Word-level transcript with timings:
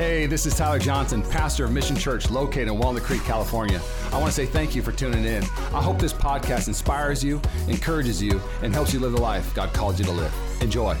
Hey, 0.00 0.24
this 0.24 0.46
is 0.46 0.56
Tyler 0.56 0.78
Johnson, 0.78 1.20
pastor 1.20 1.66
of 1.66 1.72
Mission 1.72 1.94
Church 1.94 2.30
located 2.30 2.68
in 2.68 2.78
Walnut 2.78 3.02
Creek, 3.02 3.22
California. 3.24 3.78
I 4.10 4.14
want 4.14 4.28
to 4.28 4.32
say 4.32 4.46
thank 4.46 4.74
you 4.74 4.80
for 4.80 4.92
tuning 4.92 5.26
in. 5.26 5.42
I 5.74 5.82
hope 5.82 5.98
this 5.98 6.14
podcast 6.14 6.68
inspires 6.68 7.22
you, 7.22 7.38
encourages 7.68 8.22
you, 8.22 8.40
and 8.62 8.72
helps 8.72 8.94
you 8.94 8.98
live 8.98 9.12
the 9.12 9.20
life 9.20 9.54
God 9.54 9.74
called 9.74 9.98
you 9.98 10.06
to 10.06 10.10
live. 10.10 10.34
Enjoy. 10.62 10.96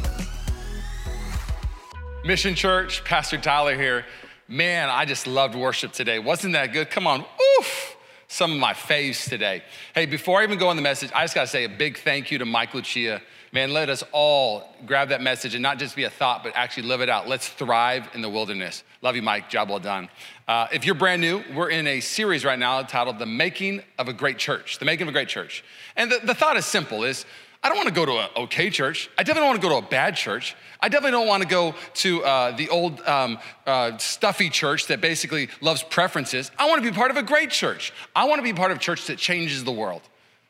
Mission 2.26 2.54
Church, 2.54 3.02
Pastor 3.04 3.38
Tyler 3.38 3.74
here. 3.74 4.04
Man, 4.48 4.90
I 4.90 5.06
just 5.06 5.26
loved 5.26 5.54
worship 5.54 5.92
today. 5.92 6.18
Wasn't 6.18 6.52
that 6.52 6.74
good? 6.74 6.90
Come 6.90 7.06
on, 7.06 7.20
oof 7.22 7.96
some 8.30 8.52
of 8.52 8.58
my 8.58 8.72
faves 8.72 9.28
today. 9.28 9.60
Hey, 9.92 10.06
before 10.06 10.40
I 10.40 10.44
even 10.44 10.56
go 10.56 10.68
on 10.68 10.76
the 10.76 10.82
message, 10.82 11.10
I 11.12 11.24
just 11.24 11.34
gotta 11.34 11.48
say 11.48 11.64
a 11.64 11.68
big 11.68 11.98
thank 11.98 12.30
you 12.30 12.38
to 12.38 12.44
Mike 12.44 12.74
Lucia 12.74 13.20
Man, 13.52 13.72
let 13.72 13.88
us 13.88 14.04
all 14.12 14.62
grab 14.86 15.08
that 15.08 15.22
message 15.22 15.56
and 15.56 15.62
not 15.62 15.80
just 15.80 15.96
be 15.96 16.04
a 16.04 16.10
thought, 16.10 16.44
but 16.44 16.52
actually 16.54 16.84
live 16.84 17.00
it 17.00 17.08
out. 17.08 17.26
Let's 17.26 17.48
thrive 17.48 18.08
in 18.14 18.22
the 18.22 18.28
wilderness. 18.28 18.84
Love 19.02 19.16
you, 19.16 19.22
Mike. 19.22 19.50
Job 19.50 19.68
well 19.68 19.80
done. 19.80 20.08
Uh, 20.46 20.68
if 20.72 20.84
you're 20.84 20.94
brand 20.94 21.20
new, 21.20 21.42
we're 21.52 21.70
in 21.70 21.88
a 21.88 21.98
series 21.98 22.44
right 22.44 22.58
now 22.58 22.82
titled 22.82 23.18
The 23.18 23.26
Making 23.26 23.82
of 23.98 24.08
a 24.08 24.12
Great 24.12 24.38
Church. 24.38 24.78
The 24.78 24.84
Making 24.84 25.02
of 25.02 25.08
a 25.08 25.12
Great 25.12 25.26
Church. 25.26 25.64
And 25.96 26.12
the, 26.12 26.20
the 26.22 26.34
thought 26.34 26.56
is 26.58 26.64
simple 26.64 27.02
is, 27.02 27.26
I 27.60 27.68
don't 27.68 27.76
want 27.76 27.88
to 27.88 27.94
go 27.94 28.06
to 28.06 28.12
an 28.18 28.28
okay 28.36 28.70
church. 28.70 29.10
I 29.18 29.24
definitely 29.24 29.40
don't 29.40 29.48
want 29.48 29.62
to 29.62 29.68
go 29.68 29.80
to 29.80 29.84
a 29.84 29.90
bad 29.90 30.14
church. 30.14 30.54
I 30.80 30.88
definitely 30.88 31.10
don't 31.10 31.26
want 31.26 31.42
to 31.42 31.48
go 31.48 31.74
to 31.94 32.24
uh, 32.24 32.56
the 32.56 32.68
old 32.68 33.00
um, 33.00 33.38
uh, 33.66 33.98
stuffy 33.98 34.48
church 34.48 34.86
that 34.86 35.00
basically 35.00 35.48
loves 35.60 35.82
preferences. 35.82 36.52
I 36.56 36.68
want 36.68 36.84
to 36.84 36.88
be 36.88 36.94
part 36.94 37.10
of 37.10 37.16
a 37.16 37.22
great 37.22 37.50
church. 37.50 37.92
I 38.14 38.26
want 38.26 38.38
to 38.38 38.44
be 38.44 38.52
part 38.52 38.70
of 38.70 38.76
a 38.76 38.80
church 38.80 39.08
that 39.08 39.18
changes 39.18 39.64
the 39.64 39.72
world. 39.72 40.02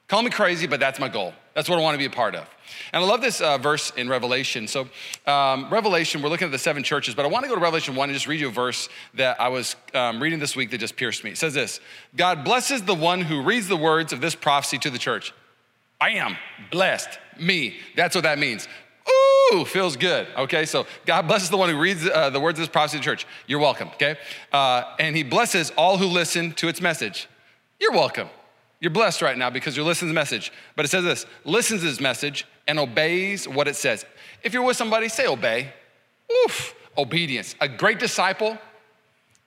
Call 0.06 0.22
me 0.22 0.30
crazy, 0.30 0.66
but 0.66 0.80
that's 0.80 0.98
my 1.00 1.08
goal. 1.08 1.32
That's 1.54 1.68
what 1.68 1.78
I 1.78 1.82
want 1.82 1.94
to 1.94 1.98
be 1.98 2.04
a 2.04 2.10
part 2.10 2.34
of. 2.34 2.48
And 2.92 3.02
I 3.02 3.06
love 3.06 3.20
this 3.20 3.40
uh, 3.40 3.58
verse 3.58 3.90
in 3.96 4.08
Revelation. 4.08 4.68
So, 4.68 4.88
um, 5.26 5.68
Revelation, 5.70 6.22
we're 6.22 6.28
looking 6.28 6.46
at 6.46 6.52
the 6.52 6.58
seven 6.58 6.82
churches, 6.82 7.14
but 7.14 7.24
I 7.24 7.28
want 7.28 7.44
to 7.44 7.48
go 7.48 7.54
to 7.54 7.60
Revelation 7.60 7.96
1 7.96 8.08
and 8.08 8.14
just 8.14 8.26
read 8.26 8.40
you 8.40 8.48
a 8.48 8.52
verse 8.52 8.88
that 9.14 9.40
I 9.40 9.48
was 9.48 9.76
um, 9.94 10.22
reading 10.22 10.38
this 10.38 10.54
week 10.54 10.70
that 10.70 10.78
just 10.78 10.96
pierced 10.96 11.24
me. 11.24 11.30
It 11.30 11.38
says 11.38 11.54
this 11.54 11.80
God 12.16 12.44
blesses 12.44 12.82
the 12.82 12.94
one 12.94 13.20
who 13.20 13.42
reads 13.42 13.68
the 13.68 13.76
words 13.76 14.12
of 14.12 14.20
this 14.20 14.34
prophecy 14.34 14.78
to 14.78 14.90
the 14.90 14.98
church. 14.98 15.32
I 16.00 16.10
am 16.10 16.36
blessed, 16.70 17.18
me. 17.38 17.76
That's 17.96 18.14
what 18.14 18.24
that 18.24 18.38
means. 18.38 18.66
Ooh, 19.52 19.64
feels 19.64 19.96
good. 19.96 20.28
Okay, 20.36 20.64
so 20.64 20.86
God 21.04 21.26
blesses 21.26 21.50
the 21.50 21.56
one 21.56 21.68
who 21.68 21.78
reads 21.78 22.08
uh, 22.08 22.30
the 22.30 22.40
words 22.40 22.58
of 22.58 22.62
this 22.62 22.72
prophecy 22.72 22.96
to 22.96 23.00
the 23.00 23.04
church. 23.04 23.26
You're 23.46 23.58
welcome, 23.58 23.88
okay? 23.88 24.16
Uh, 24.52 24.84
and 24.98 25.16
he 25.16 25.22
blesses 25.22 25.70
all 25.76 25.98
who 25.98 26.06
listen 26.06 26.52
to 26.52 26.68
its 26.68 26.80
message. 26.80 27.28
You're 27.80 27.92
welcome. 27.92 28.28
You're 28.80 28.90
blessed 28.90 29.20
right 29.20 29.36
now 29.36 29.50
because 29.50 29.76
you're 29.76 29.84
listening 29.84 30.08
to 30.08 30.14
the 30.14 30.20
message. 30.20 30.52
But 30.74 30.86
it 30.86 30.88
says 30.88 31.04
this 31.04 31.26
listens 31.44 31.80
to 31.80 31.86
this 31.86 32.00
message 32.00 32.46
and 32.66 32.78
obeys 32.78 33.46
what 33.46 33.68
it 33.68 33.76
says. 33.76 34.04
If 34.42 34.54
you're 34.54 34.62
with 34.62 34.76
somebody, 34.76 35.08
say 35.08 35.26
obey. 35.26 35.72
Oof, 36.44 36.74
obedience. 36.96 37.54
A 37.60 37.68
great 37.68 37.98
disciple 37.98 38.56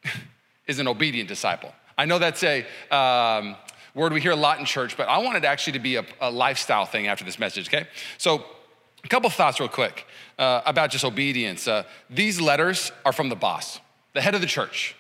is 0.68 0.80
an 0.80 0.88
obedient 0.88 1.30
disciple. 1.30 1.74
I 1.98 2.06
know 2.06 2.20
that's 2.20 2.44
a 2.44 2.66
um, 2.92 3.56
word 3.96 4.14
we 4.14 4.22
hear 4.22 4.32
a 4.32 4.36
lot 4.36 4.60
in 4.60 4.66
church, 4.66 4.98
but 4.98 5.08
I 5.08 5.18
want 5.20 5.38
it 5.38 5.46
actually 5.46 5.74
to 5.74 5.80
be 5.80 5.96
a, 5.96 6.06
a 6.22 6.30
lifestyle 6.30 6.86
thing 6.86 7.08
after 7.08 7.24
this 7.24 7.40
message, 7.40 7.68
okay? 7.68 7.88
So, 8.18 8.44
a 9.04 9.08
couple 9.08 9.30
thoughts, 9.30 9.60
real 9.60 9.68
quick, 9.68 10.08
uh, 10.40 10.62
about 10.66 10.90
just 10.90 11.04
obedience. 11.04 11.68
Uh, 11.68 11.84
these 12.10 12.40
letters 12.40 12.92
are 13.04 13.12
from 13.12 13.28
the 13.28 13.36
boss, 13.36 13.82
the 14.14 14.22
head 14.22 14.34
of 14.34 14.40
the 14.40 14.48
church, 14.48 14.96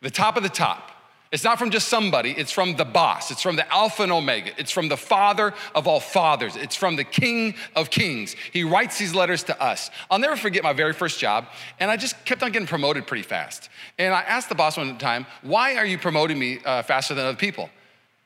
the 0.00 0.10
top 0.10 0.36
of 0.38 0.42
the 0.42 0.48
top. 0.48 0.91
It's 1.32 1.44
not 1.44 1.58
from 1.58 1.70
just 1.70 1.88
somebody, 1.88 2.32
it's 2.32 2.52
from 2.52 2.76
the 2.76 2.84
boss. 2.84 3.30
It's 3.30 3.40
from 3.40 3.56
the 3.56 3.70
Alpha 3.72 4.02
and 4.02 4.12
Omega. 4.12 4.52
It's 4.58 4.70
from 4.70 4.88
the 4.88 4.98
Father 4.98 5.54
of 5.74 5.88
all 5.88 5.98
fathers. 5.98 6.56
It's 6.56 6.76
from 6.76 6.96
the 6.96 7.04
King 7.04 7.54
of 7.74 7.88
kings. 7.88 8.36
He 8.52 8.64
writes 8.64 8.98
these 8.98 9.14
letters 9.14 9.42
to 9.44 9.60
us. 9.60 9.90
I'll 10.10 10.18
never 10.18 10.36
forget 10.36 10.62
my 10.62 10.74
very 10.74 10.92
first 10.92 11.18
job, 11.18 11.46
and 11.80 11.90
I 11.90 11.96
just 11.96 12.22
kept 12.26 12.42
on 12.42 12.52
getting 12.52 12.68
promoted 12.68 13.06
pretty 13.06 13.22
fast. 13.22 13.70
And 13.98 14.12
I 14.12 14.20
asked 14.20 14.50
the 14.50 14.54
boss 14.54 14.76
one 14.76 14.98
time, 14.98 15.24
Why 15.40 15.76
are 15.76 15.86
you 15.86 15.96
promoting 15.96 16.38
me 16.38 16.58
uh, 16.66 16.82
faster 16.82 17.14
than 17.14 17.24
other 17.24 17.38
people? 17.38 17.70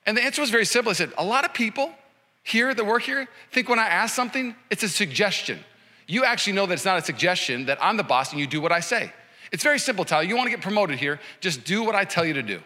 And 0.04 0.16
the 0.16 0.22
answer 0.22 0.40
was 0.40 0.50
very 0.50 0.66
simple. 0.66 0.90
I 0.90 0.94
said, 0.94 1.12
A 1.16 1.24
lot 1.24 1.44
of 1.44 1.54
people 1.54 1.92
here 2.42 2.74
that 2.74 2.84
work 2.84 3.02
here 3.02 3.28
think 3.52 3.68
when 3.68 3.78
I 3.78 3.86
ask 3.86 4.16
something, 4.16 4.56
it's 4.68 4.82
a 4.82 4.88
suggestion. 4.88 5.60
You 6.08 6.24
actually 6.24 6.54
know 6.54 6.66
that 6.66 6.74
it's 6.74 6.84
not 6.84 6.98
a 6.98 7.04
suggestion, 7.04 7.66
that 7.66 7.78
I'm 7.80 7.96
the 7.96 8.04
boss 8.04 8.32
and 8.32 8.40
you 8.40 8.48
do 8.48 8.60
what 8.60 8.72
I 8.72 8.80
say. 8.80 9.12
It's 9.52 9.62
very 9.62 9.78
simple, 9.78 10.04
Tyler. 10.04 10.24
You 10.24 10.36
want 10.36 10.48
to 10.48 10.50
get 10.50 10.60
promoted 10.60 10.98
here, 10.98 11.20
just 11.40 11.64
do 11.64 11.84
what 11.84 11.94
I 11.94 12.04
tell 12.04 12.24
you 12.24 12.34
to 12.34 12.42
do. 12.42 12.60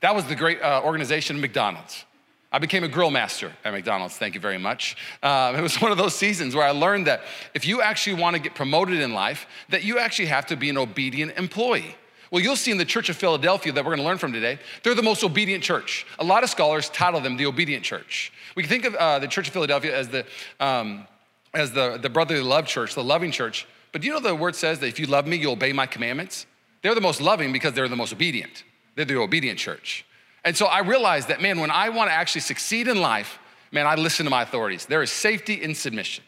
That 0.00 0.14
was 0.14 0.24
the 0.26 0.34
great 0.34 0.62
uh, 0.62 0.82
organization 0.84 1.40
McDonald's. 1.40 2.04
I 2.50 2.58
became 2.58 2.82
a 2.82 2.88
grill 2.88 3.10
master 3.10 3.52
at 3.62 3.72
McDonald's, 3.72 4.16
thank 4.16 4.34
you 4.34 4.40
very 4.40 4.56
much. 4.56 4.96
Uh, 5.22 5.54
it 5.56 5.60
was 5.60 5.80
one 5.82 5.92
of 5.92 5.98
those 5.98 6.14
seasons 6.14 6.54
where 6.54 6.66
I 6.66 6.70
learned 6.70 7.06
that 7.06 7.22
if 7.52 7.66
you 7.66 7.82
actually 7.82 8.20
want 8.20 8.36
to 8.36 8.40
get 8.40 8.54
promoted 8.54 9.00
in 9.00 9.12
life, 9.12 9.46
that 9.68 9.84
you 9.84 9.98
actually 9.98 10.26
have 10.26 10.46
to 10.46 10.56
be 10.56 10.70
an 10.70 10.78
obedient 10.78 11.36
employee. 11.36 11.94
Well, 12.30 12.42
you'll 12.42 12.56
see 12.56 12.70
in 12.70 12.78
the 12.78 12.84
Church 12.84 13.08
of 13.08 13.16
Philadelphia 13.16 13.72
that 13.72 13.84
we're 13.84 13.90
going 13.96 14.04
to 14.04 14.04
learn 14.04 14.18
from 14.18 14.32
today, 14.32 14.58
they're 14.82 14.94
the 14.94 15.02
most 15.02 15.24
obedient 15.24 15.62
church. 15.62 16.06
A 16.18 16.24
lot 16.24 16.42
of 16.42 16.50
scholars 16.50 16.88
title 16.90 17.20
them 17.20 17.36
the 17.36 17.46
obedient 17.46 17.84
church. 17.84 18.32
We 18.54 18.62
can 18.62 18.70
think 18.70 18.84
of 18.84 18.94
uh, 18.94 19.18
the 19.18 19.28
Church 19.28 19.48
of 19.48 19.52
Philadelphia 19.52 19.96
as 19.96 20.08
the 20.08 20.26
um, 20.60 21.06
as 21.54 21.72
the, 21.72 21.96
the 21.96 22.10
brotherly 22.10 22.42
love 22.42 22.66
church, 22.66 22.94
the 22.94 23.02
loving 23.02 23.30
church. 23.30 23.66
But 23.92 24.02
do 24.02 24.06
you 24.06 24.12
know 24.12 24.20
the 24.20 24.34
word 24.34 24.54
says 24.54 24.80
that 24.80 24.86
if 24.86 25.00
you 25.00 25.06
love 25.06 25.26
me, 25.26 25.36
you'll 25.36 25.52
obey 25.52 25.72
my 25.72 25.86
commandments? 25.86 26.46
They're 26.82 26.94
the 26.94 27.00
most 27.00 27.20
loving 27.22 27.52
because 27.52 27.72
they're 27.72 27.88
the 27.88 27.96
most 27.96 28.12
obedient. 28.12 28.64
They're 28.98 29.04
the 29.04 29.16
obedient 29.16 29.60
church. 29.60 30.04
And 30.44 30.56
so 30.56 30.66
I 30.66 30.80
realized 30.80 31.28
that, 31.28 31.40
man, 31.40 31.60
when 31.60 31.70
I 31.70 31.88
want 31.90 32.10
to 32.10 32.12
actually 32.12 32.40
succeed 32.40 32.88
in 32.88 33.00
life, 33.00 33.38
man, 33.70 33.86
I 33.86 33.94
listen 33.94 34.24
to 34.26 34.30
my 34.30 34.42
authorities. 34.42 34.86
There 34.86 35.04
is 35.04 35.12
safety 35.12 35.54
in 35.54 35.76
submission. 35.76 36.24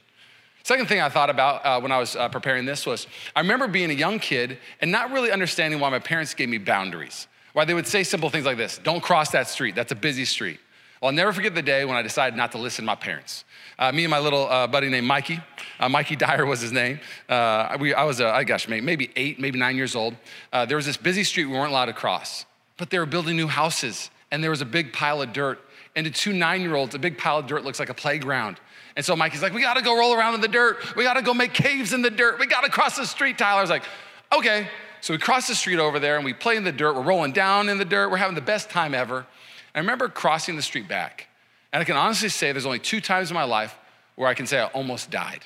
Second 0.62 0.86
thing 0.86 1.00
I 1.00 1.08
thought 1.08 1.30
about 1.30 1.66
uh, 1.66 1.80
when 1.80 1.90
I 1.90 1.98
was 1.98 2.14
uh, 2.14 2.28
preparing 2.28 2.66
this 2.66 2.86
was 2.86 3.08
I 3.34 3.40
remember 3.40 3.66
being 3.66 3.90
a 3.90 3.94
young 3.94 4.20
kid 4.20 4.58
and 4.80 4.92
not 4.92 5.10
really 5.10 5.32
understanding 5.32 5.80
why 5.80 5.90
my 5.90 5.98
parents 5.98 6.32
gave 6.32 6.48
me 6.48 6.58
boundaries. 6.58 7.26
Why 7.54 7.64
they 7.64 7.74
would 7.74 7.88
say 7.88 8.04
simple 8.04 8.30
things 8.30 8.46
like 8.46 8.56
this 8.56 8.78
don't 8.78 9.02
cross 9.02 9.32
that 9.32 9.48
street, 9.48 9.74
that's 9.74 9.90
a 9.90 9.96
busy 9.96 10.24
street. 10.24 10.60
Well, 11.02 11.08
I'll 11.08 11.16
never 11.16 11.32
forget 11.32 11.56
the 11.56 11.62
day 11.62 11.84
when 11.84 11.96
I 11.96 12.02
decided 12.02 12.36
not 12.36 12.52
to 12.52 12.58
listen 12.58 12.84
to 12.84 12.86
my 12.86 12.94
parents. 12.94 13.44
Uh, 13.80 13.90
me 13.90 14.04
and 14.04 14.12
my 14.12 14.20
little 14.20 14.46
uh, 14.46 14.68
buddy 14.68 14.88
named 14.90 15.08
Mikey, 15.08 15.40
uh, 15.80 15.88
Mikey 15.88 16.14
Dyer 16.14 16.46
was 16.46 16.60
his 16.60 16.70
name. 16.70 17.00
Uh, 17.28 17.76
we, 17.80 17.94
I 17.94 18.04
was, 18.04 18.20
uh, 18.20 18.28
I 18.28 18.44
gosh, 18.44 18.68
maybe 18.68 19.10
eight, 19.16 19.40
maybe 19.40 19.58
nine 19.58 19.74
years 19.74 19.96
old. 19.96 20.14
Uh, 20.52 20.66
there 20.66 20.76
was 20.76 20.86
this 20.86 20.98
busy 20.98 21.24
street 21.24 21.46
we 21.46 21.54
weren't 21.54 21.70
allowed 21.70 21.86
to 21.86 21.94
cross 21.94 22.44
but 22.80 22.88
they 22.88 22.98
were 22.98 23.06
building 23.06 23.36
new 23.36 23.46
houses 23.46 24.10
and 24.30 24.42
there 24.42 24.50
was 24.50 24.62
a 24.62 24.66
big 24.66 24.92
pile 24.92 25.20
of 25.20 25.34
dirt. 25.34 25.60
And 25.94 26.06
to 26.06 26.10
two 26.10 26.32
nine 26.32 26.62
year 26.62 26.74
olds, 26.74 26.94
a 26.94 26.98
big 26.98 27.18
pile 27.18 27.38
of 27.38 27.46
dirt 27.46 27.62
looks 27.62 27.78
like 27.78 27.90
a 27.90 27.94
playground. 27.94 28.58
And 28.96 29.04
so 29.04 29.14
Mikey's 29.14 29.42
like, 29.42 29.52
We 29.52 29.60
gotta 29.60 29.82
go 29.82 29.96
roll 29.96 30.14
around 30.14 30.34
in 30.34 30.40
the 30.40 30.48
dirt. 30.48 30.96
We 30.96 31.04
gotta 31.04 31.20
go 31.20 31.34
make 31.34 31.52
caves 31.52 31.92
in 31.92 32.00
the 32.00 32.10
dirt. 32.10 32.40
We 32.40 32.46
gotta 32.46 32.70
cross 32.70 32.96
the 32.96 33.04
street. 33.04 33.36
Tyler's 33.36 33.68
like, 33.68 33.84
Okay. 34.32 34.66
So 35.02 35.12
we 35.12 35.18
cross 35.18 35.46
the 35.46 35.54
street 35.54 35.78
over 35.78 35.98
there 35.98 36.16
and 36.16 36.24
we 36.24 36.32
play 36.32 36.56
in 36.56 36.64
the 36.64 36.72
dirt. 36.72 36.94
We're 36.94 37.02
rolling 37.02 37.32
down 37.32 37.68
in 37.68 37.76
the 37.76 37.84
dirt. 37.84 38.10
We're 38.10 38.16
having 38.16 38.34
the 38.34 38.40
best 38.40 38.70
time 38.70 38.94
ever. 38.94 39.26
I 39.74 39.78
remember 39.78 40.08
crossing 40.08 40.56
the 40.56 40.62
street 40.62 40.88
back. 40.88 41.28
And 41.72 41.80
I 41.82 41.84
can 41.84 41.96
honestly 41.96 42.30
say 42.30 42.52
there's 42.52 42.66
only 42.66 42.78
two 42.78 43.00
times 43.00 43.30
in 43.30 43.34
my 43.34 43.44
life 43.44 43.76
where 44.16 44.28
I 44.28 44.34
can 44.34 44.46
say 44.46 44.58
I 44.58 44.66
almost 44.68 45.10
died. 45.10 45.44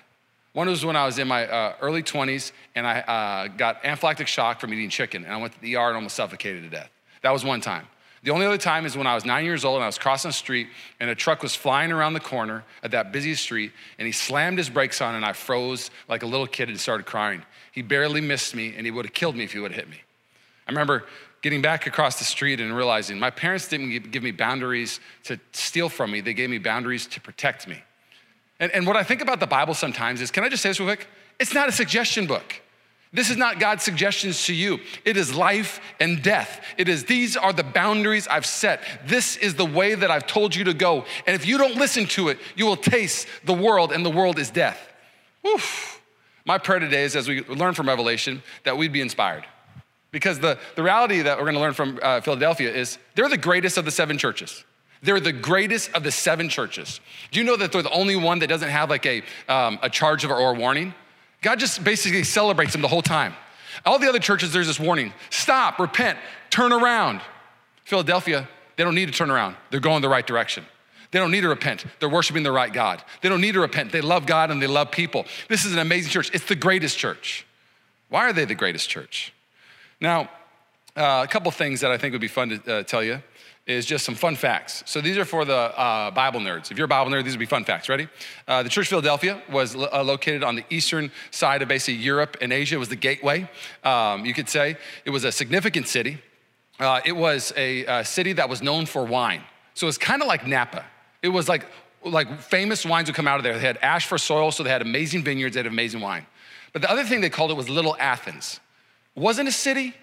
One 0.53 0.69
was 0.69 0.85
when 0.85 0.95
I 0.95 1.05
was 1.05 1.19
in 1.19 1.27
my 1.27 1.47
uh, 1.49 1.75
early 1.81 2.03
20s 2.03 2.53
and 2.77 2.87
I 2.87 3.01
uh, 3.01 3.49
got 3.49 3.83
anaphylactic 3.83 4.29
shock 4.29 4.61
from 4.61 4.73
eating 4.73 4.89
chicken. 4.89 5.25
And 5.25 5.33
I 5.33 5.37
went 5.37 5.53
to 5.55 5.61
the 5.61 5.77
ER 5.77 5.89
and 5.89 5.97
almost 5.97 6.15
suffocated 6.15 6.63
to 6.63 6.69
death. 6.69 6.91
That 7.25 7.33
was 7.33 7.43
one 7.43 7.63
time. 7.63 7.87
The 8.23 8.31
only 8.31 8.45
other 8.45 8.59
time 8.59 8.85
is 8.85 8.99
when 8.99 9.07
I 9.07 9.15
was 9.15 9.25
nine 9.25 9.47
years 9.47 9.65
old 9.65 9.77
and 9.77 9.85
I 9.85 9.87
was 9.87 9.97
crossing 9.97 10.29
the 10.29 10.35
street 10.35 10.69
and 11.01 11.09
a 11.09 11.15
truck 11.15 11.43
was 11.43 11.55
flying 11.55 11.91
around 11.91 12.13
the 12.13 12.21
corner 12.21 12.65
at 12.83 12.91
that 12.91 13.13
busy 13.13 13.35
street 13.35 13.73
and 13.99 14.05
he 14.05 14.13
slammed 14.13 14.59
his 14.59 14.69
brakes 14.69 15.01
on 15.01 15.15
and 15.15 15.25
I 15.25 15.33
froze 15.33 15.91
like 16.07 16.23
a 16.23 16.27
little 16.27 16.47
kid 16.47 16.69
and 16.69 16.79
started 16.79 17.07
crying. 17.07 17.43
He 17.73 17.81
barely 17.81 18.21
missed 18.21 18.55
me 18.55 18.75
and 18.77 18.85
he 18.85 18.91
would 18.91 19.07
have 19.07 19.15
killed 19.15 19.37
me 19.37 19.45
if 19.45 19.55
he 19.55 19.59
would 19.59 19.73
have 19.73 19.81
hit 19.81 19.91
me. 19.91 20.03
I 20.69 20.71
remember 20.71 21.07
getting 21.41 21.63
back 21.63 21.87
across 21.87 22.19
the 22.19 22.25
street 22.25 22.61
and 22.61 22.77
realizing 22.77 23.19
my 23.19 23.31
parents 23.31 23.69
didn't 23.69 24.11
give 24.11 24.23
me 24.23 24.31
boundaries 24.31 25.01
to 25.23 25.41
steal 25.53 25.89
from 25.89 26.11
me, 26.11 26.21
they 26.21 26.35
gave 26.35 26.51
me 26.51 26.59
boundaries 26.59 27.07
to 27.07 27.23
protect 27.23 27.67
me. 27.67 27.83
And, 28.61 28.71
and 28.73 28.87
what 28.87 28.97
I 28.97 29.03
think 29.03 29.23
about 29.23 29.41
the 29.41 29.47
Bible 29.47 29.73
sometimes 29.73 30.21
is 30.21 30.31
can 30.31 30.45
I 30.45 30.51
just 30.51 30.63
say 30.63 30.69
this 30.69 30.79
real 30.79 30.89
quick? 30.89 31.07
It's 31.41 31.55
not 31.55 31.71
a 31.71 31.73
suggestion 31.73 32.27
book. 32.27 32.61
This 33.15 33.31
is 33.31 33.37
not 33.37 33.61
God's 33.61 33.85
suggestions 33.85 34.45
to 34.47 34.55
you. 34.55 34.81
It 35.05 35.17
is 35.17 35.33
life 35.33 35.81
and 36.01 36.21
death. 36.21 36.61
It 36.77 36.89
is, 36.89 37.05
these 37.05 37.37
are 37.37 37.53
the 37.53 37.63
boundaries 37.63 38.27
I've 38.27 38.45
set. 38.45 38.83
This 39.07 39.37
is 39.37 39.55
the 39.55 39.65
way 39.65 39.95
that 39.95 40.11
I've 40.11 40.27
told 40.27 40.53
you 40.53 40.65
to 40.65 40.75
go. 40.75 41.05
And 41.25 41.37
if 41.37 41.47
you 41.47 41.57
don't 41.57 41.77
listen 41.77 42.07
to 42.07 42.29
it, 42.29 42.41
you 42.57 42.67
will 42.67 42.77
taste 42.77 43.29
the 43.45 43.55
world, 43.55 43.93
and 43.93 44.05
the 44.05 44.11
world 44.11 44.41
is 44.41 44.51
death. 44.51 44.93
Oof. 45.47 46.03
My 46.45 46.59
prayer 46.59 46.81
today 46.81 47.05
is 47.05 47.15
as 47.15 47.29
we 47.29 47.43
learn 47.45 47.75
from 47.75 47.87
Revelation 47.87 48.43
that 48.65 48.77
we'd 48.77 48.93
be 48.93 49.01
inspired. 49.01 49.47
Because 50.11 50.41
the, 50.41 50.59
the 50.75 50.83
reality 50.83 51.23
that 51.23 51.39
we're 51.39 51.47
gonna 51.47 51.61
learn 51.61 51.73
from 51.73 52.01
uh, 52.03 52.21
Philadelphia 52.21 52.75
is 52.75 52.99
they're 53.15 53.29
the 53.29 53.39
greatest 53.39 53.79
of 53.79 53.85
the 53.85 53.93
seven 53.93 54.19
churches. 54.19 54.65
They're 55.03 55.21
the 55.21 55.33
greatest 55.33 55.93
of 55.93 56.03
the 56.03 56.11
seven 56.11 56.49
churches. 56.49 57.01
Do 57.31 57.39
you 57.39 57.45
know 57.45 57.57
that 57.57 57.71
they're 57.71 57.83
the 57.83 57.91
only 57.91 58.17
one 58.17 58.41
that 58.41 58.49
doesn't 58.49 58.71
have 58.71 58.91
like 58.91 59.07
a, 59.07 59.23
um, 59.49 59.79
a 59.83 59.89
charge 59.89 60.25
of 60.25 60.33
or 60.33 60.53
a 60.53 60.59
warning? 60.59 60.95
God 61.45 61.59
just 61.59 61.85
basically 61.85 62.25
celebrates 62.25 62.73
them 62.73 62.81
the 62.81 62.89
whole 62.89 63.03
time. 63.03 63.35
All 63.85 63.99
the 63.99 64.09
other 64.09 64.19
churches, 64.19 64.51
there's 64.51 64.67
this 64.67 64.81
warning 64.81 65.13
stop, 65.29 65.79
repent, 65.79 66.19
turn 66.49 66.73
around. 66.73 67.21
Philadelphia, 67.85 68.49
they 68.77 68.83
don't 68.83 68.95
need 68.95 69.07
to 69.07 69.13
turn 69.13 69.31
around, 69.31 69.55
they're 69.71 69.79
going 69.79 70.01
the 70.01 70.09
right 70.09 70.27
direction. 70.27 70.65
They 71.11 71.19
don't 71.19 71.31
need 71.31 71.43
to 71.43 71.49
repent. 71.49 71.85
They're 72.01 72.09
worshiping 72.09 72.45
the 72.45 72.51
right 72.51 72.73
God. 72.73 73.05
They 73.21 73.29
don't 73.29 73.43
need 73.43 73.53
to 73.53 73.61
repent. 73.61 73.93
They 73.93 74.01
love 74.01 74.27
God 74.27 74.51
and 74.51 74.61
they 74.61 74.67
love 74.67 74.91
people. 74.91 75.27
This 75.49 75.65
is 75.65 75.73
an 75.75 75.79
amazing 75.79 76.11
church. 76.11 76.31
It's 76.33 76.47
the 76.47 76.57
greatest 76.57 76.99
church. 76.99 77.47
Why 78.09 78.23
are 78.23 78.33
they 78.33 78.47
the 78.47 78.57
greatest 78.57 78.89
church? 78.89 79.33
Now, 80.01 80.31
uh, 80.97 81.23
a 81.25 81.29
couple 81.29 81.53
things 81.53 81.83
that 81.83 81.93
I 81.93 81.99
think 81.99 82.13
would 82.13 82.21
be 82.21 82.27
fun 82.27 82.49
to 82.49 82.79
uh, 82.79 82.83
tell 82.85 83.05
you 83.05 83.23
is 83.67 83.87
just 83.87 84.05
some 84.05 84.15
fun 84.15 84.37
facts. 84.37 84.83
So 84.87 85.01
these 85.01 85.17
are 85.17 85.25
for 85.25 85.45
the 85.45 85.57
uh, 85.57 86.11
Bible 86.11 86.41
nerds. 86.41 86.71
If 86.71 86.77
you're 86.77 86.85
a 86.85 86.89
Bible 86.89 87.11
nerd, 87.11 87.25
these 87.25 87.33
would 87.33 87.41
be 87.41 87.47
fun 87.47 87.65
facts. 87.65 87.89
Ready? 87.89 88.09
Uh, 88.47 88.63
the 88.63 88.69
Church 88.69 88.87
of 88.87 88.91
Philadelphia 88.91 89.41
was 89.51 89.75
lo- 89.75 89.89
uh, 89.93 90.03
located 90.03 90.43
on 90.43 90.55
the 90.55 90.65
eastern 90.69 91.11
side 91.31 91.63
of 91.63 91.69
basically 91.69 91.95
Europe 91.95 92.37
and 92.41 92.53
Asia. 92.53 92.75
It 92.75 92.79
was 92.79 92.91
the 92.91 92.97
gateway, 92.97 93.49
um, 93.83 94.27
you 94.27 94.35
could 94.35 94.49
say. 94.49 94.77
It 95.05 95.11
was 95.11 95.25
a 95.25 95.33
significant 95.33 95.89
city. 95.89 96.19
Uh, 96.79 97.01
it 97.07 97.17
was 97.17 97.53
a, 97.57 97.85
a 97.87 98.05
city 98.05 98.35
that 98.35 98.49
was 98.49 98.61
known 98.61 98.85
for 98.85 99.05
wine. 99.05 99.43
So 99.73 99.89
it's 99.89 99.99
kind 99.99 100.21
of 100.21 100.29
like 100.29 100.47
Napa. 100.47 100.85
It 101.23 101.29
was 101.29 101.49
like 101.49 101.67
like 102.05 102.41
famous 102.41 102.85
wines 102.85 103.09
would 103.09 103.17
come 103.17 103.27
out 103.27 103.39
of 103.39 103.45
there. 103.45 103.55
They 103.55 103.61
had 103.61 103.79
ash 103.79 104.07
for 104.07 104.19
soil, 104.19 104.51
so 104.51 104.63
they 104.63 104.71
had 104.71 104.83
amazing 104.83 105.25
vineyards, 105.25 105.55
they 105.55 105.61
had 105.61 105.67
amazing 105.67 106.01
wine. 106.01 106.27
But 106.75 106.83
the 106.83 106.91
other 106.91 107.05
thing 107.05 107.21
they 107.21 107.31
called 107.31 107.51
it 107.51 107.55
was 107.55 107.69
Little 107.69 107.97
Athens. 107.99 108.61
It 109.17 109.21
wasn't 109.21 109.49
a 109.49 109.53
city, 109.53 109.95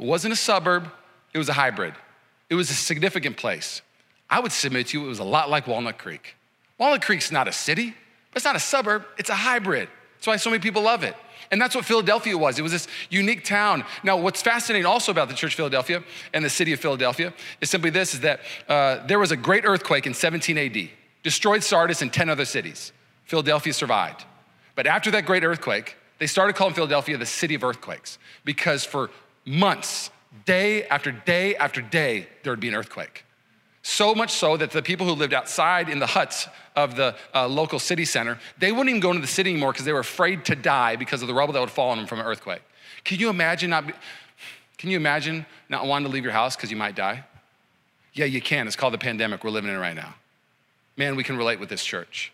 it 0.00 0.04
wasn't 0.04 0.32
a 0.32 0.36
suburb, 0.36 0.90
it 1.32 1.38
was 1.38 1.48
a 1.48 1.52
hybrid. 1.52 1.94
It 2.50 2.54
was 2.54 2.70
a 2.70 2.74
significant 2.74 3.36
place. 3.36 3.82
I 4.30 4.40
would 4.40 4.52
submit 4.52 4.88
to 4.88 4.98
you 4.98 5.06
it 5.06 5.08
was 5.08 5.18
a 5.18 5.24
lot 5.24 5.50
like 5.50 5.66
Walnut 5.66 5.98
Creek. 5.98 6.36
Walnut 6.78 7.02
Creek's 7.02 7.30
not 7.30 7.48
a 7.48 7.52
city, 7.52 7.94
but 8.30 8.36
it's 8.36 8.44
not 8.44 8.56
a 8.56 8.60
suburb, 8.60 9.04
it's 9.18 9.30
a 9.30 9.34
hybrid. 9.34 9.88
That's 10.16 10.26
why 10.26 10.36
so 10.36 10.50
many 10.50 10.60
people 10.60 10.82
love 10.82 11.04
it. 11.04 11.14
And 11.50 11.60
that's 11.60 11.74
what 11.74 11.84
Philadelphia 11.84 12.36
was. 12.36 12.58
It 12.58 12.62
was 12.62 12.72
this 12.72 12.88
unique 13.10 13.44
town. 13.44 13.84
Now, 14.02 14.16
what's 14.16 14.42
fascinating 14.42 14.86
also 14.86 15.12
about 15.12 15.28
the 15.28 15.34
Church 15.34 15.52
of 15.52 15.56
Philadelphia 15.56 16.02
and 16.32 16.44
the 16.44 16.50
city 16.50 16.72
of 16.72 16.80
Philadelphia 16.80 17.32
is 17.60 17.70
simply 17.70 17.90
this 17.90 18.14
is 18.14 18.20
that 18.20 18.40
uh, 18.68 19.06
there 19.06 19.18
was 19.18 19.30
a 19.30 19.36
great 19.36 19.64
earthquake 19.64 20.06
in 20.06 20.14
17 20.14 20.58
AD, 20.58 20.88
destroyed 21.22 21.62
Sardis 21.62 22.02
and 22.02 22.12
10 22.12 22.28
other 22.28 22.44
cities. 22.44 22.92
Philadelphia 23.24 23.72
survived. 23.72 24.24
But 24.74 24.86
after 24.86 25.10
that 25.12 25.26
great 25.26 25.44
earthquake, 25.44 25.96
they 26.18 26.26
started 26.26 26.56
calling 26.56 26.74
Philadelphia 26.74 27.16
the 27.18 27.26
city 27.26 27.54
of 27.54 27.62
earthquakes 27.62 28.18
because 28.44 28.84
for 28.84 29.10
months, 29.44 30.10
day 30.46 30.84
after 30.84 31.12
day 31.12 31.56
after 31.56 31.80
day, 31.80 32.28
there 32.42 32.52
would 32.52 32.60
be 32.60 32.68
an 32.68 32.74
earthquake. 32.74 33.24
So 33.82 34.14
much 34.14 34.32
so 34.32 34.56
that 34.56 34.70
the 34.70 34.82
people 34.82 35.06
who 35.06 35.12
lived 35.12 35.34
outside 35.34 35.90
in 35.90 35.98
the 35.98 36.06
huts 36.06 36.48
of 36.74 36.96
the 36.96 37.14
uh, 37.34 37.46
local 37.46 37.78
city 37.78 38.06
center, 38.06 38.38
they 38.58 38.72
wouldn't 38.72 38.88
even 38.88 39.00
go 39.00 39.10
into 39.10 39.20
the 39.20 39.26
city 39.26 39.50
anymore 39.50 39.72
because 39.72 39.84
they 39.84 39.92
were 39.92 40.00
afraid 40.00 40.44
to 40.46 40.56
die 40.56 40.96
because 40.96 41.20
of 41.20 41.28
the 41.28 41.34
rubble 41.34 41.52
that 41.52 41.60
would 41.60 41.70
fall 41.70 41.90
on 41.90 41.98
them 41.98 42.06
from 42.06 42.18
an 42.18 42.26
earthquake. 42.26 42.62
Can 43.04 43.20
you 43.20 43.28
imagine 43.28 43.70
not, 43.70 43.84
can 44.78 44.90
you 44.90 44.96
imagine 44.96 45.44
not 45.68 45.86
wanting 45.86 46.08
to 46.08 46.12
leave 46.12 46.24
your 46.24 46.32
house 46.32 46.56
because 46.56 46.70
you 46.70 46.76
might 46.76 46.94
die? 46.94 47.24
Yeah, 48.14 48.24
you 48.24 48.40
can. 48.40 48.66
It's 48.66 48.76
called 48.76 48.94
the 48.94 48.98
pandemic 48.98 49.44
we're 49.44 49.50
living 49.50 49.70
in 49.70 49.78
right 49.78 49.94
now. 49.94 50.14
Man, 50.96 51.16
we 51.16 51.24
can 51.24 51.36
relate 51.36 51.60
with 51.60 51.68
this 51.68 51.84
church. 51.84 52.32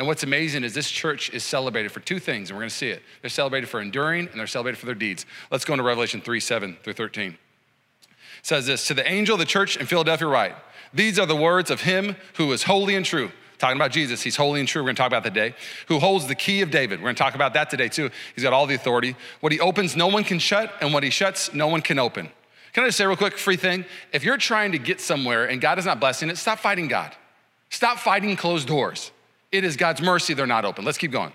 And 0.00 0.06
what's 0.06 0.22
amazing 0.22 0.64
is 0.64 0.72
this 0.72 0.90
church 0.90 1.28
is 1.28 1.44
celebrated 1.44 1.92
for 1.92 2.00
two 2.00 2.18
things, 2.18 2.48
and 2.48 2.56
we're 2.56 2.62
gonna 2.62 2.70
see 2.70 2.88
it. 2.88 3.02
They're 3.20 3.28
celebrated 3.28 3.68
for 3.68 3.82
enduring 3.82 4.28
and 4.28 4.40
they're 4.40 4.46
celebrated 4.46 4.78
for 4.78 4.86
their 4.86 4.94
deeds. 4.94 5.26
Let's 5.50 5.66
go 5.66 5.74
into 5.74 5.84
Revelation 5.84 6.22
3 6.22 6.40
7 6.40 6.78
through 6.82 6.94
13. 6.94 7.32
It 7.32 7.36
says 8.40 8.64
this 8.64 8.86
To 8.86 8.94
the 8.94 9.06
angel 9.06 9.34
of 9.34 9.40
the 9.40 9.44
church 9.44 9.76
in 9.76 9.84
Philadelphia, 9.84 10.26
write, 10.26 10.54
These 10.94 11.18
are 11.18 11.26
the 11.26 11.36
words 11.36 11.70
of 11.70 11.82
him 11.82 12.16
who 12.36 12.50
is 12.52 12.62
holy 12.62 12.94
and 12.94 13.04
true. 13.04 13.30
Talking 13.58 13.76
about 13.76 13.90
Jesus, 13.90 14.22
he's 14.22 14.36
holy 14.36 14.60
and 14.60 14.66
true. 14.66 14.80
We're 14.80 14.86
gonna 14.86 14.96
talk 14.96 15.08
about 15.08 15.24
that 15.24 15.34
today. 15.34 15.54
Who 15.88 15.98
holds 15.98 16.26
the 16.26 16.34
key 16.34 16.62
of 16.62 16.70
David. 16.70 17.00
We're 17.00 17.08
gonna 17.08 17.16
talk 17.16 17.34
about 17.34 17.52
that 17.52 17.68
today 17.68 17.90
too. 17.90 18.08
He's 18.34 18.42
got 18.42 18.54
all 18.54 18.66
the 18.66 18.76
authority. 18.76 19.16
What 19.40 19.52
he 19.52 19.60
opens, 19.60 19.96
no 19.96 20.06
one 20.06 20.24
can 20.24 20.38
shut, 20.38 20.72
and 20.80 20.94
what 20.94 21.02
he 21.02 21.10
shuts, 21.10 21.52
no 21.52 21.68
one 21.68 21.82
can 21.82 21.98
open. 21.98 22.30
Can 22.72 22.84
I 22.84 22.86
just 22.86 22.96
say 22.96 23.04
real 23.04 23.16
quick, 23.16 23.36
free 23.36 23.58
thing? 23.58 23.84
If 24.14 24.24
you're 24.24 24.38
trying 24.38 24.72
to 24.72 24.78
get 24.78 24.98
somewhere 24.98 25.44
and 25.44 25.60
God 25.60 25.78
is 25.78 25.84
not 25.84 26.00
blessing 26.00 26.30
it, 26.30 26.38
stop 26.38 26.58
fighting 26.58 26.88
God. 26.88 27.14
Stop 27.68 27.98
fighting 27.98 28.34
closed 28.34 28.66
doors. 28.66 29.12
It 29.52 29.64
is 29.64 29.76
God's 29.76 30.00
mercy 30.00 30.34
they're 30.34 30.46
not 30.46 30.64
open. 30.64 30.84
Let's 30.84 30.98
keep 30.98 31.10
going. 31.10 31.32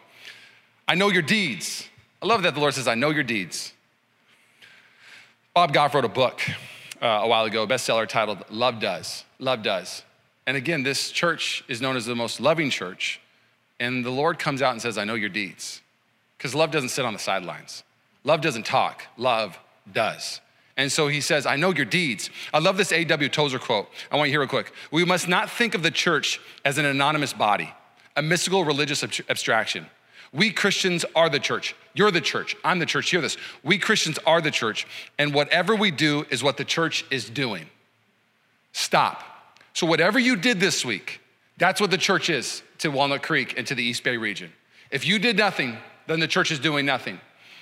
I 0.87 0.95
know 0.95 1.09
your 1.09 1.21
deeds. 1.21 1.87
I 2.21 2.27
love 2.27 2.43
that 2.43 2.53
the 2.53 2.59
Lord 2.59 2.73
says, 2.73 2.87
I 2.87 2.95
know 2.95 3.09
your 3.09 3.23
deeds. 3.23 3.73
Bob 5.53 5.73
Goff 5.73 5.93
wrote 5.93 6.05
a 6.05 6.09
book 6.09 6.41
uh, 7.01 7.05
a 7.05 7.27
while 7.27 7.45
ago, 7.45 7.63
a 7.63 7.67
bestseller 7.67 8.07
titled 8.07 8.43
Love 8.49 8.79
Does. 8.79 9.25
Love 9.39 9.63
Does. 9.63 10.03
And 10.47 10.55
again, 10.55 10.83
this 10.83 11.11
church 11.11 11.63
is 11.67 11.81
known 11.81 11.95
as 11.95 12.05
the 12.05 12.15
most 12.15 12.39
loving 12.39 12.69
church. 12.69 13.19
And 13.79 14.05
the 14.05 14.11
Lord 14.11 14.39
comes 14.39 14.61
out 14.61 14.71
and 14.71 14.81
says, 14.81 14.97
I 14.97 15.03
know 15.03 15.15
your 15.15 15.29
deeds. 15.29 15.81
Because 16.37 16.53
love 16.53 16.71
doesn't 16.71 16.89
sit 16.89 17.05
on 17.05 17.13
the 17.13 17.19
sidelines, 17.19 17.83
love 18.23 18.41
doesn't 18.41 18.65
talk, 18.65 19.03
love 19.17 19.57
does. 19.91 20.41
And 20.77 20.91
so 20.91 21.07
he 21.07 21.21
says, 21.21 21.45
I 21.45 21.55
know 21.55 21.71
your 21.73 21.85
deeds. 21.85 22.29
I 22.53 22.59
love 22.59 22.75
this 22.75 22.91
A.W. 22.91 23.29
Tozer 23.29 23.59
quote. 23.59 23.89
I 24.11 24.17
want 24.17 24.27
you 24.27 24.33
to 24.33 24.39
hear 24.39 24.43
it 24.43 24.49
quick. 24.49 24.73
We 24.91 25.05
must 25.05 25.29
not 25.29 25.49
think 25.49 25.73
of 25.73 25.83
the 25.83 25.91
church 25.91 26.41
as 26.65 26.77
an 26.77 26.85
anonymous 26.85 27.31
body 27.31 27.73
a 28.15 28.21
mystical 28.21 28.65
religious 28.65 29.03
abstraction. 29.03 29.85
We 30.33 30.51
Christians 30.51 31.05
are 31.15 31.29
the 31.29 31.39
church. 31.39 31.75
You're 31.93 32.11
the 32.11 32.21
church. 32.21 32.55
I'm 32.63 32.79
the 32.79 32.85
church. 32.85 33.09
Hear 33.09 33.21
this. 33.21 33.37
We 33.63 33.77
Christians 33.77 34.19
are 34.25 34.41
the 34.41 34.51
church, 34.51 34.85
and 35.17 35.33
whatever 35.33 35.75
we 35.75 35.91
do 35.91 36.25
is 36.29 36.43
what 36.43 36.57
the 36.57 36.65
church 36.65 37.05
is 37.09 37.29
doing. 37.29 37.67
Stop. 38.73 39.23
So, 39.73 39.87
whatever 39.87 40.19
you 40.19 40.35
did 40.35 40.59
this 40.59 40.83
week, 40.83 41.21
that's 41.57 41.79
what 41.79 41.91
the 41.91 41.97
church 41.97 42.29
is 42.29 42.63
to 42.79 42.89
Walnut 42.89 43.23
Creek 43.23 43.53
and 43.57 43.65
to 43.67 43.75
the 43.75 43.83
East 43.83 44.03
Bay 44.03 44.17
region. 44.17 44.51
If 44.91 45.05
you 45.05 45.19
did 45.19 45.37
nothing, 45.37 45.77
then 46.07 46.19
the 46.19 46.27
church 46.27 46.51
is 46.51 46.59
doing 46.59 46.85
nothing. 46.85 47.19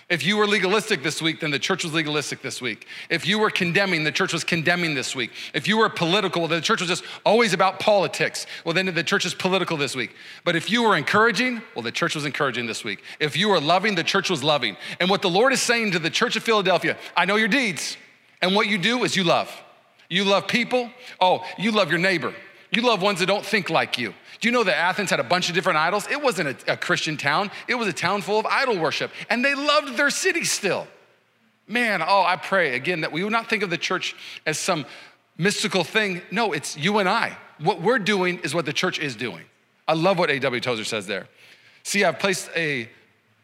If 0.10 0.26
you 0.26 0.36
were 0.36 0.46
legalistic 0.46 1.02
this 1.02 1.22
week, 1.22 1.40
then 1.40 1.52
the 1.52 1.60
church 1.60 1.84
was 1.84 1.94
legalistic 1.94 2.42
this 2.42 2.62
week. 2.62 2.88
If 3.10 3.26
you 3.26 3.40
were 3.40 3.50
condemning, 3.50 4.04
the 4.04 4.12
church 4.12 4.34
was 4.34 4.44
condemning 4.44 4.96
this 4.96 5.16
week. 5.16 5.32
If 5.54 5.68
you 5.68 5.78
were 5.78 5.90
political, 5.90 6.48
the 6.48 6.60
church 6.60 6.82
was 6.82 6.90
just 6.90 7.04
always 7.26 7.54
about 7.54 7.80
politics. 7.80 8.46
Well, 8.66 8.74
then 8.74 8.94
the 8.94 9.04
church 9.04 9.26
is 9.26 9.34
political 9.34 9.78
this 9.78 9.96
week. 9.96 10.14
But 10.44 10.58
if 10.58 10.70
you 10.70 10.84
were 10.84 10.98
encouraging, 10.98 11.62
well, 11.74 11.84
the 11.84 11.92
church 11.92 12.16
was 12.16 12.26
encouraging 12.26 12.66
this 12.66 12.84
week. 12.84 13.02
If 13.20 13.38
you 13.38 13.48
were 13.48 13.62
loving, 13.62 13.96
the 13.96 14.04
church 14.04 14.30
was 14.30 14.44
loving. 14.44 14.76
And 15.00 15.10
what 15.10 15.22
the 15.22 15.30
Lord 15.30 15.54
is 15.54 15.62
saying 15.62 15.92
to 15.92 16.00
the 16.00 16.10
church 16.10 16.36
of 16.36 16.44
Philadelphia, 16.44 16.98
I 17.16 17.24
know 17.26 17.38
your 17.38 17.48
deeds. 17.48 17.98
And 18.42 18.56
what 18.56 18.68
you 18.68 18.78
do 18.78 19.06
is 19.06 19.16
you 19.16 19.24
love. 19.24 19.50
You 20.10 20.26
love 20.26 20.48
people. 20.48 20.92
Oh, 21.22 21.46
you 21.58 21.72
love 21.72 21.90
your 21.90 22.00
neighbor. 22.00 22.34
You 22.76 22.82
love 22.82 23.02
ones 23.02 23.20
that 23.20 23.28
don't 23.28 23.46
think 23.46 23.70
like 23.70 24.00
you. 24.00 24.14
Do 24.40 24.48
you 24.48 24.52
know 24.52 24.64
that 24.64 24.76
Athens 24.76 25.12
had 25.12 25.20
a 25.20 25.24
bunch 25.24 25.48
of 25.48 25.56
different 25.56 25.78
idols? 25.78 26.08
It 26.10 26.22
wasn't 26.22 26.64
a, 26.68 26.74
a 26.74 26.78
Christian 26.78 27.18
town, 27.18 27.52
it 27.68 27.76
was 27.76 27.88
a 27.88 27.94
town 27.94 28.22
full 28.22 28.40
of 28.40 28.46
idol 28.46 28.78
worship, 28.78 29.12
and 29.30 29.46
they 29.46 29.54
loved 29.54 29.96
their 29.96 30.10
city 30.10 30.44
still. 30.44 30.88
Man, 31.68 32.02
oh, 32.02 32.24
I 32.24 32.36
pray 32.36 32.76
again 32.76 33.02
that 33.02 33.12
we 33.12 33.24
would 33.24 33.32
not 33.32 33.50
think 33.50 33.64
of 33.64 33.70
the 33.70 33.78
church 33.78 34.16
as 34.46 34.58
some 34.58 34.86
mystical 35.38 35.84
thing. 35.84 36.22
No, 36.32 36.52
it's 36.52 36.76
you 36.76 36.98
and 36.98 37.08
I. 37.08 37.38
What 37.60 37.82
we're 37.82 38.00
doing 38.00 38.40
is 38.40 38.54
what 38.54 38.66
the 38.66 38.74
church 38.74 39.00
is 39.00 39.16
doing. 39.16 39.46
I 39.88 39.94
love 39.94 40.18
what 40.18 40.30
A.W. 40.30 40.60
Tozer 40.60 40.84
says 40.84 41.08
there. 41.08 41.28
See, 41.84 42.04
I've 42.04 42.20
placed 42.20 42.50
a 42.56 42.90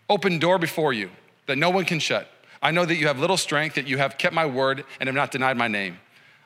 open 0.09 0.39
door 0.39 0.57
before 0.57 0.91
you 0.91 1.11
that 1.45 1.57
no 1.57 1.69
one 1.69 1.85
can 1.85 1.99
shut. 1.99 2.27
I 2.61 2.71
know 2.71 2.83
that 2.83 2.95
you 2.95 3.07
have 3.07 3.19
little 3.19 3.37
strength, 3.37 3.75
that 3.75 3.87
you 3.87 3.97
have 3.97 4.17
kept 4.17 4.33
my 4.33 4.45
word 4.45 4.83
and 4.99 5.07
have 5.07 5.15
not 5.15 5.31
denied 5.31 5.55
my 5.55 5.67
name. 5.67 5.99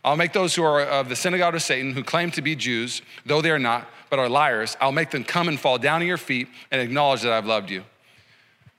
I'll 0.03 0.17
make 0.17 0.33
those 0.33 0.53
who 0.53 0.63
are 0.63 0.81
of 0.81 1.07
the 1.07 1.15
synagogue 1.15 1.55
of 1.55 1.63
Satan, 1.63 1.93
who 1.93 2.03
claim 2.03 2.29
to 2.31 2.41
be 2.41 2.55
Jews, 2.55 3.01
though 3.25 3.41
they 3.41 3.51
are 3.51 3.59
not, 3.59 3.87
but 4.09 4.19
are 4.19 4.27
liars, 4.27 4.75
I'll 4.81 4.91
make 4.91 5.11
them 5.11 5.23
come 5.23 5.47
and 5.47 5.59
fall 5.59 5.77
down 5.77 6.01
at 6.01 6.07
your 6.07 6.17
feet 6.17 6.47
and 6.71 6.81
acknowledge 6.81 7.21
that 7.21 7.31
I've 7.31 7.45
loved 7.45 7.69
you. 7.69 7.83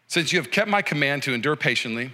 Since 0.07 0.33
you 0.33 0.39
have 0.39 0.51
kept 0.51 0.69
my 0.69 0.83
command 0.83 1.23
to 1.25 1.33
endure 1.33 1.57
patiently, 1.57 2.13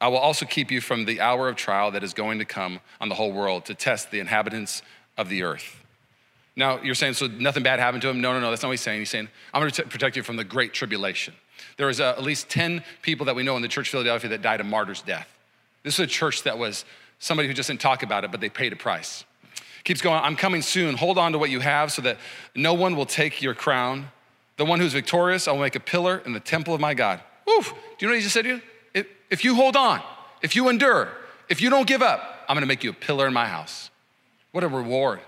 I 0.00 0.08
will 0.08 0.18
also 0.18 0.44
keep 0.44 0.70
you 0.70 0.80
from 0.80 1.06
the 1.06 1.20
hour 1.20 1.48
of 1.48 1.56
trial 1.56 1.90
that 1.92 2.04
is 2.04 2.12
going 2.12 2.38
to 2.38 2.44
come 2.44 2.80
on 3.00 3.08
the 3.08 3.14
whole 3.14 3.32
world 3.32 3.64
to 3.66 3.74
test 3.74 4.10
the 4.10 4.20
inhabitants 4.20 4.82
of 5.16 5.30
the 5.30 5.42
earth. 5.42 5.82
Now, 6.54 6.80
you're 6.82 6.94
saying, 6.94 7.14
so 7.14 7.26
nothing 7.26 7.62
bad 7.62 7.80
happened 7.80 8.02
to 8.02 8.08
him? 8.08 8.20
No, 8.20 8.32
no, 8.32 8.40
no, 8.40 8.50
that's 8.50 8.62
not 8.62 8.68
what 8.68 8.74
he's 8.74 8.80
saying. 8.82 9.00
He's 9.00 9.10
saying, 9.10 9.28
I'm 9.52 9.60
going 9.60 9.70
to 9.70 9.82
protect 9.84 10.16
you 10.16 10.22
from 10.22 10.36
the 10.36 10.44
great 10.44 10.74
tribulation. 10.74 11.34
There 11.76 11.86
was 11.86 12.00
uh, 12.00 12.10
at 12.10 12.22
least 12.22 12.48
10 12.48 12.82
people 13.02 13.26
that 13.26 13.34
we 13.34 13.42
know 13.42 13.56
in 13.56 13.62
the 13.62 13.68
church 13.68 13.88
of 13.88 13.92
Philadelphia 13.92 14.30
that 14.30 14.42
died 14.42 14.60
a 14.60 14.64
martyr's 14.64 15.02
death. 15.02 15.28
This 15.82 15.94
is 15.94 16.00
a 16.00 16.06
church 16.06 16.42
that 16.44 16.58
was 16.58 16.84
somebody 17.18 17.48
who 17.48 17.54
just 17.54 17.68
didn't 17.68 17.80
talk 17.80 18.02
about 18.02 18.24
it, 18.24 18.30
but 18.30 18.40
they 18.40 18.48
paid 18.48 18.72
a 18.72 18.76
price. 18.76 19.24
Keeps 19.84 20.00
going, 20.00 20.20
I'm 20.22 20.36
coming 20.36 20.62
soon. 20.62 20.96
Hold 20.96 21.16
on 21.16 21.32
to 21.32 21.38
what 21.38 21.50
you 21.50 21.60
have 21.60 21.92
so 21.92 22.02
that 22.02 22.18
no 22.54 22.74
one 22.74 22.96
will 22.96 23.06
take 23.06 23.40
your 23.40 23.54
crown. 23.54 24.08
The 24.56 24.64
one 24.64 24.80
who's 24.80 24.92
victorious, 24.92 25.46
I 25.46 25.52
will 25.52 25.60
make 25.60 25.76
a 25.76 25.80
pillar 25.80 26.22
in 26.26 26.32
the 26.32 26.40
temple 26.40 26.74
of 26.74 26.80
my 26.80 26.94
God. 26.94 27.20
Oof. 27.48 27.68
Do 27.68 27.74
you 28.00 28.08
know 28.08 28.12
what 28.12 28.16
he 28.16 28.22
just 28.22 28.34
said 28.34 28.42
to 28.42 28.48
you? 28.48 28.62
If, 28.94 29.06
if 29.30 29.44
you 29.44 29.54
hold 29.54 29.76
on, 29.76 30.02
if 30.42 30.56
you 30.56 30.68
endure, 30.68 31.08
if 31.48 31.60
you 31.60 31.70
don't 31.70 31.86
give 31.86 32.02
up, 32.02 32.44
I'm 32.48 32.56
gonna 32.56 32.66
make 32.66 32.82
you 32.82 32.90
a 32.90 32.94
pillar 32.94 33.26
in 33.26 33.32
my 33.32 33.46
house. 33.46 33.90
What 34.52 34.64
a 34.64 34.68
reward. 34.68 35.20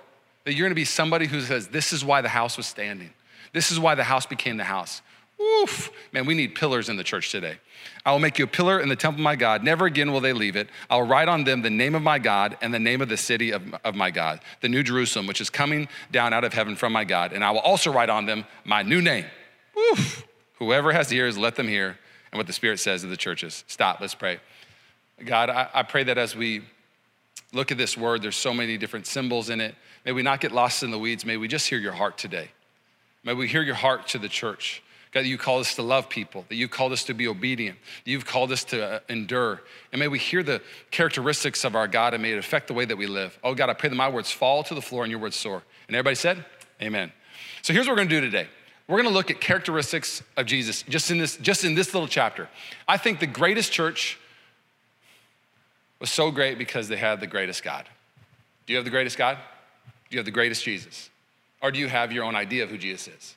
That 0.45 0.54
you're 0.54 0.66
gonna 0.66 0.75
be 0.75 0.85
somebody 0.85 1.26
who 1.26 1.40
says, 1.40 1.68
This 1.68 1.92
is 1.92 2.04
why 2.04 2.21
the 2.21 2.28
house 2.28 2.57
was 2.57 2.66
standing. 2.66 3.11
This 3.52 3.71
is 3.71 3.78
why 3.78 3.95
the 3.95 4.04
house 4.04 4.26
became 4.26 4.57
the 4.57 4.64
house. 4.64 5.02
Oof, 5.40 5.90
man, 6.12 6.26
we 6.26 6.35
need 6.35 6.54
pillars 6.54 6.88
in 6.88 6.97
the 6.97 7.04
church 7.04 7.30
today. 7.30 7.59
I 8.04 8.11
will 8.12 8.18
make 8.18 8.38
you 8.38 8.45
a 8.45 8.49
pillar 8.49 8.80
in 8.80 8.88
the 8.88 8.97
temple 8.97 9.21
of 9.21 9.25
my 9.25 9.37
God. 9.37 9.62
Never 9.62 9.87
again 9.87 10.12
will 10.12 10.21
they 10.21 10.33
leave 10.33 10.57
it. 10.57 10.68
I'll 10.90 11.07
write 11.07 11.28
on 11.28 11.45
them 11.45 11.62
the 11.62 11.71
name 11.71 11.95
of 11.95 12.02
my 12.02 12.18
God 12.18 12.57
and 12.61 12.75
the 12.75 12.78
name 12.78 13.00
of 13.00 13.09
the 13.09 13.16
city 13.16 13.52
of, 13.52 13.62
of 13.85 13.95
my 13.95 14.11
God, 14.11 14.40
the 14.62 14.68
new 14.68 14.83
Jerusalem, 14.83 15.26
which 15.26 15.40
is 15.40 15.49
coming 15.49 15.88
down 16.11 16.33
out 16.33 16.42
of 16.42 16.52
heaven 16.52 16.75
from 16.75 16.92
my 16.92 17.04
God. 17.04 17.33
And 17.33 17.45
I 17.45 17.50
will 17.52 17.61
also 17.61 17.92
write 17.92 18.11
on 18.11 18.26
them 18.26 18.45
my 18.64 18.83
new 18.83 19.00
name. 19.00 19.26
Oof. 19.78 20.25
Whoever 20.59 20.92
has 20.92 21.12
ears, 21.12 21.38
let 21.38 21.54
them 21.54 21.68
hear. 21.68 21.99
And 22.33 22.38
what 22.38 22.47
the 22.47 22.52
Spirit 22.52 22.80
says 22.80 23.02
to 23.02 23.07
the 23.07 23.16
churches. 23.16 23.64
Stop, 23.68 24.00
let's 24.00 24.14
pray. 24.14 24.40
God, 25.25 25.50
I, 25.50 25.68
I 25.73 25.83
pray 25.83 26.04
that 26.04 26.18
as 26.18 26.37
we 26.37 26.62
look 27.52 27.71
at 27.73 27.78
this 27.78 27.97
word, 27.97 28.23
there's 28.23 28.37
so 28.37 28.52
many 28.52 28.76
different 28.76 29.07
symbols 29.07 29.50
in 29.50 29.61
it. 29.61 29.75
May 30.04 30.12
we 30.12 30.23
not 30.23 30.40
get 30.40 30.52
lost 30.52 30.83
in 30.83 30.90
the 30.90 30.99
weeds. 30.99 31.25
May 31.25 31.37
we 31.37 31.49
just 31.49 31.68
hear 31.68 31.78
your 31.78 31.92
heart 31.92 32.18
today. 32.18 32.50
May 33.25 33.35
we 33.35 33.49
hear 33.49 33.62
your 33.62 33.75
heart 33.75 34.09
to 34.09 34.18
the 34.18 34.28
church. 34.28 34.83
God, 35.12 35.25
that 35.25 35.29
you 35.29 35.38
called 35.38 35.62
us 35.62 35.75
to 35.77 35.83
love 35.83 36.09
people, 36.09 36.45
that 36.49 36.57
you 36.57 36.69
called 36.69 36.93
us 36.93 37.05
to 37.05 37.15
be 37.15 37.29
obedient, 37.29 37.79
that 38.05 38.11
you've 38.11 38.27
called 38.27 38.53
us 38.53 38.65
to 38.65 38.85
uh, 38.85 39.00
endure. 39.09 39.62
And 39.93 40.00
may 40.00 40.09
we 40.09 40.19
hear 40.19 40.43
the 40.43 40.61
characteristics 40.91 41.65
of 41.65 41.75
our 41.75 41.88
God 41.88 42.12
and 42.12 42.23
may 42.23 42.33
it 42.33 42.38
affect 42.38 42.69
the 42.69 42.75
way 42.75 42.85
that 42.85 42.97
we 42.97 43.07
live. 43.07 43.38
Oh 43.43 43.55
God, 43.55 43.71
I 43.71 43.73
pray 43.73 43.88
that 43.88 43.97
my 43.97 44.09
words 44.09 44.31
fall 44.31 44.62
to 44.65 44.75
the 44.75 44.83
floor 44.83 45.05
and 45.05 45.11
your 45.11 45.21
words 45.21 45.37
soar. 45.37 45.62
And 45.87 45.97
everybody 45.97 46.17
said, 46.17 46.45
Amen. 46.83 47.11
So 47.62 47.73
here's 47.73 47.87
what 47.87 47.93
we're 47.93 48.05
gonna 48.05 48.11
do 48.11 48.21
today. 48.21 48.49
We're 48.87 48.99
gonna 48.99 49.15
look 49.15 49.31
at 49.31 49.41
characteristics 49.41 50.23
of 50.37 50.47
Jesus 50.47 50.83
just 50.83 51.11
in 51.11 51.19
this, 51.19 51.37
just 51.38 51.65
in 51.65 51.75
this 51.75 51.95
little 51.95 52.09
chapter. 52.09 52.49
I 52.87 52.99
think 52.99 53.19
the 53.19 53.27
greatest 53.27 53.73
church 53.73 54.19
was 56.00 56.11
so 56.11 56.31
great 56.31 56.59
because 56.59 56.88
they 56.88 56.97
had 56.97 57.21
the 57.21 57.27
greatest 57.27 57.62
God. 57.62 57.88
Do 58.67 58.73
you 58.73 58.77
have 58.77 58.85
the 58.85 58.91
greatest 58.91 59.17
God? 59.17 59.38
Do 60.11 60.17
you 60.17 60.19
have 60.19 60.27
the 60.27 60.31
greatest 60.31 60.62
Jesus? 60.62 61.11
Or 61.62 61.71
do 61.71 61.79
you 61.79 61.88
have 61.88 62.12
your 62.12 62.25
own 62.25 62.37
idea 62.37 62.65
of 62.65 62.71
who 62.71 62.79
Jesus 62.79 63.09
is? 63.09 63.37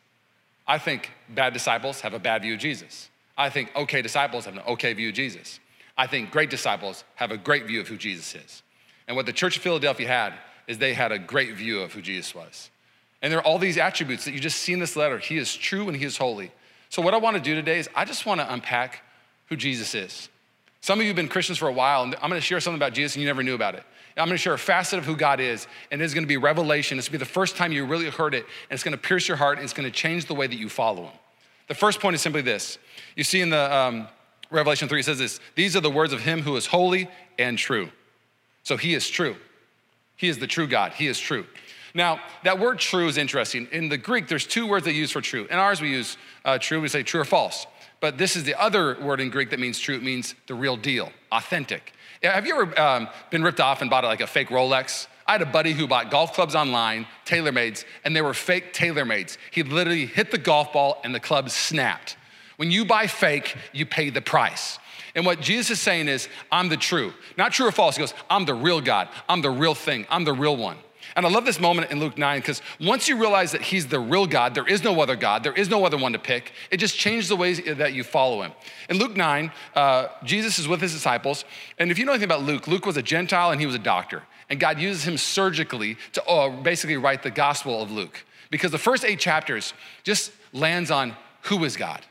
I 0.71 0.77
think 0.77 1.11
bad 1.27 1.51
disciples 1.51 1.99
have 1.99 2.13
a 2.13 2.19
bad 2.19 2.43
view 2.43 2.53
of 2.53 2.61
Jesus. 2.61 3.09
I 3.37 3.49
think 3.49 3.75
okay 3.75 4.01
disciples 4.01 4.45
have 4.45 4.55
an 4.55 4.63
okay 4.67 4.93
view 4.93 5.09
of 5.09 5.15
Jesus. 5.15 5.59
I 5.97 6.07
think 6.07 6.31
great 6.31 6.49
disciples 6.49 7.03
have 7.15 7.29
a 7.29 7.35
great 7.35 7.65
view 7.65 7.81
of 7.81 7.89
who 7.89 7.97
Jesus 7.97 8.33
is. 8.35 8.63
And 9.05 9.17
what 9.17 9.25
the 9.25 9.33
Church 9.33 9.57
of 9.57 9.63
Philadelphia 9.63 10.07
had 10.07 10.33
is 10.67 10.77
they 10.77 10.93
had 10.93 11.11
a 11.11 11.19
great 11.19 11.55
view 11.55 11.81
of 11.81 11.91
who 11.91 12.01
Jesus 12.01 12.33
was. 12.33 12.69
And 13.21 13.33
there 13.33 13.39
are 13.39 13.43
all 13.43 13.59
these 13.59 13.77
attributes 13.77 14.23
that 14.23 14.31
you 14.31 14.39
just 14.39 14.59
see 14.59 14.71
in 14.71 14.79
this 14.79 14.95
letter. 14.95 15.17
He 15.17 15.37
is 15.37 15.53
true 15.53 15.89
and 15.89 15.97
he 15.97 16.05
is 16.05 16.15
holy. 16.15 16.53
So, 16.87 17.01
what 17.01 17.13
I 17.13 17.17
want 17.17 17.35
to 17.35 17.43
do 17.43 17.53
today 17.53 17.77
is 17.77 17.89
I 17.93 18.05
just 18.05 18.25
want 18.25 18.39
to 18.39 18.53
unpack 18.53 19.03
who 19.47 19.57
Jesus 19.57 19.93
is. 19.93 20.29
Some 20.81 20.99
of 20.99 21.03
you 21.03 21.09
have 21.09 21.15
been 21.15 21.27
Christians 21.27 21.59
for 21.59 21.67
a 21.67 21.73
while, 21.73 22.03
and 22.03 22.15
I'm 22.21 22.31
to 22.31 22.41
share 22.41 22.59
something 22.59 22.79
about 22.79 22.93
Jesus 22.93 23.15
and 23.15 23.21
you 23.21 23.27
never 23.27 23.43
knew 23.43 23.53
about 23.53 23.75
it. 23.75 23.83
I'm 24.17 24.29
to 24.29 24.37
share 24.37 24.53
a 24.53 24.59
facet 24.59 24.99
of 24.99 25.05
who 25.05 25.15
God 25.15 25.39
is, 25.39 25.67
and 25.89 26.01
it's 26.01 26.13
going 26.13 26.23
to 26.23 26.27
be 26.27 26.37
revelation. 26.37 26.97
It's 26.97 27.05
to 27.05 27.11
be 27.11 27.17
the 27.17 27.25
first 27.25 27.55
time 27.55 27.71
you 27.71 27.85
really 27.85 28.09
heard 28.09 28.33
it, 28.33 28.45
and 28.69 28.77
it's 28.77 28.83
to 28.83 28.97
pierce 28.97 29.27
your 29.27 29.37
heart, 29.37 29.57
and 29.57 29.63
it's 29.63 29.73
to 29.73 29.91
change 29.91 30.25
the 30.25 30.35
way 30.35 30.47
that 30.47 30.57
you 30.57 30.69
follow 30.69 31.03
Him. 31.03 31.13
The 31.67 31.75
first 31.75 31.99
point 31.99 32.15
is 32.15 32.21
simply 32.21 32.41
this. 32.41 32.77
You 33.15 33.23
see 33.23 33.41
in 33.41 33.49
the 33.49 33.73
um, 33.73 34.07
Revelation 34.49 34.89
3, 34.89 34.99
it 34.99 35.03
says 35.03 35.17
this 35.17 35.39
These 35.55 35.75
are 35.75 35.81
the 35.81 35.89
words 35.89 36.13
of 36.13 36.21
Him 36.21 36.41
who 36.41 36.55
is 36.57 36.65
holy 36.65 37.09
and 37.39 37.57
true. 37.57 37.89
So 38.63 38.75
He 38.75 38.93
is 38.93 39.09
true. 39.09 39.35
He 40.17 40.27
is 40.27 40.39
the 40.39 40.47
true 40.47 40.67
God. 40.67 40.91
He 40.93 41.07
is 41.07 41.19
true. 41.19 41.45
Now, 41.93 42.19
that 42.43 42.59
word 42.59 42.79
true 42.79 43.07
is 43.07 43.17
interesting. 43.17 43.67
In 43.71 43.89
the 43.89 43.97
Greek, 43.97 44.27
there's 44.27 44.45
two 44.45 44.67
words 44.67 44.85
they 44.85 44.91
use 44.91 45.11
for 45.11 45.21
true. 45.21 45.47
In 45.49 45.57
ours, 45.57 45.81
we 45.81 45.89
use 45.89 46.17
uh, 46.45 46.57
true, 46.57 46.79
we 46.81 46.87
say 46.87 47.03
true 47.03 47.21
or 47.21 47.25
false. 47.25 47.65
But 48.01 48.17
this 48.17 48.35
is 48.35 48.43
the 48.43 48.59
other 48.59 48.97
word 48.99 49.21
in 49.21 49.29
Greek 49.29 49.51
that 49.51 49.59
means 49.59 49.79
true. 49.79 49.95
It 49.95 50.03
means 50.03 50.35
the 50.47 50.55
real 50.55 50.75
deal, 50.75 51.11
authentic. 51.31 51.93
Have 52.23 52.45
you 52.45 52.59
ever 52.59 52.79
um, 52.79 53.07
been 53.29 53.43
ripped 53.43 53.61
off 53.61 53.81
and 53.81 53.89
bought 53.89 54.03
like 54.03 54.21
a 54.21 54.27
fake 54.27 54.49
Rolex? 54.49 55.07
I 55.25 55.33
had 55.33 55.41
a 55.41 55.45
buddy 55.45 55.71
who 55.71 55.87
bought 55.87 56.11
golf 56.11 56.33
clubs 56.33 56.55
online, 56.55 57.07
TaylorMades, 57.25 57.85
and 58.03 58.15
they 58.15 58.21
were 58.21 58.33
fake 58.33 58.73
TaylorMades. 58.73 59.37
He 59.51 59.63
literally 59.63 60.07
hit 60.07 60.31
the 60.31 60.37
golf 60.37 60.73
ball 60.73 60.99
and 61.03 61.15
the 61.15 61.19
club 61.19 61.49
snapped. 61.49 62.17
When 62.57 62.69
you 62.69 62.85
buy 62.85 63.07
fake, 63.07 63.55
you 63.71 63.85
pay 63.85 64.09
the 64.09 64.21
price. 64.21 64.77
And 65.15 65.25
what 65.25 65.39
Jesus 65.39 65.71
is 65.71 65.79
saying 65.79 66.07
is, 66.07 66.27
I'm 66.51 66.69
the 66.69 66.77
true. 66.77 67.13
Not 67.37 67.53
true 67.53 67.67
or 67.67 67.71
false. 67.71 67.95
He 67.95 68.01
goes, 68.01 68.13
I'm 68.29 68.45
the 68.45 68.53
real 68.53 68.81
God. 68.81 69.09
I'm 69.29 69.41
the 69.41 69.49
real 69.49 69.75
thing. 69.75 70.05
I'm 70.09 70.25
the 70.25 70.33
real 70.33 70.57
one. 70.57 70.77
And 71.15 71.25
I 71.25 71.29
love 71.29 71.45
this 71.45 71.59
moment 71.59 71.91
in 71.91 71.99
Luke 71.99 72.17
9 72.17 72.39
because 72.39 72.61
once 72.79 73.07
you 73.07 73.17
realize 73.17 73.51
that 73.51 73.61
he's 73.61 73.87
the 73.87 73.99
real 73.99 74.27
God, 74.27 74.55
there 74.55 74.67
is 74.67 74.83
no 74.83 74.99
other 75.01 75.15
God, 75.15 75.43
there 75.43 75.53
is 75.53 75.69
no 75.69 75.85
other 75.85 75.97
one 75.97 76.13
to 76.13 76.19
pick, 76.19 76.53
it 76.69 76.77
just 76.77 76.97
changes 76.97 77.29
the 77.29 77.35
ways 77.35 77.61
that 77.63 77.93
you 77.93 78.03
follow 78.03 78.41
him. 78.41 78.51
In 78.89 78.97
Luke 78.97 79.15
9, 79.15 79.51
uh, 79.75 80.07
Jesus 80.23 80.59
is 80.59 80.67
with 80.67 80.81
his 80.81 80.93
disciples. 80.93 81.45
And 81.77 81.91
if 81.91 81.99
you 81.99 82.05
know 82.05 82.13
anything 82.13 82.25
about 82.25 82.43
Luke, 82.43 82.67
Luke 82.67 82.85
was 82.85 82.97
a 82.97 83.01
Gentile 83.03 83.51
and 83.51 83.59
he 83.59 83.65
was 83.65 83.75
a 83.75 83.79
doctor. 83.79 84.23
And 84.49 84.59
God 84.59 84.79
uses 84.79 85.07
him 85.07 85.17
surgically 85.17 85.97
to 86.13 86.23
uh, 86.25 86.49
basically 86.61 86.97
write 86.97 87.23
the 87.23 87.31
Gospel 87.31 87.81
of 87.81 87.91
Luke 87.91 88.25
because 88.49 88.71
the 88.71 88.77
first 88.77 89.05
eight 89.05 89.19
chapters 89.19 89.73
just 90.03 90.31
lands 90.53 90.91
on 90.91 91.15
who 91.43 91.63
is 91.63 91.77
God. 91.77 92.01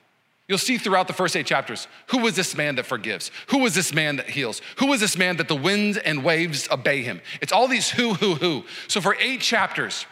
You'll 0.51 0.59
see 0.59 0.79
throughout 0.79 1.07
the 1.07 1.13
first 1.13 1.37
eight 1.37 1.47
chapters 1.47 1.87
who 2.09 2.19
was 2.19 2.35
this 2.35 2.57
man 2.57 2.75
that 2.75 2.85
forgives? 2.85 3.31
Who 3.51 3.59
was 3.59 3.73
this 3.73 3.95
man 3.95 4.17
that 4.17 4.29
heals? 4.29 4.61
Who 4.79 4.87
was 4.87 4.99
this 4.99 5.17
man 5.17 5.37
that 5.37 5.47
the 5.47 5.55
winds 5.55 5.97
and 5.97 6.25
waves 6.25 6.69
obey 6.73 7.03
him? 7.03 7.21
It's 7.41 7.53
all 7.53 7.69
these 7.69 7.89
who, 7.89 8.15
who, 8.15 8.35
who. 8.35 8.65
So 8.89 9.01
for 9.01 9.15
eight 9.21 9.43
chapters, 9.43 10.07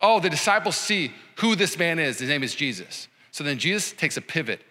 oh, 0.00 0.18
the 0.18 0.30
disciples 0.30 0.76
see 0.76 1.12
who 1.36 1.54
this 1.56 1.78
man 1.78 1.98
is. 1.98 2.20
His 2.20 2.30
name 2.30 2.42
is 2.42 2.54
Jesus. 2.54 3.06
So 3.32 3.44
then 3.44 3.58
Jesus 3.58 3.92
takes 3.92 4.16
a 4.16 4.22
pivot 4.22 4.62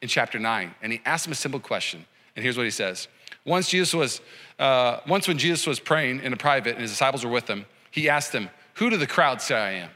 in 0.00 0.06
chapter 0.06 0.38
nine 0.38 0.72
and 0.80 0.92
he 0.92 1.02
asks 1.04 1.26
him 1.26 1.32
a 1.32 1.34
simple 1.34 1.58
question. 1.58 2.06
And 2.36 2.44
here's 2.44 2.56
what 2.56 2.62
he 2.62 2.70
says 2.70 3.08
Once 3.44 3.68
Jesus 3.68 3.92
was, 3.92 4.20
uh, 4.60 5.00
once 5.08 5.26
when 5.26 5.38
Jesus 5.38 5.66
was 5.66 5.80
praying 5.80 6.20
in 6.20 6.32
a 6.32 6.36
private 6.36 6.74
and 6.74 6.82
his 6.82 6.92
disciples 6.92 7.24
were 7.24 7.32
with 7.32 7.50
him, 7.50 7.66
he 7.90 8.08
asked 8.08 8.30
them, 8.30 8.48
Who 8.74 8.90
do 8.90 8.96
the 8.96 9.08
crowd 9.08 9.42
say 9.42 9.56
I 9.56 9.70
am? 9.72 9.90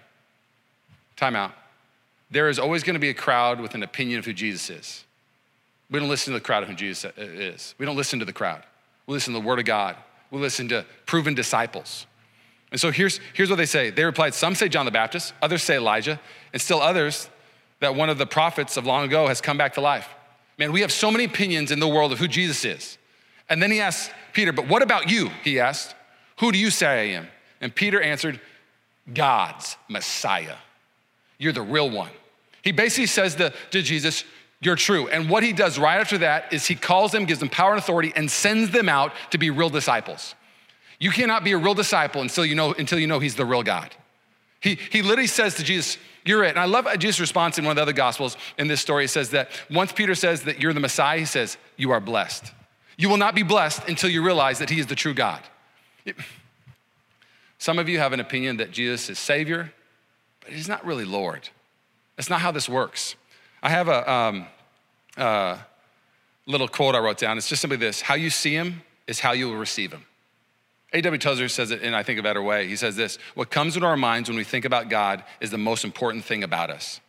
Time 1.15 1.37
out 1.37 1.53
there 2.33 2.49
is 2.49 2.59
always 2.59 2.83
going 2.83 2.95
to 2.95 3.01
be 3.01 3.11
a 3.11 3.15
crowd 3.15 3.61
with 3.61 3.75
an 3.75 3.83
opinion 3.83 4.19
of 4.19 4.25
who 4.25 4.33
Jesus 4.33 4.71
is. 4.71 5.05
We 5.91 6.01
don't 6.01 6.09
listen 6.09 6.33
to 6.33 6.39
the 6.39 6.45
crowd 6.45 6.62
of 6.62 6.71
who 6.71 6.75
Jesus 6.75 7.05
uh, 7.05 7.11
is. 7.17 7.75
We 7.79 7.85
don't 7.85 7.97
listen 7.97 8.19
to 8.19 8.25
the 8.25 8.33
crowd. 8.33 8.62
We 9.07 9.12
listen 9.12 9.35
to 9.35 9.41
the 9.41 9.47
Word 9.47 9.59
of 9.59 9.67
God. 9.67 9.97
We 10.31 10.41
listen 10.41 10.69
to 10.69 10.87
proven 11.05 11.35
disciples. 11.35 12.07
And 12.71 12.81
so 12.81 12.91
here's, 12.91 13.21
here's 13.35 13.51
what 13.51 13.57
they 13.57 13.67
say. 13.67 13.91
They 13.91 14.05
replied, 14.05 14.33
Some 14.33 14.55
say 14.55 14.69
John 14.71 14.87
the 14.87 14.91
Baptist, 14.91 15.35
others 15.43 15.62
say 15.62 15.77
Elijah, 15.77 16.19
and 16.55 16.62
still 16.62 16.81
others 16.81 17.29
that 17.81 17.95
one 17.95 18.09
of 18.09 18.17
the 18.17 18.27
prophets 18.27 18.79
of 18.79 18.87
long 18.87 19.05
ago 19.05 19.29
has 19.29 19.43
come 19.43 19.59
back 19.59 19.75
to 19.75 19.83
life. 19.83 20.09
Man, 20.59 20.73
we 20.73 20.81
have 20.81 20.93
so 20.93 21.11
many 21.11 21.25
opinions 21.25 21.71
in 21.71 21.81
the 21.81 21.89
world 21.89 22.12
of 22.12 22.19
who 22.19 22.29
Jesus 22.29 22.65
is. 22.65 22.99
And 23.51 23.62
then 23.62 23.71
he 23.71 23.81
asked 23.81 24.11
Peter, 24.33 24.53
But 24.53 24.69
what 24.69 24.81
about 24.81 25.11
you? 25.11 25.29
He 25.45 25.61
asked, 25.61 25.95
Who 26.41 26.51
do 26.51 26.59
you 26.59 26.71
say 26.71 26.87
I 26.87 27.17
am? 27.19 27.29
And 27.61 27.75
Peter 27.75 28.01
answered, 28.01 28.41
God's 29.12 29.77
Messiah. 29.89 30.57
You're 31.37 31.53
the 31.53 31.61
real 31.61 31.91
one. 31.91 32.11
He 32.62 32.73
basically 32.73 33.07
says 33.07 33.35
to, 33.37 33.52
to 33.71 33.83
Jesus, 33.83 34.25
You're 34.61 34.76
true. 34.76 35.09
And 35.09 35.28
what 35.28 35.42
he 35.42 35.52
does 35.52 35.78
right 35.78 36.00
after 36.00 36.19
that 36.19 36.52
is 36.52 36.66
he 36.66 36.75
calls 36.75 37.12
them, 37.12 37.25
gives 37.25 37.40
them 37.40 37.49
power 37.49 37.71
and 37.71 37.78
authority, 37.78 38.12
and 38.14 38.31
sends 38.31 38.71
them 38.71 38.88
out 38.88 39.12
to 39.31 39.38
be 39.38 39.50
real 39.50 39.71
disciples. 39.71 40.35
You 40.99 41.11
cannot 41.11 41.42
be 41.42 41.52
a 41.52 41.59
real 41.59 41.75
disciple 41.75 42.23
until 42.23 42.47
you 42.47 42.54
know, 42.54 42.73
until 42.73 42.99
you 42.99 43.07
know 43.07 43.19
he's 43.19 43.35
the 43.35 43.45
real 43.45 43.62
God. 43.62 43.95
He, 44.61 44.78
he 44.90 45.02
literally 45.02 45.26
says 45.26 45.57
to 45.57 45.64
Jesus, 45.64 45.99
You're 46.25 46.45
it. 46.45 46.50
And 46.50 46.61
I 46.61 46.66
love 46.66 46.87
Jesus' 46.99 47.19
response 47.19 47.59
in 47.59 47.64
one 47.64 47.73
of 47.73 47.76
the 47.76 47.83
other 47.83 47.92
gospels 47.92 48.37
in 48.57 48.69
this 48.69 48.81
story. 48.81 49.07
It 49.07 49.09
says 49.09 49.31
that 49.31 49.50
once 49.69 49.92
Peter 49.92 50.14
says 50.14 50.42
that 50.42 50.61
you're 50.61 50.73
the 50.73 50.81
Messiah, 50.81 51.19
he 51.19 51.25
says, 51.25 51.59
You 51.76 51.90
are 51.90 52.00
blessed. 52.00 52.52
You 52.97 53.09
will 53.09 53.16
not 53.16 53.35
be 53.35 53.42
blessed 53.42 53.88
until 53.88 54.11
you 54.11 54.25
realize 54.25 54.61
that 54.61 54.71
he 54.71 54.78
is 54.78 54.87
the 54.87 54.95
true 54.95 55.14
God. 55.14 55.42
Some 57.59 57.78
of 57.78 57.88
you 57.88 57.99
have 57.99 58.12
an 58.12 58.21
opinion 58.21 58.59
that 58.59 58.71
Jesus 58.71 59.11
is 59.11 59.19
Savior, 59.19 59.73
but 60.40 60.52
he's 60.52 60.69
not 60.69 60.85
really 60.85 61.04
Lord. 61.04 61.49
That's 62.16 62.31
not 62.31 62.40
how 62.40 62.50
this 62.50 62.69
works. 62.69 63.16
I 63.62 63.71
have 63.71 63.88
a 63.88 64.11
um, 64.11 64.47
uh, 65.16 65.59
little 66.47 66.69
quote 66.69 66.95
I 66.95 66.99
wrote 66.99 67.19
down. 67.19 67.38
It's 67.38 67.49
just 67.49 67.62
simply 67.62 67.78
this 67.78 68.00
How 68.00 68.14
you 68.14 68.31
see 68.31 68.54
him 68.54 68.83
is 69.07 69.21
how 69.21 69.33
you 69.33 69.49
will 69.49 69.57
receive 69.57 69.92
him. 69.92 70.04
A.W. 70.95 71.19
Tozer 71.19 71.49
says 71.49 71.71
it 71.71 71.83
in, 71.83 71.95
I 71.95 72.02
think, 72.02 72.21
a 72.21 72.23
better 72.23 72.42
way. 72.42 72.69
He 72.69 72.76
says 72.76 72.97
this 72.97 73.19
What 73.35 73.50
comes 73.50 73.76
into 73.76 73.87
our 73.87 73.97
minds 73.97 74.28
when 74.28 74.37
we 74.37 74.45
think 74.45 74.64
about 74.64 74.88
God 74.88 75.25
is 75.40 75.50
the 75.50 75.59
most 75.59 75.85
important 75.85 76.25
thing 76.25 76.42
about 76.42 76.71
us. 76.71 77.00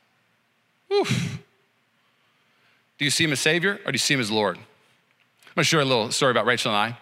Oof. 0.92 1.40
Do 2.98 3.06
you 3.06 3.12
see 3.12 3.24
him 3.24 3.32
as 3.32 3.40
Savior 3.40 3.80
or 3.86 3.92
do 3.92 3.96
you 3.96 4.00
see 4.00 4.14
him 4.14 4.20
as 4.20 4.32
Lord? 4.32 4.58
I'm 4.58 4.64
gonna 5.56 5.66
share 5.66 5.82
a 5.82 5.86
little 5.86 6.12
story 6.12 6.32
about 6.32 6.46
Rachel 6.46 6.72
and 6.72 6.94
I. 6.94 6.98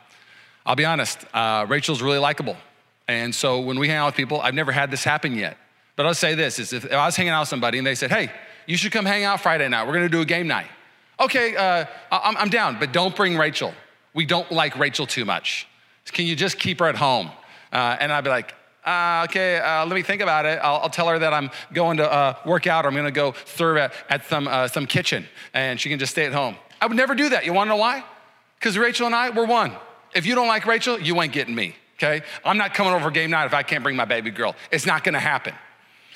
I'll 0.66 0.76
be 0.76 0.86
honest, 0.86 1.26
uh, 1.34 1.66
Rachel's 1.68 2.02
really 2.02 2.18
likable. 2.18 2.58
And 3.08 3.34
so 3.34 3.60
when 3.60 3.80
we 3.80 3.88
hang 3.88 3.98
out 3.98 4.08
with 4.08 4.16
people, 4.16 4.40
I've 4.40 4.54
never 4.54 4.72
had 4.72 4.92
this 4.92 5.04
happen 5.04 5.36
yet. 5.36 5.58
But 5.96 6.06
I'll 6.06 6.14
say 6.14 6.36
this 6.36 6.60
is 6.60 6.74
if 6.74 6.92
I 6.92 7.06
was 7.06 7.16
hanging 7.16 7.32
out 7.32 7.42
with 7.42 7.50
somebody 7.50 7.78
and 7.78 7.86
they 7.86 7.96
said, 7.96 8.12
hey, 8.12 8.32
you 8.66 8.78
should 8.78 8.92
come 8.92 9.06
hang 9.06 9.24
out 9.24 9.42
Friday 9.42 9.68
night. 9.68 9.88
We're 9.88 9.94
gonna 9.94 10.10
do 10.10 10.22
a 10.22 10.26
game 10.26 10.48
night. 10.48 10.68
Okay, 11.20 11.56
uh, 11.56 11.86
I'm, 12.12 12.36
I'm 12.38 12.50
down, 12.50 12.78
but 12.80 12.92
don't 12.92 13.16
bring 13.16 13.38
Rachel. 13.38 13.74
We 14.14 14.26
don't 14.26 14.52
like 14.52 14.78
Rachel 14.78 15.06
too 15.06 15.26
much. 15.26 15.68
Can 16.06 16.26
you 16.26 16.36
just 16.36 16.58
keep 16.58 16.80
her 16.80 16.88
at 16.88 16.96
home? 16.96 17.30
Uh, 17.72 17.96
and 18.00 18.12
I'd 18.12 18.24
be 18.24 18.30
like, 18.30 18.54
uh, 18.86 19.28
okay, 19.30 19.60
uh, 19.60 19.86
let 19.86 19.94
me 19.94 20.02
think 20.02 20.22
about 20.22 20.46
it. 20.46 20.60
I'll, 20.64 20.78
I'll, 20.78 20.90
tell 20.90 21.08
her 21.08 21.20
that 21.20 21.34
I'm 21.34 21.52
going 21.72 21.98
to 21.98 22.12
uh, 22.12 22.36
work 22.46 22.66
out 22.66 22.86
or 22.86 22.88
I'm 22.88 22.96
gonna 22.96 23.12
go 23.12 23.36
serve 23.46 23.78
at, 23.78 23.94
at 24.10 24.26
some, 24.26 24.48
uh, 24.48 24.68
some 24.68 24.88
kitchen 24.88 25.28
and 25.54 25.80
she 25.80 25.90
can 25.90 26.00
just 26.00 26.12
stay 26.12 26.26
at 26.26 26.34
home. 26.34 26.56
I 26.82 26.88
would 26.88 26.98
never 26.98 27.14
do 27.14 27.30
that. 27.30 27.46
You 27.46 27.54
wanna 27.54 27.70
know 27.70 27.76
why? 27.78 28.04
Because 28.60 28.78
Rachel 28.78 29.06
and 29.06 29.16
I, 29.16 29.30
we're 29.30 29.46
one. 29.46 29.74
If 30.16 30.26
you 30.26 30.34
don't 30.34 30.48
like 30.48 30.66
Rachel, 30.66 31.00
you 31.00 31.22
ain't 31.22 31.32
getting 31.32 31.54
me, 31.54 31.76
okay? 31.98 32.24
I'm 32.44 32.58
not 32.58 32.74
coming 32.74 32.94
over 32.94 33.12
game 33.12 33.30
night 33.30 33.46
if 33.46 33.54
I 33.54 33.62
can't 33.62 33.84
bring 33.84 33.96
my 33.96 34.06
baby 34.06 34.32
girl. 34.32 34.56
It's 34.72 34.88
not 34.88 35.04
gonna 35.04 35.20
happen. 35.20 35.54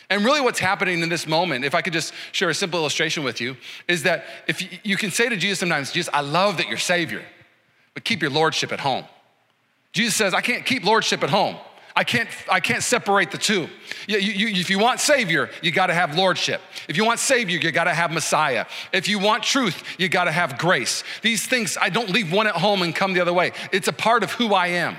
And 0.10 0.24
really, 0.24 0.42
what's 0.42 0.60
happening 0.60 1.02
in 1.02 1.10
this 1.10 1.26
moment, 1.26 1.66
if 1.66 1.74
I 1.74 1.82
could 1.82 1.94
just 1.94 2.14
share 2.32 2.50
a 2.50 2.54
simple 2.54 2.80
illustration 2.80 3.24
with 3.24 3.42
you, 3.42 3.58
is 3.88 4.04
that 4.04 4.26
if 4.48 4.86
you, 4.86 4.98
can 4.98 5.12
say 5.12 5.30
to 5.30 5.36
Jesus 5.36 5.60
sometimes, 5.60 5.92
Jesus, 5.92 6.14
I 6.14 6.22
love 6.22 6.58
that 6.58 6.68
you're 6.68 6.78
Savior, 6.78 7.24
but 7.94 8.04
keep 8.04 8.22
your 8.22 8.32
Lordship 8.32 8.72
at 8.72 8.80
home. 8.80 9.06
Jesus 9.94 10.16
says, 10.16 10.34
I 10.34 10.42
can't 10.42 10.66
keep 10.66 10.84
Lordship 10.84 11.24
at 11.24 11.30
home. 11.30 11.56
I 11.98 12.04
can't, 12.04 12.28
I 12.52 12.60
can't 12.60 12.84
separate 12.84 13.32
the 13.32 13.38
two. 13.38 13.70
You, 14.06 14.18
you, 14.18 14.48
if 14.50 14.70
you 14.70 14.78
want 14.78 15.00
Savior, 15.00 15.50
you 15.62 15.72
gotta 15.72 15.94
have 15.94 16.16
Lordship. 16.18 16.60
If 16.90 16.98
you 16.98 17.06
want 17.06 17.20
Savior, 17.20 17.58
you 17.58 17.72
gotta 17.72 17.94
have 17.94 18.12
Messiah. 18.12 18.66
If 18.92 19.08
you 19.08 19.18
want 19.18 19.44
truth, 19.44 19.82
you 19.98 20.10
gotta 20.10 20.32
have 20.32 20.58
grace. 20.58 21.06
These 21.22 21.48
things, 21.48 21.78
I 21.80 21.90
don't 21.90 22.10
leave 22.10 22.34
one 22.34 22.48
at 22.48 22.56
home 22.56 22.82
and 22.82 22.94
come 22.94 23.14
the 23.14 23.22
other 23.22 23.32
way. 23.32 23.54
It's 23.72 23.88
a 23.88 23.94
part 23.94 24.24
of 24.24 24.32
who 24.34 24.54
I 24.54 24.68
am. 24.68 24.98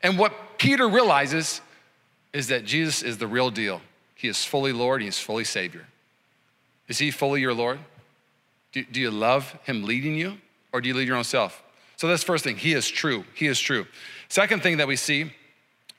And 0.00 0.16
what 0.16 0.58
Peter 0.58 0.88
realizes 0.88 1.60
is 2.32 2.46
that 2.48 2.64
Jesus 2.64 3.02
is 3.02 3.18
the 3.18 3.26
real 3.26 3.50
deal. 3.50 3.80
He 4.22 4.28
is 4.28 4.44
fully 4.44 4.72
Lord, 4.72 5.02
He 5.02 5.08
is 5.08 5.18
fully 5.18 5.42
Savior. 5.42 5.84
Is 6.86 6.98
he 6.98 7.10
fully 7.10 7.40
your 7.40 7.54
Lord? 7.54 7.80
Do, 8.70 8.84
do 8.84 9.00
you 9.00 9.10
love 9.10 9.58
him 9.64 9.82
leading 9.82 10.14
you, 10.14 10.38
or 10.72 10.80
do 10.80 10.88
you 10.88 10.94
lead 10.94 11.08
your 11.08 11.16
own 11.16 11.24
self? 11.24 11.62
So 11.96 12.06
that's 12.06 12.22
first 12.22 12.44
thing. 12.44 12.56
He 12.56 12.72
is 12.72 12.88
true. 12.88 13.24
He 13.34 13.46
is 13.46 13.58
true. 13.58 13.86
Second 14.28 14.62
thing 14.62 14.76
that 14.76 14.86
we 14.86 14.96
see 14.96 15.24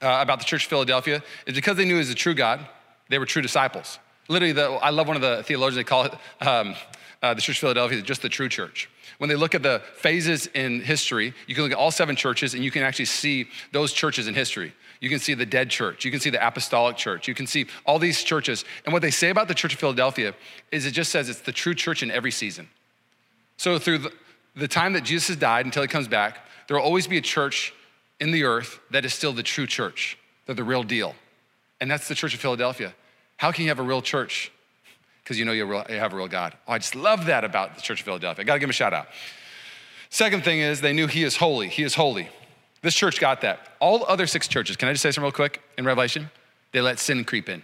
uh, 0.02 0.20
about 0.22 0.40
the 0.40 0.46
church 0.46 0.64
of 0.64 0.70
Philadelphia 0.70 1.22
is 1.46 1.54
because 1.56 1.78
they 1.78 1.84
knew 1.84 1.96
he 1.96 2.00
was 2.00 2.10
a 2.10 2.16
true 2.16 2.34
God, 2.34 2.66
they 3.10 3.20
were 3.20 3.26
true 3.26 3.42
disciples. 3.42 4.00
Literally, 4.30 4.54
the, 4.54 4.72
I 4.72 4.90
love 4.90 5.08
one 5.08 5.18
of 5.18 5.22
the 5.22 5.44
theologians, 5.44 5.76
they 5.76 5.84
call 5.84 6.06
it 6.06 6.14
um, 6.42 6.76
uh, 7.22 7.34
the 7.34 7.42
Church 7.42 7.58
of 7.58 7.62
Philadelphia, 7.62 8.02
just 8.02 8.22
the 8.22 8.30
true 8.30 8.48
church. 8.48 8.90
When 9.18 9.30
they 9.30 9.36
look 9.36 9.54
at 9.54 9.64
the 9.64 9.82
phases 9.96 10.48
in 10.48 10.82
history, 10.82 11.34
you 11.48 11.56
can 11.56 11.64
look 11.64 11.74
at 11.74 11.78
all 11.78 11.92
seven 11.92 12.16
churches 12.16 12.54
and 12.54 12.64
you 12.64 12.72
can 12.72 12.84
actually 12.84 13.06
see 13.06 13.50
those 13.72 13.94
churches 13.94 14.28
in 14.28 14.34
history. 14.34 14.74
You 15.04 15.10
can 15.10 15.20
see 15.20 15.34
the 15.34 15.46
dead 15.46 15.70
church. 15.70 16.06
You 16.06 16.12
can 16.12 16.22
see 16.22 16.30
the 16.30 16.48
apostolic 16.48 16.96
church. 16.96 17.28
You 17.28 17.36
can 17.36 17.46
see 17.46 17.66
all 17.86 18.00
these 18.00 18.24
churches. 18.24 18.64
And 18.86 18.94
what 18.94 19.02
they 19.02 19.12
say 19.12 19.32
about 19.32 19.50
the 19.50 19.54
Church 19.54 19.74
of 19.74 19.80
Philadelphia 19.82 20.34
is 20.72 20.86
it 20.86 20.92
just 20.92 21.12
says 21.12 21.28
it's 21.28 21.42
the 21.42 21.52
true 21.52 21.76
church 21.76 22.04
in 22.04 22.10
every 22.10 22.32
season. 22.32 22.70
So 23.58 23.78
through 23.80 24.06
the, 24.56 24.68
time 24.70 24.94
that 24.94 25.04
Jesus 25.04 25.28
has 25.28 25.36
died 25.36 25.66
until 25.66 25.82
he 25.82 25.90
comes 25.90 26.08
back, 26.08 26.48
there 26.70 26.78
will 26.78 26.86
always 26.86 27.06
be 27.06 27.18
a 27.18 27.22
church 27.22 27.74
in 28.22 28.32
the 28.32 28.46
earth 28.46 28.80
that 28.92 29.04
is 29.04 29.14
still 29.14 29.34
the 29.34 29.44
true 29.44 29.68
church. 29.68 30.18
They're 30.46 30.56
the 30.56 30.64
real 30.64 30.84
deal. 30.84 31.16
And 31.82 31.92
that's 31.92 32.08
the 32.08 32.16
Church 32.16 32.34
of 32.34 32.40
Philadelphia. 32.40 32.94
How 33.36 33.52
can 33.52 33.64
you 33.64 33.72
have 33.72 33.80
a 33.80 33.84
real 33.84 34.02
church? 34.02 34.54
Because 35.22 35.38
you 35.38 35.44
know 35.44 35.52
you 35.52 35.70
have 35.70 36.14
a 36.14 36.16
real 36.16 36.30
God. 36.30 36.56
Oh, 36.66 36.72
I 36.72 36.78
just 36.78 36.96
love 36.96 37.26
that 37.26 37.44
about 37.44 37.76
the 37.76 37.82
Church 37.82 38.00
of 38.00 38.06
Philadelphia. 38.06 38.44
I 38.44 38.46
gotta 38.46 38.60
give 38.60 38.68
him 38.68 38.70
a 38.70 38.74
shout 38.74 38.94
out. 38.94 39.08
Second 40.10 40.46
thing 40.46 40.62
is 40.62 40.80
they 40.80 40.94
knew 40.94 41.08
he 41.08 41.24
is 41.24 41.36
holy. 41.36 41.68
He 41.68 41.84
is 41.84 41.94
holy. 41.94 42.30
This 42.84 42.94
church 42.94 43.20
got 43.20 43.42
that. 43.42 43.70
All 43.80 44.06
other 44.06 44.28
six 44.28 44.48
churches, 44.48 44.76
can 44.76 44.90
I 44.90 44.92
just 44.92 45.02
say 45.02 45.10
something 45.10 45.24
real 45.24 45.32
quick 45.32 45.62
in 45.78 45.86
Revelation? 45.86 46.30
They 46.74 46.82
let 46.82 47.00
sin 47.00 47.24
creep 47.24 47.50
in. 47.50 47.64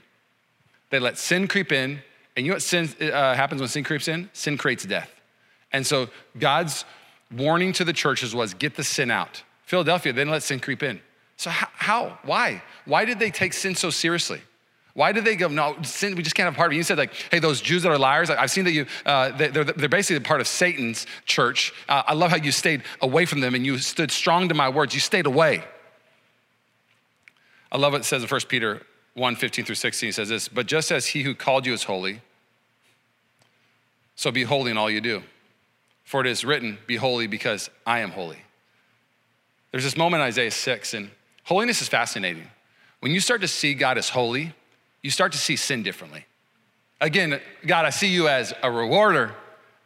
They 0.89 0.97
let 0.97 1.17
sin 1.17 1.47
creep 1.47 1.71
in. 1.71 1.99
And 2.35 2.45
you 2.45 2.51
know 2.51 2.55
what 2.55 2.63
sin 2.63 2.89
uh, 3.01 3.35
happens 3.35 3.59
when 3.61 3.67
sin 3.67 3.83
creeps 3.83 4.07
in? 4.07 4.29
Sin 4.33 4.57
creates 4.57 4.85
death. 4.85 5.11
And 5.73 5.85
so 5.85 6.07
God's 6.39 6.85
warning 7.35 7.73
to 7.73 7.83
the 7.83 7.93
churches 7.93 8.33
was 8.33 8.53
get 8.53 8.75
the 8.75 8.83
sin 8.83 9.11
out. 9.11 9.43
Philadelphia, 9.65 10.13
they 10.13 10.21
didn't 10.21 10.31
let 10.31 10.41
sin 10.41 10.59
creep 10.59 10.81
in. 10.81 11.01
So 11.35 11.49
how? 11.49 11.67
how? 11.73 12.19
Why? 12.23 12.63
Why 12.85 13.05
did 13.05 13.19
they 13.19 13.29
take 13.29 13.53
sin 13.53 13.75
so 13.75 13.89
seriously? 13.89 14.41
Why 14.99 15.13
did 15.13 15.23
they 15.23 15.37
go, 15.37 15.47
no, 15.47 15.77
sin, 15.81 16.13
we 16.17 16.23
just 16.23 16.35
can't 16.35 16.43
have 16.47 16.57
part 16.57 16.67
of 16.67 16.73
it? 16.73 16.75
You 16.75 16.83
said, 16.83 16.97
like, 16.97 17.13
hey, 17.31 17.39
those 17.39 17.61
Jews 17.61 17.83
that 17.83 17.89
are 17.89 17.97
liars, 17.97 18.29
I've 18.29 18.51
seen 18.51 18.65
that 18.65 18.73
you, 18.73 18.85
uh, 19.05 19.29
they're, 19.29 19.63
they're 19.63 19.87
basically 19.87 20.19
part 20.19 20.41
of 20.41 20.47
Satan's 20.49 21.07
church. 21.25 21.71
Uh, 21.87 22.03
I 22.05 22.13
love 22.15 22.31
how 22.31 22.35
you 22.35 22.51
stayed 22.51 22.83
away 23.01 23.25
from 23.25 23.39
them 23.39 23.55
and 23.55 23.65
you 23.65 23.77
stood 23.77 24.11
strong 24.11 24.49
to 24.49 24.55
my 24.55 24.67
words. 24.67 24.93
You 24.93 24.99
stayed 24.99 25.25
away. 25.25 25.63
I 27.71 27.77
love 27.77 27.93
what 27.93 28.01
it 28.01 28.03
says 28.03 28.23
in 28.23 28.27
1 28.27 28.41
Peter 28.49 28.81
1 29.13 29.37
15 29.37 29.63
through 29.63 29.75
16. 29.75 30.09
It 30.09 30.15
says 30.15 30.27
this, 30.27 30.49
but 30.49 30.65
just 30.65 30.91
as 30.91 31.07
he 31.07 31.23
who 31.23 31.33
called 31.33 31.65
you 31.65 31.71
is 31.71 31.85
holy, 31.85 32.19
so 34.17 34.31
be 34.31 34.43
holy 34.43 34.69
in 34.69 34.77
all 34.77 34.89
you 34.89 34.99
do. 34.99 35.23
For 36.03 36.19
it 36.19 36.27
is 36.27 36.43
written, 36.43 36.77
be 36.87 36.97
holy 36.97 37.27
because 37.27 37.69
I 37.87 37.99
am 37.99 38.11
holy. 38.11 38.39
There's 39.71 39.85
this 39.85 39.95
moment 39.95 40.19
in 40.19 40.27
Isaiah 40.27 40.51
6, 40.51 40.93
and 40.93 41.09
holiness 41.45 41.81
is 41.81 41.87
fascinating. 41.87 42.49
When 42.99 43.13
you 43.13 43.21
start 43.21 43.39
to 43.39 43.47
see 43.47 43.73
God 43.73 43.97
as 43.97 44.09
holy, 44.09 44.55
you 45.01 45.11
start 45.11 45.31
to 45.31 45.37
see 45.37 45.55
sin 45.55 45.83
differently. 45.83 46.25
Again, 47.01 47.39
God, 47.65 47.85
I 47.85 47.91
see 47.91 48.07
you 48.07 48.27
as 48.27 48.53
a 48.61 48.69
rewarder, 48.69 49.33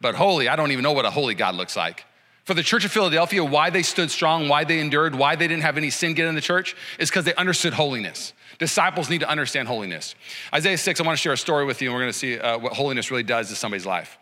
but 0.00 0.14
holy, 0.14 0.48
I 0.48 0.56
don't 0.56 0.72
even 0.72 0.82
know 0.82 0.92
what 0.92 1.04
a 1.04 1.10
holy 1.10 1.34
God 1.34 1.54
looks 1.54 1.76
like. 1.76 2.04
For 2.44 2.52
the 2.52 2.62
church 2.62 2.84
of 2.84 2.92
Philadelphia, 2.92 3.42
why 3.42 3.70
they 3.70 3.82
stood 3.82 4.10
strong, 4.10 4.48
why 4.48 4.64
they 4.64 4.80
endured, 4.80 5.14
why 5.14 5.34
they 5.34 5.48
didn't 5.48 5.62
have 5.62 5.78
any 5.78 5.88
sin 5.88 6.12
get 6.12 6.26
in 6.26 6.34
the 6.34 6.42
church 6.42 6.76
is 6.98 7.08
because 7.08 7.24
they 7.24 7.34
understood 7.36 7.72
holiness. 7.72 8.34
Disciples 8.58 9.08
need 9.08 9.20
to 9.20 9.28
understand 9.28 9.66
holiness. 9.66 10.14
Isaiah 10.52 10.76
6, 10.76 11.00
I 11.00 11.04
want 11.04 11.16
to 11.16 11.22
share 11.22 11.32
a 11.32 11.38
story 11.38 11.64
with 11.64 11.80
you, 11.80 11.88
and 11.88 11.94
we're 11.94 12.02
going 12.02 12.12
to 12.12 12.18
see 12.18 12.38
uh, 12.38 12.58
what 12.58 12.74
holiness 12.74 13.10
really 13.10 13.22
does 13.22 13.48
to 13.48 13.56
somebody's 13.56 13.86
life. 13.86 14.18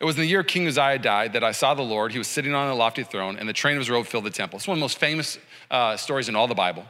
It 0.00 0.04
was 0.04 0.16
in 0.16 0.22
the 0.22 0.26
year 0.26 0.42
King 0.42 0.66
Uzziah 0.66 0.98
died 0.98 1.34
that 1.34 1.44
I 1.44 1.52
saw 1.52 1.74
the 1.74 1.82
Lord. 1.82 2.12
He 2.12 2.18
was 2.18 2.26
sitting 2.26 2.52
on 2.52 2.68
a 2.68 2.74
lofty 2.74 3.04
throne, 3.04 3.36
and 3.38 3.48
the 3.48 3.52
train 3.52 3.76
of 3.76 3.80
his 3.80 3.88
robe 3.88 4.06
filled 4.06 4.24
the 4.24 4.30
temple. 4.30 4.58
It's 4.58 4.66
one 4.66 4.76
of 4.76 4.80
the 4.80 4.84
most 4.84 4.98
famous 4.98 5.38
uh, 5.70 5.96
stories 5.96 6.28
in 6.28 6.36
all 6.36 6.48
the 6.48 6.54
Bible. 6.54 6.84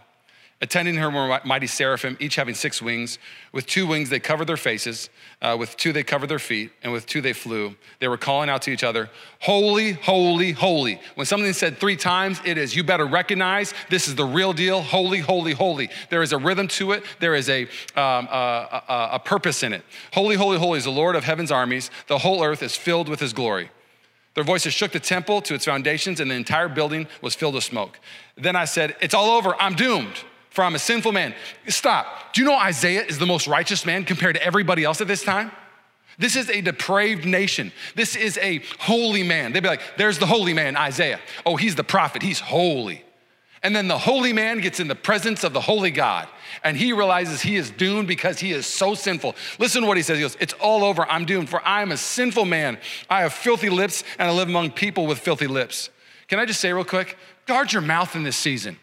Attending 0.63 0.95
her 0.95 1.11
were 1.11 1.39
mighty 1.45 1.67
seraphim, 1.67 2.17
each 2.19 2.37
having 2.37 2.55
six 2.55 2.81
wings. 2.81 3.19
With 3.53 3.67
two 3.67 3.87
wings 3.87 4.09
they 4.09 4.19
covered 4.19 4.47
their 4.47 4.57
faces, 4.57 5.11
uh, 5.43 5.55
with 5.59 5.77
two 5.77 5.93
they 5.93 6.03
covered 6.03 6.31
their 6.31 6.39
feet, 6.39 6.73
and 6.83 6.95
with 6.95 7.07
two 7.07 7.21
they 7.21 7.35
flew. 7.35 7.77
They 7.99 8.09
were 8.09 8.17
calling 8.17 8.49
out 8.49 8.63
to 8.63 8.71
each 8.71 8.83
other, 8.83 9.11
Holy, 9.41 9.93
holy, 9.93 10.53
holy. 10.53 10.99
When 11.15 11.27
something 11.27 11.53
said 11.53 11.77
three 11.77 11.97
times, 11.97 12.41
it 12.43 12.57
is, 12.57 12.75
you 12.75 12.85
better 12.85 13.05
recognize 13.05 13.75
this 13.91 14.09
is 14.09 14.15
the 14.15 14.25
real 14.25 14.55
deal. 14.55 14.81
Holy, 14.81 15.19
holy, 15.19 15.53
holy. 15.53 15.91
There 16.09 16.23
is 16.23 16.33
a 16.33 16.39
rhythm 16.39 16.69
to 16.69 16.93
it, 16.93 17.05
there 17.21 17.35
is 17.35 17.51
a, 17.51 17.65
um, 17.95 18.27
a, 18.27 18.83
a, 18.89 19.09
a 19.13 19.19
purpose 19.19 19.63
in 19.63 19.75
it. 19.75 19.85
Holy, 20.15 20.37
holy, 20.37 20.57
holy 20.57 20.79
is 20.79 20.85
the 20.85 20.91
Lord 20.91 21.17
of 21.17 21.25
heaven's 21.25 21.53
armies. 21.53 21.91
The 22.07 22.17
whole 22.17 22.43
earth 22.43 22.63
is 22.63 22.75
filled 22.75 23.11
with 23.11 23.21
his 23.21 23.35
glory. 23.35 23.71
Their 24.33 24.45
voices 24.45 24.73
shook 24.73 24.93
the 24.93 25.01
temple 25.01 25.43
to 25.43 25.55
its 25.55 25.67
foundations, 25.67 26.19
and 26.19 26.31
the 26.31 26.35
entire 26.35 26.69
building 26.69 27.09
was 27.21 27.35
filled 27.35 27.55
with 27.55 27.65
smoke. 27.65 28.01
Then 28.37 28.57
I 28.57 28.65
said, 28.65 28.97
It's 29.03 29.15
all 29.15 29.37
over. 29.37 29.55
I'm 29.61 29.75
doomed 29.75 30.25
for 30.57 30.65
I'm 30.65 30.75
a 30.75 30.79
sinful 30.79 31.13
man. 31.13 31.35
Stop. 31.69 32.33
Do 32.33 32.41
you 32.41 32.47
know 32.47 32.57
Isaiah 32.57 33.05
is 33.05 33.19
the 33.19 33.27
most 33.27 33.47
righteous 33.47 33.85
man 33.85 34.05
compared 34.05 34.37
to 34.37 34.43
everybody 34.43 34.85
else 34.85 35.03
at 35.03 35.07
this 35.07 35.23
time? 35.23 35.53
This 36.19 36.35
is 36.35 36.49
a 36.49 36.63
depraved 36.63 37.27
nation. 37.27 37.73
This 37.95 38.17
is 38.17 38.39
a 38.39 38.63
holy 38.79 39.23
man. 39.23 39.53
They'd 39.53 39.63
be 39.63 39.69
like, 39.69 39.83
there's 39.99 40.19
the 40.19 40.25
holy 40.25 40.55
man, 40.55 40.75
Isaiah. 40.75 41.21
Oh, 41.45 41.57
he's 41.57 41.75
the 41.75 41.85
prophet, 41.85 42.23
he's 42.23 42.41
holy. 42.41 43.05
And 43.63 43.77
then 43.77 43.87
the 43.87 43.99
holy 43.99 44.33
man 44.33 44.61
gets 44.61 44.81
in 44.81 44.89
the 44.89 44.95
presence 44.95 45.45
of 45.45 45.53
the 45.53 45.61
holy 45.61 45.91
God 45.91 46.27
and 46.65 46.75
he 46.75 46.95
realizes 46.95 47.43
he 47.43 47.57
is 47.57 47.71
doomed 47.71 48.09
because 48.09 48.39
he 48.39 48.53
is 48.53 48.65
so 48.67 48.95
sinful. 48.95 49.37
Listen 49.59 49.83
to 49.83 49.89
what 49.89 49.99
he 49.99 50.03
says. 50.03 50.17
He 50.17 50.23
goes, 50.23 50.39
It's 50.41 50.55
all 50.55 50.85
over. 50.85 51.05
I'm 51.11 51.27
doomed, 51.27 51.51
for 51.51 51.61
I 51.67 51.83
am 51.83 51.93
a 51.93 51.99
sinful 51.99 52.47
man. 52.47 52.79
I 53.11 53.21
have 53.23 53.35
filthy 53.35 53.69
lips 53.69 54.05
and 54.19 54.27
I 54.27 54.33
live 54.33 54.49
among 54.49 54.71
people 54.71 55.07
with 55.07 55.19
filthy 55.19 55.49
lips. 55.49 55.91
Can 56.29 56.39
I 56.39 56.47
just 56.47 56.61
say 56.61 56.73
real 56.73 56.85
quick? 56.85 57.19
Guard 57.45 57.75
your 57.75 57.83
mouth 57.83 58.17
in 58.17 58.23
this 58.23 58.39
season. 58.39 58.79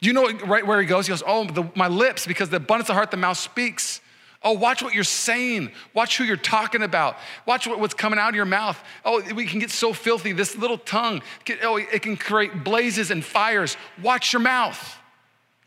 You 0.00 0.12
know 0.12 0.30
right 0.46 0.66
where 0.66 0.80
he 0.80 0.86
goes? 0.86 1.06
He 1.06 1.10
goes, 1.10 1.22
Oh, 1.26 1.44
the, 1.44 1.64
my 1.74 1.88
lips, 1.88 2.26
because 2.26 2.50
the 2.50 2.56
abundance 2.56 2.88
of 2.88 2.94
heart, 2.94 3.10
the 3.10 3.16
mouth 3.16 3.36
speaks. 3.36 4.00
Oh, 4.42 4.52
watch 4.52 4.82
what 4.82 4.94
you're 4.94 5.02
saying. 5.02 5.72
Watch 5.94 6.16
who 6.16 6.24
you're 6.24 6.36
talking 6.36 6.82
about. 6.82 7.16
Watch 7.44 7.66
what, 7.66 7.80
what's 7.80 7.94
coming 7.94 8.20
out 8.20 8.28
of 8.28 8.34
your 8.36 8.44
mouth. 8.44 8.80
Oh, 9.04 9.20
we 9.34 9.46
can 9.46 9.58
get 9.58 9.70
so 9.70 9.92
filthy. 9.92 10.32
This 10.32 10.56
little 10.56 10.78
tongue, 10.78 11.22
oh, 11.62 11.76
it 11.76 12.02
can 12.02 12.16
create 12.16 12.62
blazes 12.62 13.10
and 13.10 13.24
fires. 13.24 13.76
Watch 14.00 14.32
your 14.32 14.40
mouth. 14.40 14.98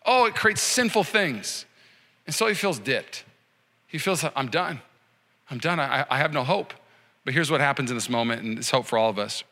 Oh, 0.05 0.25
it 0.25 0.35
creates 0.35 0.61
sinful 0.61 1.03
things. 1.03 1.65
And 2.25 2.33
so 2.33 2.47
he 2.47 2.53
feels 2.53 2.79
dipped. 2.79 3.25
He 3.87 3.97
feels, 3.97 4.23
I'm 4.37 4.47
done. 4.47 4.79
I'm 5.49 5.57
done. 5.57 5.79
I, 5.79 6.05
I 6.09 6.17
have 6.19 6.31
no 6.31 6.45
hope. 6.45 6.73
But 7.25 7.33
here's 7.33 7.51
what 7.51 7.59
happens 7.59 7.91
in 7.91 7.97
this 7.97 8.09
moment, 8.09 8.41
and 8.41 8.57
it's 8.57 8.71
hope 8.71 8.85
for 8.85 8.97
all 8.97 9.09
of 9.09 9.19
us. 9.19 9.43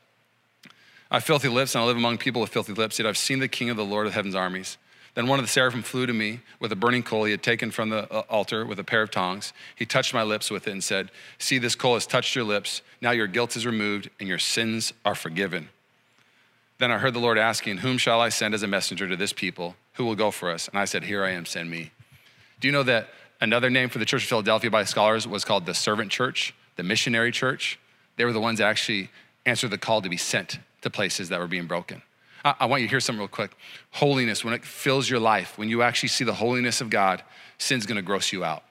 I 1.11 1.15
have 1.15 1.23
filthy 1.23 1.47
lips, 1.47 1.73
and 1.73 1.83
I 1.83 1.87
live 1.87 1.97
among 1.97 2.19
people 2.19 2.39
with 2.39 2.51
filthy 2.51 2.73
lips, 2.73 2.99
yet 2.99 3.07
I've 3.07 3.17
seen 3.17 3.39
the 3.39 3.47
King 3.47 3.71
of 3.71 3.77
the 3.77 3.85
Lord 3.85 4.05
of 4.05 4.13
heaven's 4.13 4.35
armies. 4.35 4.77
Then 5.15 5.27
one 5.27 5.39
of 5.39 5.45
the 5.45 5.51
seraphim 5.51 5.81
flew 5.81 6.05
to 6.05 6.13
me 6.13 6.41
with 6.59 6.71
a 6.71 6.75
burning 6.75 7.01
coal 7.01 7.23
he 7.23 7.31
had 7.31 7.41
taken 7.41 7.71
from 7.71 7.89
the 7.89 8.11
uh, 8.13 8.19
altar 8.29 8.63
with 8.63 8.79
a 8.79 8.83
pair 8.83 9.01
of 9.01 9.09
tongs. 9.09 9.51
He 9.75 9.85
touched 9.85 10.13
my 10.13 10.21
lips 10.21 10.51
with 10.51 10.67
it 10.67 10.71
and 10.71 10.83
said, 10.83 11.09
See, 11.39 11.57
this 11.57 11.73
coal 11.73 11.95
has 11.95 12.05
touched 12.05 12.35
your 12.35 12.43
lips. 12.43 12.83
Now 13.01 13.11
your 13.11 13.25
guilt 13.25 13.55
is 13.55 13.65
removed 13.65 14.11
and 14.19 14.29
your 14.29 14.37
sins 14.37 14.93
are 15.03 15.15
forgiven. 15.15 15.69
Then 16.77 16.91
I 16.91 16.99
heard 16.99 17.15
the 17.15 17.19
Lord 17.19 17.39
asking, 17.39 17.77
Whom 17.77 17.97
shall 17.97 18.21
I 18.21 18.29
send 18.29 18.53
as 18.53 18.61
a 18.61 18.67
messenger 18.67 19.07
to 19.07 19.15
this 19.15 19.33
people? 19.33 19.75
Who 19.93 20.05
will 20.05 20.15
go 20.15 20.29
for 20.29 20.51
us? 20.51 20.67
And 20.67 20.77
I 20.77 20.85
said, 20.85 21.03
Here 21.03 21.25
I 21.25 21.31
am, 21.31 21.45
send 21.45 21.71
me. 21.71 21.91
Do 22.59 22.67
you 22.67 22.71
know 22.71 22.83
that 22.83 23.09
another 23.41 23.71
name 23.71 23.89
for 23.89 23.97
the 23.97 24.05
Church 24.05 24.23
of 24.23 24.29
Philadelphia 24.29 24.69
by 24.69 24.83
scholars 24.83 25.27
was 25.27 25.43
called 25.43 25.65
the 25.65 25.73
servant 25.73 26.11
church, 26.11 26.53
the 26.75 26.83
missionary 26.83 27.31
church? 27.31 27.79
They 28.15 28.25
were 28.25 28.33
the 28.33 28.39
ones 28.39 28.59
that 28.59 28.67
actually 28.67 29.09
answered 29.45 29.71
the 29.71 29.77
call 29.77 30.01
to 30.03 30.09
be 30.09 30.17
sent 30.17 30.59
to 30.81 30.89
places 30.89 31.29
that 31.29 31.39
were 31.39 31.47
being 31.47 31.67
broken. 31.67 32.01
I, 32.43 32.55
I 32.61 32.65
want 32.65 32.81
you 32.81 32.87
to 32.87 32.91
hear 32.91 32.99
something 32.99 33.19
real 33.19 33.27
quick. 33.27 33.51
Holiness, 33.91 34.43
when 34.43 34.53
it 34.53 34.63
fills 34.63 35.09
your 35.09 35.19
life, 35.19 35.57
when 35.57 35.69
you 35.69 35.81
actually 35.81 36.09
see 36.09 36.23
the 36.23 36.33
holiness 36.33 36.81
of 36.81 36.89
God, 36.89 37.23
sin's 37.57 37.85
gonna 37.85 38.01
gross 38.01 38.31
you 38.31 38.43
out. 38.43 38.63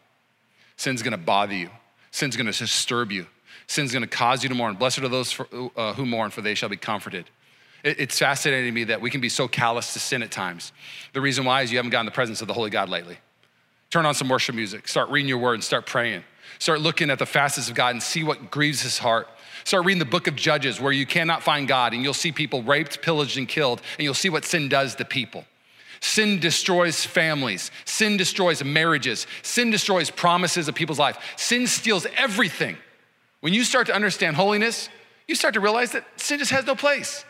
Sin's 0.76 1.02
gonna 1.02 1.18
bother 1.18 1.54
you. 1.54 1.70
Sin's 2.10 2.36
gonna 2.36 2.52
disturb 2.52 3.12
you. 3.12 3.26
Sin's 3.66 3.92
gonna 3.92 4.06
cause 4.06 4.42
you 4.42 4.48
to 4.48 4.54
mourn. 4.54 4.76
Blessed 4.76 5.00
are 5.00 5.08
those 5.08 5.32
for, 5.32 5.46
uh, 5.76 5.92
who 5.94 6.06
mourn, 6.06 6.30
for 6.30 6.40
they 6.40 6.54
shall 6.54 6.68
be 6.68 6.76
comforted. 6.76 7.26
It, 7.84 8.00
it's 8.00 8.18
fascinating 8.18 8.66
to 8.66 8.72
me 8.72 8.84
that 8.84 9.00
we 9.00 9.10
can 9.10 9.20
be 9.20 9.28
so 9.28 9.46
callous 9.46 9.92
to 9.92 9.98
sin 9.98 10.22
at 10.22 10.30
times. 10.30 10.72
The 11.12 11.20
reason 11.20 11.44
why 11.44 11.62
is 11.62 11.70
you 11.70 11.78
haven't 11.78 11.90
gotten 11.90 12.06
the 12.06 12.12
presence 12.12 12.40
of 12.40 12.48
the 12.48 12.54
Holy 12.54 12.70
God 12.70 12.88
lately. 12.88 13.18
Turn 13.90 14.04
on 14.04 14.14
some 14.14 14.28
worship 14.28 14.54
music, 14.54 14.86
start 14.86 15.08
reading 15.10 15.28
your 15.28 15.38
word, 15.38 15.54
and 15.54 15.64
start 15.64 15.86
praying. 15.86 16.22
Start 16.58 16.80
looking 16.80 17.10
at 17.10 17.18
the 17.18 17.26
facets 17.26 17.68
of 17.68 17.74
God 17.74 17.90
and 17.90 18.02
see 18.02 18.24
what 18.24 18.50
grieves 18.50 18.82
his 18.82 18.98
heart. 18.98 19.28
Start 19.68 19.84
reading 19.84 19.98
the 19.98 20.06
book 20.06 20.28
of 20.28 20.34
Judges 20.34 20.80
where 20.80 20.92
you 20.92 21.04
cannot 21.04 21.42
find 21.42 21.68
God 21.68 21.92
and 21.92 22.02
you'll 22.02 22.14
see 22.14 22.32
people 22.32 22.62
raped, 22.62 23.02
pillaged, 23.02 23.36
and 23.36 23.46
killed, 23.46 23.82
and 23.98 24.02
you'll 24.02 24.14
see 24.14 24.30
what 24.30 24.46
sin 24.46 24.70
does 24.70 24.94
to 24.94 25.04
people. 25.04 25.44
Sin 26.00 26.40
destroys 26.40 27.04
families. 27.04 27.70
Sin 27.84 28.16
destroys 28.16 28.64
marriages. 28.64 29.26
Sin 29.42 29.70
destroys 29.70 30.08
promises 30.08 30.68
of 30.68 30.74
people's 30.74 30.98
life. 30.98 31.18
Sin 31.36 31.66
steals 31.66 32.06
everything. 32.16 32.78
When 33.40 33.52
you 33.52 33.62
start 33.62 33.88
to 33.88 33.94
understand 33.94 34.36
holiness, 34.36 34.88
you 35.26 35.34
start 35.34 35.52
to 35.52 35.60
realize 35.60 35.92
that 35.92 36.06
sin 36.16 36.38
just 36.38 36.50
has 36.50 36.64
no 36.64 36.74
place. 36.74 37.26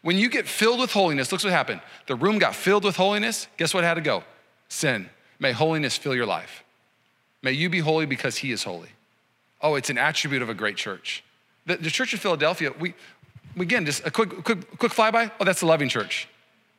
When 0.00 0.16
you 0.16 0.30
get 0.30 0.48
filled 0.48 0.80
with 0.80 0.92
holiness, 0.92 1.30
look 1.30 1.44
what 1.44 1.52
happened. 1.52 1.82
The 2.06 2.14
room 2.14 2.38
got 2.38 2.54
filled 2.54 2.84
with 2.84 2.96
holiness. 2.96 3.48
Guess 3.58 3.74
what 3.74 3.84
had 3.84 3.96
to 3.96 4.00
go? 4.00 4.24
Sin. 4.70 5.10
May 5.38 5.52
holiness 5.52 5.98
fill 5.98 6.14
your 6.14 6.24
life. 6.24 6.64
May 7.42 7.52
you 7.52 7.68
be 7.68 7.80
holy 7.80 8.06
because 8.06 8.38
he 8.38 8.50
is 8.50 8.64
holy. 8.64 8.88
Oh, 9.60 9.74
it's 9.74 9.90
an 9.90 9.98
attribute 9.98 10.40
of 10.40 10.48
a 10.48 10.54
great 10.54 10.78
church. 10.78 11.22
The, 11.66 11.76
the 11.76 11.90
Church 11.90 12.14
of 12.14 12.20
Philadelphia, 12.20 12.72
we, 12.78 12.94
again, 13.58 13.84
just 13.84 14.06
a 14.06 14.10
quick, 14.10 14.44
quick, 14.44 14.78
quick 14.78 14.92
flyby. 14.92 15.30
Oh, 15.40 15.44
that's 15.44 15.62
a 15.62 15.66
loving 15.66 15.88
church. 15.88 16.28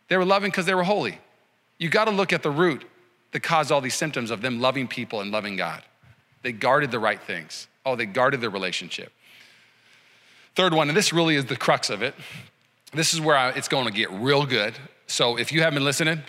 They 0.08 0.17
were 0.17 0.26
loving 0.26 0.50
because 0.50 0.65
they 0.65 0.76
were 0.76 0.84
holy. 0.84 1.19
You 1.78 1.89
got 1.89 2.06
to 2.06 2.12
look 2.12 2.34
at 2.34 2.43
the 2.43 2.52
root 2.52 2.86
that 3.32 3.41
caused 3.41 3.71
all 3.71 3.82
these 3.82 3.95
symptoms 3.95 4.32
of 4.32 4.41
them 4.41 4.60
loving 4.60 4.88
people 4.88 5.21
and 5.21 5.32
loving 5.32 5.58
God. 5.58 5.84
They 6.41 6.52
guarded 6.52 6.91
the 6.91 7.00
right 7.00 7.21
things. 7.21 7.67
Oh, 7.86 7.95
they 7.95 8.06
guarded 8.06 8.41
their 8.41 8.50
relationship. 8.50 9.12
Third 10.56 10.73
one, 10.73 10.88
and 10.88 10.97
this 10.97 11.13
really 11.13 11.36
is 11.36 11.45
the 11.45 11.56
crux 11.56 11.89
of 11.89 12.02
it. 12.02 12.15
This 12.93 13.13
is 13.13 13.21
where 13.21 13.36
I, 13.36 13.50
it's 13.50 13.67
going 13.67 13.86
to 13.86 13.91
get 13.91 14.10
real 14.12 14.45
good. 14.45 14.73
So 15.08 15.38
if 15.38 15.52
you 15.52 15.62
haven't 15.62 15.76
been 15.76 15.86
listening, 15.86 16.21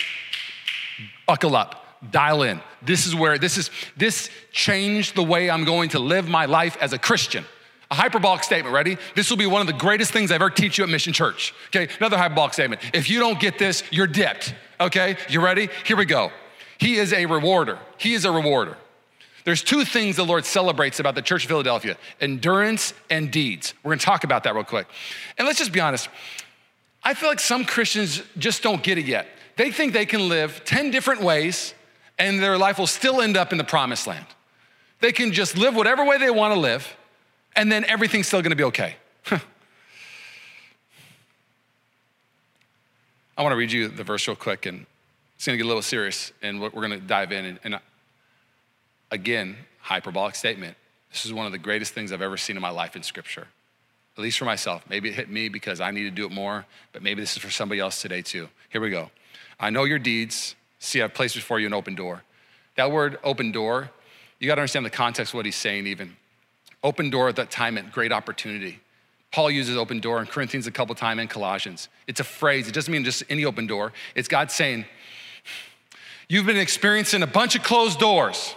buckle 1.26 1.56
up, 1.56 1.84
dial 2.10 2.42
in. 2.42 2.60
This 2.82 3.06
is 3.06 3.14
where 3.14 3.38
this 3.38 3.56
is 3.56 3.70
this 3.96 4.28
changed 4.52 5.14
the 5.14 5.22
way 5.22 5.50
I'm 5.50 5.64
going 5.64 5.90
to 5.90 5.98
live 5.98 6.28
my 6.28 6.46
life 6.46 6.76
as 6.80 6.92
a 6.92 6.98
Christian. 6.98 7.44
A 7.90 7.94
hyperbolic 7.94 8.44
statement, 8.44 8.74
ready? 8.74 8.98
This 9.14 9.30
will 9.30 9.38
be 9.38 9.46
one 9.46 9.62
of 9.62 9.66
the 9.66 9.72
greatest 9.72 10.12
things 10.12 10.30
I 10.30 10.34
ever 10.34 10.50
teach 10.50 10.76
you 10.76 10.84
at 10.84 10.90
Mission 10.90 11.12
Church. 11.12 11.54
Okay, 11.68 11.88
another 11.98 12.18
hyperbolic 12.18 12.52
statement. 12.52 12.82
If 12.92 13.08
you 13.08 13.18
don't 13.18 13.40
get 13.40 13.58
this, 13.58 13.82
you're 13.90 14.06
dipped. 14.06 14.54
Okay, 14.78 15.16
you 15.30 15.40
ready? 15.40 15.70
Here 15.86 15.96
we 15.96 16.04
go. 16.04 16.30
He 16.76 16.96
is 16.96 17.12
a 17.12 17.24
rewarder. 17.24 17.78
He 17.96 18.12
is 18.12 18.24
a 18.24 18.30
rewarder. 18.30 18.76
There's 19.44 19.62
two 19.62 19.86
things 19.86 20.16
the 20.16 20.26
Lord 20.26 20.44
celebrates 20.44 21.00
about 21.00 21.14
the 21.14 21.22
Church 21.22 21.44
of 21.44 21.48
Philadelphia 21.48 21.96
endurance 22.20 22.92
and 23.08 23.30
deeds. 23.30 23.72
We're 23.82 23.92
gonna 23.92 24.00
talk 24.00 24.24
about 24.24 24.44
that 24.44 24.54
real 24.54 24.64
quick. 24.64 24.86
And 25.38 25.46
let's 25.46 25.58
just 25.58 25.72
be 25.72 25.80
honest. 25.80 26.10
I 27.02 27.14
feel 27.14 27.30
like 27.30 27.40
some 27.40 27.64
Christians 27.64 28.22
just 28.36 28.62
don't 28.62 28.82
get 28.82 28.98
it 28.98 29.06
yet. 29.06 29.26
They 29.56 29.70
think 29.70 29.94
they 29.94 30.04
can 30.04 30.28
live 30.28 30.62
10 30.66 30.90
different 30.90 31.22
ways 31.22 31.72
and 32.18 32.42
their 32.42 32.58
life 32.58 32.78
will 32.78 32.86
still 32.86 33.22
end 33.22 33.38
up 33.38 33.52
in 33.52 33.56
the 33.56 33.64
promised 33.64 34.06
land. 34.06 34.26
They 35.00 35.12
can 35.12 35.32
just 35.32 35.56
live 35.56 35.74
whatever 35.74 36.04
way 36.04 36.18
they 36.18 36.30
wanna 36.30 36.56
live 36.56 36.94
and 37.58 37.70
then 37.72 37.84
everything's 37.84 38.28
still 38.28 38.40
gonna 38.40 38.56
be 38.56 38.64
okay. 38.64 38.94
I 43.36 43.42
wanna 43.42 43.56
read 43.56 43.72
you 43.72 43.88
the 43.88 44.04
verse 44.04 44.26
real 44.28 44.36
quick 44.36 44.64
and 44.64 44.86
it's 45.34 45.44
gonna 45.44 45.58
get 45.58 45.64
a 45.64 45.66
little 45.66 45.82
serious 45.82 46.32
and 46.40 46.60
we're 46.60 46.70
gonna 46.70 47.00
dive 47.00 47.32
in. 47.32 47.44
And, 47.44 47.58
and 47.64 47.74
uh, 47.74 47.80
again, 49.10 49.56
hyperbolic 49.80 50.36
statement. 50.36 50.76
This 51.10 51.26
is 51.26 51.32
one 51.32 51.46
of 51.46 51.52
the 51.52 51.58
greatest 51.58 51.94
things 51.94 52.12
I've 52.12 52.22
ever 52.22 52.36
seen 52.36 52.54
in 52.54 52.62
my 52.62 52.70
life 52.70 52.94
in 52.94 53.02
scripture, 53.02 53.48
at 54.16 54.22
least 54.22 54.38
for 54.38 54.44
myself. 54.44 54.84
Maybe 54.88 55.08
it 55.08 55.16
hit 55.16 55.28
me 55.28 55.48
because 55.48 55.80
I 55.80 55.90
need 55.90 56.04
to 56.04 56.10
do 56.10 56.26
it 56.26 56.32
more, 56.32 56.64
but 56.92 57.02
maybe 57.02 57.20
this 57.20 57.36
is 57.36 57.42
for 57.42 57.50
somebody 57.50 57.80
else 57.80 58.00
today 58.00 58.22
too. 58.22 58.48
Here 58.68 58.80
we 58.80 58.90
go. 58.90 59.10
I 59.58 59.70
know 59.70 59.82
your 59.82 59.98
deeds. 59.98 60.54
See, 60.78 61.02
I've 61.02 61.12
placed 61.12 61.34
before 61.34 61.58
you 61.58 61.66
an 61.66 61.74
open 61.74 61.96
door. 61.96 62.22
That 62.76 62.92
word 62.92 63.18
open 63.24 63.50
door, 63.50 63.90
you 64.38 64.46
got 64.46 64.54
to 64.54 64.60
understand 64.60 64.86
the 64.86 64.90
context 64.90 65.32
of 65.32 65.38
what 65.38 65.44
he's 65.44 65.56
saying, 65.56 65.88
even. 65.88 66.16
Open 66.82 67.10
door 67.10 67.28
at 67.28 67.36
that 67.36 67.50
time 67.50 67.74
meant 67.74 67.92
great 67.92 68.12
opportunity. 68.12 68.80
Paul 69.30 69.50
uses 69.50 69.76
open 69.76 70.00
door 70.00 70.20
in 70.20 70.26
Corinthians 70.26 70.66
a 70.66 70.70
couple 70.70 70.94
times 70.94 71.20
in 71.20 71.28
Colossians. 71.28 71.88
It's 72.06 72.20
a 72.20 72.24
phrase, 72.24 72.68
it 72.68 72.72
doesn't 72.72 72.90
mean 72.90 73.04
just 73.04 73.22
any 73.28 73.44
open 73.44 73.66
door. 73.66 73.92
It's 74.14 74.28
God 74.28 74.50
saying, 74.50 74.86
You've 76.28 76.46
been 76.46 76.58
experiencing 76.58 77.22
a 77.22 77.26
bunch 77.26 77.56
of 77.56 77.62
closed 77.62 77.98
doors, 77.98 78.54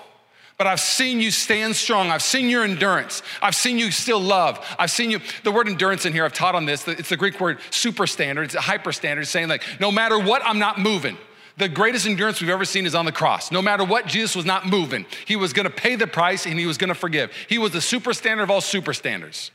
but 0.57 0.67
I've 0.67 0.81
seen 0.81 1.21
you 1.21 1.31
stand 1.31 1.75
strong. 1.75 2.11
I've 2.11 2.21
seen 2.21 2.49
your 2.49 2.65
endurance. 2.65 3.23
I've 3.41 3.55
seen 3.55 3.79
you 3.79 3.91
still 3.91 4.19
love. 4.19 4.59
I've 4.77 4.91
seen 4.91 5.09
you. 5.09 5.21
The 5.45 5.51
word 5.51 5.69
endurance 5.69 6.05
in 6.05 6.11
here, 6.11 6.25
I've 6.25 6.33
taught 6.33 6.53
on 6.53 6.65
this. 6.65 6.85
It's 6.85 7.07
the 7.07 7.15
Greek 7.15 7.39
word 7.39 7.59
super 7.69 8.07
standard. 8.07 8.43
It's 8.43 8.55
a 8.55 8.61
hyper 8.61 8.91
standard, 8.91 9.25
saying 9.25 9.47
like, 9.47 9.63
no 9.79 9.89
matter 9.89 10.19
what, 10.19 10.41
I'm 10.45 10.59
not 10.59 10.79
moving. 10.79 11.17
The 11.57 11.69
greatest 11.69 12.07
endurance 12.07 12.41
we've 12.41 12.49
ever 12.49 12.65
seen 12.65 12.85
is 12.85 12.95
on 12.95 13.05
the 13.05 13.11
cross. 13.11 13.51
No 13.51 13.61
matter 13.61 13.83
what, 13.83 14.07
Jesus 14.07 14.35
was 14.35 14.45
not 14.45 14.65
moving. 14.65 15.05
He 15.25 15.35
was 15.35 15.53
gonna 15.53 15.69
pay 15.69 15.95
the 15.95 16.07
price 16.07 16.45
and 16.45 16.57
he 16.57 16.65
was 16.65 16.77
gonna 16.77 16.95
forgive. 16.95 17.31
He 17.49 17.57
was 17.57 17.71
the 17.71 17.81
super 17.81 18.13
standard 18.13 18.43
of 18.43 18.51
all 18.51 18.61
super 18.61 18.93
standards. 18.93 19.51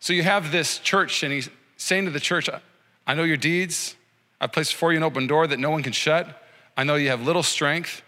So 0.00 0.12
you 0.12 0.22
have 0.22 0.52
this 0.52 0.78
church, 0.78 1.22
and 1.22 1.32
he's 1.32 1.50
saying 1.76 2.04
to 2.04 2.10
the 2.10 2.20
church, 2.20 2.48
I 3.06 3.14
know 3.14 3.24
your 3.24 3.36
deeds. 3.36 3.96
I've 4.40 4.52
placed 4.52 4.72
before 4.72 4.92
you 4.92 4.98
an 4.98 5.02
open 5.02 5.26
door 5.26 5.46
that 5.46 5.58
no 5.58 5.70
one 5.70 5.82
can 5.82 5.92
shut. 5.92 6.42
I 6.76 6.84
know 6.84 6.94
you 6.94 7.08
have 7.08 7.22
little 7.22 7.42
strength. 7.42 8.02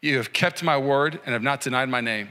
You 0.00 0.16
have 0.16 0.32
kept 0.32 0.62
my 0.62 0.78
word 0.78 1.20
and 1.24 1.32
have 1.32 1.42
not 1.42 1.60
denied 1.60 1.88
my 1.88 2.00
name. 2.00 2.30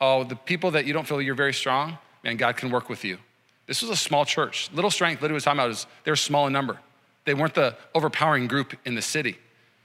Oh, 0.00 0.24
the 0.24 0.36
people 0.36 0.72
that 0.72 0.84
you 0.84 0.92
don't 0.92 1.06
feel 1.06 1.20
you're 1.22 1.34
very 1.34 1.54
strong, 1.54 1.98
man, 2.22 2.36
God 2.36 2.56
can 2.56 2.70
work 2.70 2.88
with 2.88 3.04
you. 3.04 3.18
This 3.66 3.80
was 3.80 3.90
a 3.90 3.96
small 3.96 4.24
church. 4.26 4.70
Little 4.74 4.90
strength, 4.90 5.22
literally, 5.22 5.36
was 5.36 5.44
talking 5.44 5.60
about 5.60 5.70
is 5.70 5.86
they're 6.04 6.16
small 6.16 6.46
in 6.46 6.52
number. 6.52 6.78
They 7.24 7.34
weren't 7.34 7.54
the 7.54 7.76
overpowering 7.94 8.46
group 8.46 8.74
in 8.84 8.94
the 8.94 9.02
city. 9.02 9.38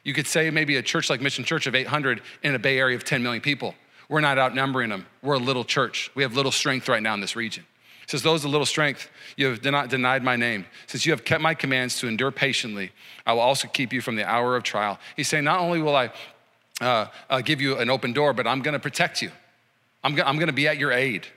You 0.04 0.13
could 0.13 0.28
say 0.28 0.49
maybe 0.49 0.78
a 0.78 0.82
church 0.82 1.10
like 1.10 1.21
Mission 1.21 1.43
Church 1.43 1.67
of 1.67 1.75
800 1.75 2.21
in 2.43 2.56
a 2.56 2.60
Bay 2.60 2.78
Area 2.78 2.95
of 2.95 3.04
10 3.04 3.21
million 3.21 3.41
people. 3.41 3.75
We're 4.08 4.21
not 4.21 4.38
outnumbering 4.38 4.89
them. 4.89 5.06
We're 5.21 5.36
a 5.36 5.39
little 5.39 5.63
church. 5.63 6.10
We 6.15 6.23
have 6.23 6.34
little 6.34 6.52
strength 6.52 6.89
right 6.89 7.04
now 7.04 7.13
in 7.13 7.21
this 7.21 7.36
region. 7.36 7.65
It 8.04 8.10
says, 8.10 8.23
Those 8.23 8.43
of 8.43 8.49
little 8.49 8.65
strength, 8.65 9.10
you 9.38 9.47
have 9.47 9.63
not 9.63 9.89
denied 9.89 10.23
my 10.23 10.36
name. 10.36 10.65
Since 10.88 11.06
you 11.06 11.12
have 11.12 11.23
kept 11.23 11.41
my 11.41 11.54
commands 11.54 11.99
to 11.99 12.08
endure 12.08 12.32
patiently, 12.32 12.91
I 13.25 13.34
will 13.34 13.41
also 13.41 13.67
keep 13.67 13.93
you 13.93 14.02
from 14.02 14.15
the 14.15 14.25
hour 14.25 14.56
of 14.56 14.63
trial. 14.63 14.97
He's 15.15 15.28
saying, 15.28 15.43
Not 15.43 15.60
only 15.60 15.82
will 15.82 15.95
I 15.95 16.12
uh, 16.82 17.06
uh, 17.30 17.41
give 17.41 17.62
you 17.62 17.78
an 17.78 17.89
open 17.89 18.13
door, 18.13 18.34
but 18.34 18.47
I'm 18.47 18.62
going 18.62 18.73
to 18.73 18.80
protect 18.80 19.21
you. 19.21 19.32
I'm, 20.04 20.15
go- 20.15 20.23
I'm 20.23 20.38
going 20.38 20.47
to 20.47 20.54
be 20.54 20.67
at 20.67 20.78
your 20.78 20.91
aid. 20.91 21.28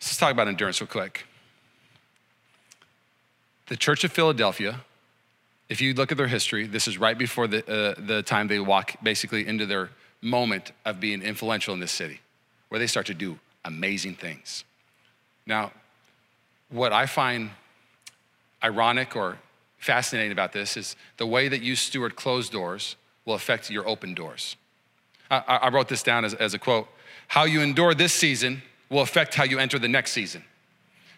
Let's 0.00 0.18
talk 0.18 0.32
about 0.32 0.48
endurance 0.48 0.82
real 0.82 0.88
quick. 0.88 1.24
The 3.66 3.76
Church 3.76 4.04
of 4.04 4.12
Philadelphia, 4.12 4.80
if 5.68 5.80
you 5.80 5.94
look 5.94 6.12
at 6.12 6.18
their 6.18 6.26
history, 6.26 6.66
this 6.66 6.86
is 6.86 6.98
right 6.98 7.16
before 7.16 7.46
the, 7.46 7.58
uh, 7.66 7.94
the 7.98 8.22
time 8.22 8.48
they 8.48 8.60
walk 8.60 8.96
basically 9.02 9.46
into 9.46 9.64
their 9.64 9.90
moment 10.20 10.72
of 10.84 11.00
being 11.00 11.22
influential 11.22 11.72
in 11.72 11.80
this 11.80 11.92
city, 11.92 12.20
where 12.68 12.78
they 12.78 12.86
start 12.86 13.06
to 13.06 13.14
do 13.14 13.38
amazing 13.64 14.14
things. 14.16 14.64
Now, 15.46 15.72
what 16.68 16.92
I 16.92 17.06
find 17.06 17.50
ironic 18.62 19.16
or 19.16 19.38
fascinating 19.78 20.32
about 20.32 20.52
this 20.52 20.76
is 20.76 20.96
the 21.16 21.26
way 21.26 21.48
that 21.48 21.62
you 21.62 21.76
steward 21.76 22.16
closed 22.16 22.52
doors 22.52 22.96
will 23.24 23.34
affect 23.34 23.70
your 23.70 23.88
open 23.88 24.14
doors. 24.14 24.56
I, 25.30 25.38
I 25.38 25.68
wrote 25.70 25.88
this 25.88 26.02
down 26.02 26.24
as, 26.24 26.34
as 26.34 26.52
a 26.52 26.58
quote 26.58 26.88
How 27.28 27.44
you 27.44 27.60
endure 27.60 27.94
this 27.94 28.12
season 28.12 28.62
will 28.90 29.02
affect 29.02 29.34
how 29.34 29.44
you 29.44 29.58
enter 29.58 29.78
the 29.78 29.88
next 29.88 30.12
season. 30.12 30.44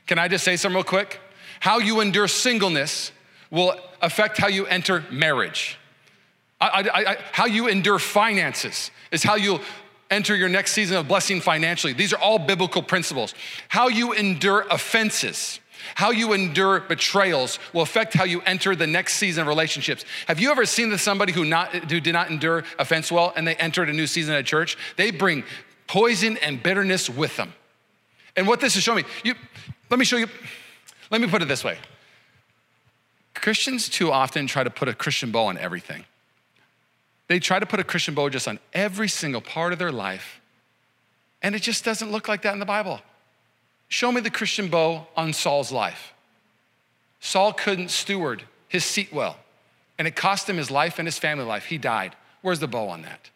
Can 0.07 0.19
I 0.19 0.29
just 0.29 0.45
say 0.45 0.57
something 0.57 0.77
real 0.77 0.85
quick? 0.85 1.21
How 1.61 1.79
you 1.79 2.01
endure 2.01 2.29
singleness 2.29 3.13
will 3.51 3.75
affect 4.03 4.39
how 4.39 4.49
you 4.49 4.67
enter 4.67 5.05
marriage. 5.11 5.79
I, 6.61 6.67
I, 6.93 7.11
I, 7.13 7.19
how 7.33 7.47
you 7.47 7.69
endure 7.69 7.99
finances 7.99 8.91
is 9.11 9.23
how 9.23 9.37
you'll 9.37 9.61
enter 10.11 10.37
your 10.37 10.49
next 10.49 10.73
season 10.73 10.97
of 10.97 11.09
blessing 11.09 11.41
financially. 11.41 11.93
These 11.93 12.13
are 12.13 12.21
all 12.21 12.39
biblical 12.39 12.83
principles. 12.83 13.35
How 13.69 13.89
you 13.89 14.13
endure 14.13 14.65
offenses, 14.71 15.61
how 15.97 16.11
you 16.11 16.33
endure 16.33 16.81
betrayals 16.81 17.59
will 17.73 17.83
affect 17.83 18.15
how 18.15 18.25
you 18.25 18.41
enter 18.43 18.75
the 18.77 18.87
next 18.87 19.15
season 19.15 19.43
of 19.43 19.49
relationships. 19.49 20.05
Have 20.29 20.41
you 20.41 20.51
ever 20.51 20.65
seen 20.65 20.97
somebody 20.99 21.33
who, 21.33 21.45
not, 21.45 21.75
who 21.75 22.01
did 22.01 22.13
not 22.13 22.31
endure 22.31 22.65
offense 22.79 23.11
well 23.11 23.33
and 23.37 23.47
they 23.47 23.57
entered 23.57 23.89
a 23.89 23.93
new 23.93 24.07
season 24.07 24.35
at 24.35 24.47
church? 24.47 24.77
They 24.97 25.11
bring 25.11 25.45
poison 25.87 26.37
and 26.39 26.63
bitterness 26.63 27.11
with 27.11 27.37
them. 27.37 27.53
And 28.37 28.47
what 28.47 28.61
this 28.61 28.77
is 28.77 28.83
showing 28.83 29.05
me, 29.05 29.11
you, 29.25 29.35
let 29.91 29.99
me 29.99 30.05
show 30.05 30.17
you, 30.17 30.29
let 31.11 31.21
me 31.21 31.29
put 31.29 31.43
it 31.43 31.49
this 31.49 31.65
way. 31.65 31.79
Christians 33.35 33.89
too 33.89 34.11
often 34.11 34.47
try 34.47 34.65
to 34.65 34.71
put 34.71 34.89
a 34.89 34.95
Christian 34.95 35.31
bow 35.31 35.47
on 35.47 35.59
everything. 35.59 36.05
They 37.29 37.39
try 37.39 37.59
to 37.59 37.67
put 37.67 37.81
a 37.81 37.85
Christian 37.85 38.15
bow 38.15 38.29
just 38.29 38.49
on 38.49 38.59
every 38.73 39.09
single 39.09 39.41
part 39.41 39.73
of 39.73 39.79
their 39.79 39.93
life, 39.93 40.41
and 41.43 41.55
it 41.55 41.63
just 41.63 41.85
doesn't 41.85 42.11
look 42.11 42.29
like 42.29 42.43
that 42.43 42.55
in 42.55 42.61
the 42.61 42.67
Bible. 42.67 43.01
Show 43.89 44.11
me 44.11 44.21
the 44.21 44.31
Christian 44.31 44.69
bow 44.69 45.07
on 45.17 45.33
Saul's 45.33 45.71
life. 45.71 46.13
Saul 47.21 47.53
couldn't 47.53 47.91
steward 47.91 48.45
his 48.69 48.85
seat 48.85 49.13
well, 49.13 49.37
and 49.99 50.09
it 50.09 50.17
cost 50.17 50.49
him 50.49 50.57
his 50.57 50.71
life 50.71 50.99
and 50.99 51.07
his 51.07 51.19
family 51.19 51.45
life. 51.45 51.67
He 51.67 51.79
died. 51.79 52.17
Where's 52.43 52.61
the 52.61 52.69
bow 52.69 52.89
on 52.89 53.03
that? 53.03 53.31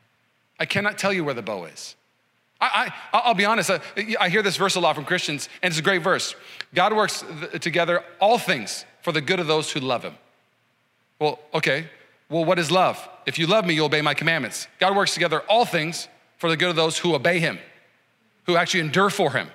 I 0.58 0.66
cannot 0.66 0.98
tell 0.98 1.12
you 1.12 1.24
where 1.24 1.34
the 1.34 1.42
bow 1.42 1.64
is. 1.64 1.94
I, 2.60 2.92
I, 3.12 3.28
will 3.28 3.34
be 3.34 3.46
honest, 3.46 3.70
I, 3.70 3.80
I, 4.20 4.28
hear 4.28 4.42
this 4.42 4.56
verse 4.56 4.74
a 4.74 4.80
lot 4.80 4.94
from 4.94 5.06
Christians, 5.06 5.48
and 5.62 5.70
it's 5.72 5.78
a 5.78 5.82
great 5.82 6.02
verse. 6.02 6.34
God 6.74 6.92
works 6.92 7.24
together 7.60 8.04
all 8.20 8.38
things 8.38 8.84
for 9.00 9.12
the 9.12 9.22
good 9.22 9.40
of 9.40 9.46
those 9.46 9.72
who 9.72 9.80
love 9.80 10.02
him. 10.02 10.14
Well, 11.18 11.38
okay, 11.54 11.88
well, 12.28 12.44
what 12.44 12.58
is 12.58 12.70
love? 12.70 13.08
If 13.24 13.38
you 13.38 13.46
love 13.46 13.64
me, 13.64 13.74
you'll 13.74 13.86
obey 13.86 14.02
my 14.02 14.14
commandments. 14.14 14.68
God 14.78 14.94
works 14.94 15.14
together 15.14 15.40
all 15.48 15.64
things 15.64 16.08
for 16.36 16.50
the 16.50 16.56
good 16.56 16.68
of 16.68 16.76
those 16.76 16.98
who 16.98 17.14
obey 17.14 17.38
him, 17.38 17.58
who 18.44 18.56
actually 18.56 18.80
endure 18.80 19.10
for 19.10 19.30
him, 19.32 19.48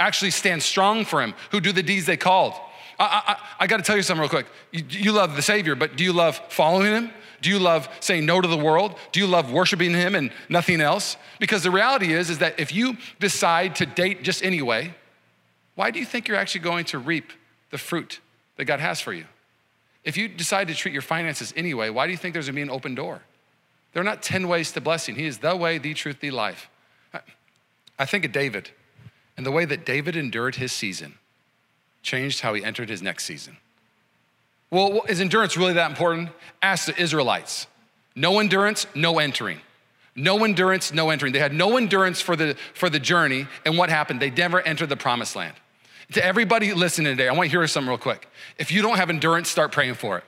actually 0.00 0.30
stand 0.30 0.62
strong 0.62 1.04
for 1.04 1.22
him, 1.22 1.34
who 1.50 1.60
do 1.60 1.72
the 1.72 1.82
deeds 1.82 2.06
they 2.06 2.16
called. 2.16 2.54
I, 2.98 3.22
I, 3.26 3.36
I 3.60 3.66
got 3.68 3.76
to 3.76 3.82
tell 3.84 3.96
you 3.96 4.02
something 4.02 4.20
real 4.20 4.28
quick. 4.28 4.46
You, 4.72 4.84
you 4.88 5.12
love 5.12 5.36
the 5.36 5.42
Savior, 5.42 5.76
but 5.76 5.96
do 5.96 6.02
you 6.02 6.12
love 6.12 6.40
following 6.48 6.92
him? 6.92 7.10
Do 7.40 7.50
you 7.50 7.58
love 7.58 7.88
saying 8.00 8.26
no 8.26 8.40
to 8.40 8.48
the 8.48 8.56
world? 8.56 8.96
Do 9.12 9.20
you 9.20 9.26
love 9.26 9.52
worshiping 9.52 9.94
him 9.94 10.14
and 10.14 10.30
nothing 10.48 10.80
else? 10.80 11.16
Because 11.38 11.62
the 11.62 11.70
reality 11.70 12.12
is, 12.12 12.30
is 12.30 12.38
that 12.38 12.58
if 12.58 12.72
you 12.72 12.96
decide 13.20 13.76
to 13.76 13.86
date 13.86 14.22
just 14.22 14.42
anyway, 14.44 14.94
why 15.74 15.90
do 15.90 16.00
you 16.00 16.04
think 16.04 16.26
you're 16.26 16.36
actually 16.36 16.62
going 16.62 16.84
to 16.86 16.98
reap 16.98 17.32
the 17.70 17.78
fruit 17.78 18.20
that 18.56 18.64
God 18.64 18.80
has 18.80 19.00
for 19.00 19.12
you? 19.12 19.24
If 20.04 20.16
you 20.16 20.26
decide 20.26 20.68
to 20.68 20.74
treat 20.74 20.92
your 20.92 21.02
finances 21.02 21.52
anyway, 21.56 21.90
why 21.90 22.06
do 22.06 22.12
you 22.12 22.18
think 22.18 22.32
there's 22.32 22.46
gonna 22.46 22.56
be 22.56 22.62
an 22.62 22.70
open 22.70 22.94
door? 22.94 23.22
There 23.92 24.00
are 24.00 24.04
not 24.04 24.22
10 24.22 24.48
ways 24.48 24.72
to 24.72 24.80
blessing. 24.80 25.14
He 25.14 25.26
is 25.26 25.38
the 25.38 25.56
way, 25.56 25.78
the 25.78 25.94
truth, 25.94 26.20
the 26.20 26.30
life. 26.30 26.68
I 27.98 28.06
think 28.06 28.24
of 28.24 28.32
David 28.32 28.70
and 29.36 29.44
the 29.44 29.50
way 29.50 29.64
that 29.64 29.84
David 29.84 30.16
endured 30.16 30.56
his 30.56 30.72
season 30.72 31.14
changed 32.02 32.40
how 32.40 32.54
he 32.54 32.64
entered 32.64 32.88
his 32.88 33.02
next 33.02 33.24
season. 33.24 33.56
Well, 34.70 35.02
is 35.08 35.20
endurance 35.20 35.56
really 35.56 35.74
that 35.74 35.90
important? 35.90 36.30
Ask 36.62 36.86
the 36.86 37.00
Israelites. 37.00 37.66
No 38.14 38.38
endurance, 38.40 38.86
no 38.94 39.18
entering. 39.18 39.60
No 40.14 40.44
endurance, 40.44 40.92
no 40.92 41.10
entering. 41.10 41.32
They 41.32 41.38
had 41.38 41.54
no 41.54 41.76
endurance 41.76 42.20
for 42.20 42.34
the, 42.34 42.56
for 42.74 42.90
the 42.90 42.98
journey, 42.98 43.46
and 43.64 43.78
what 43.78 43.88
happened? 43.88 44.20
They 44.20 44.30
never 44.30 44.60
entered 44.60 44.88
the 44.88 44.96
promised 44.96 45.36
land. 45.36 45.54
To 46.12 46.24
everybody 46.24 46.72
listening 46.74 47.16
today, 47.16 47.28
I 47.28 47.32
want 47.32 47.50
to 47.50 47.56
hear 47.56 47.66
something 47.66 47.88
real 47.88 47.98
quick. 47.98 48.28
If 48.58 48.72
you 48.72 48.82
don't 48.82 48.96
have 48.96 49.10
endurance, 49.10 49.48
start 49.48 49.72
praying 49.72 49.94
for 49.94 50.18
it. 50.18 50.24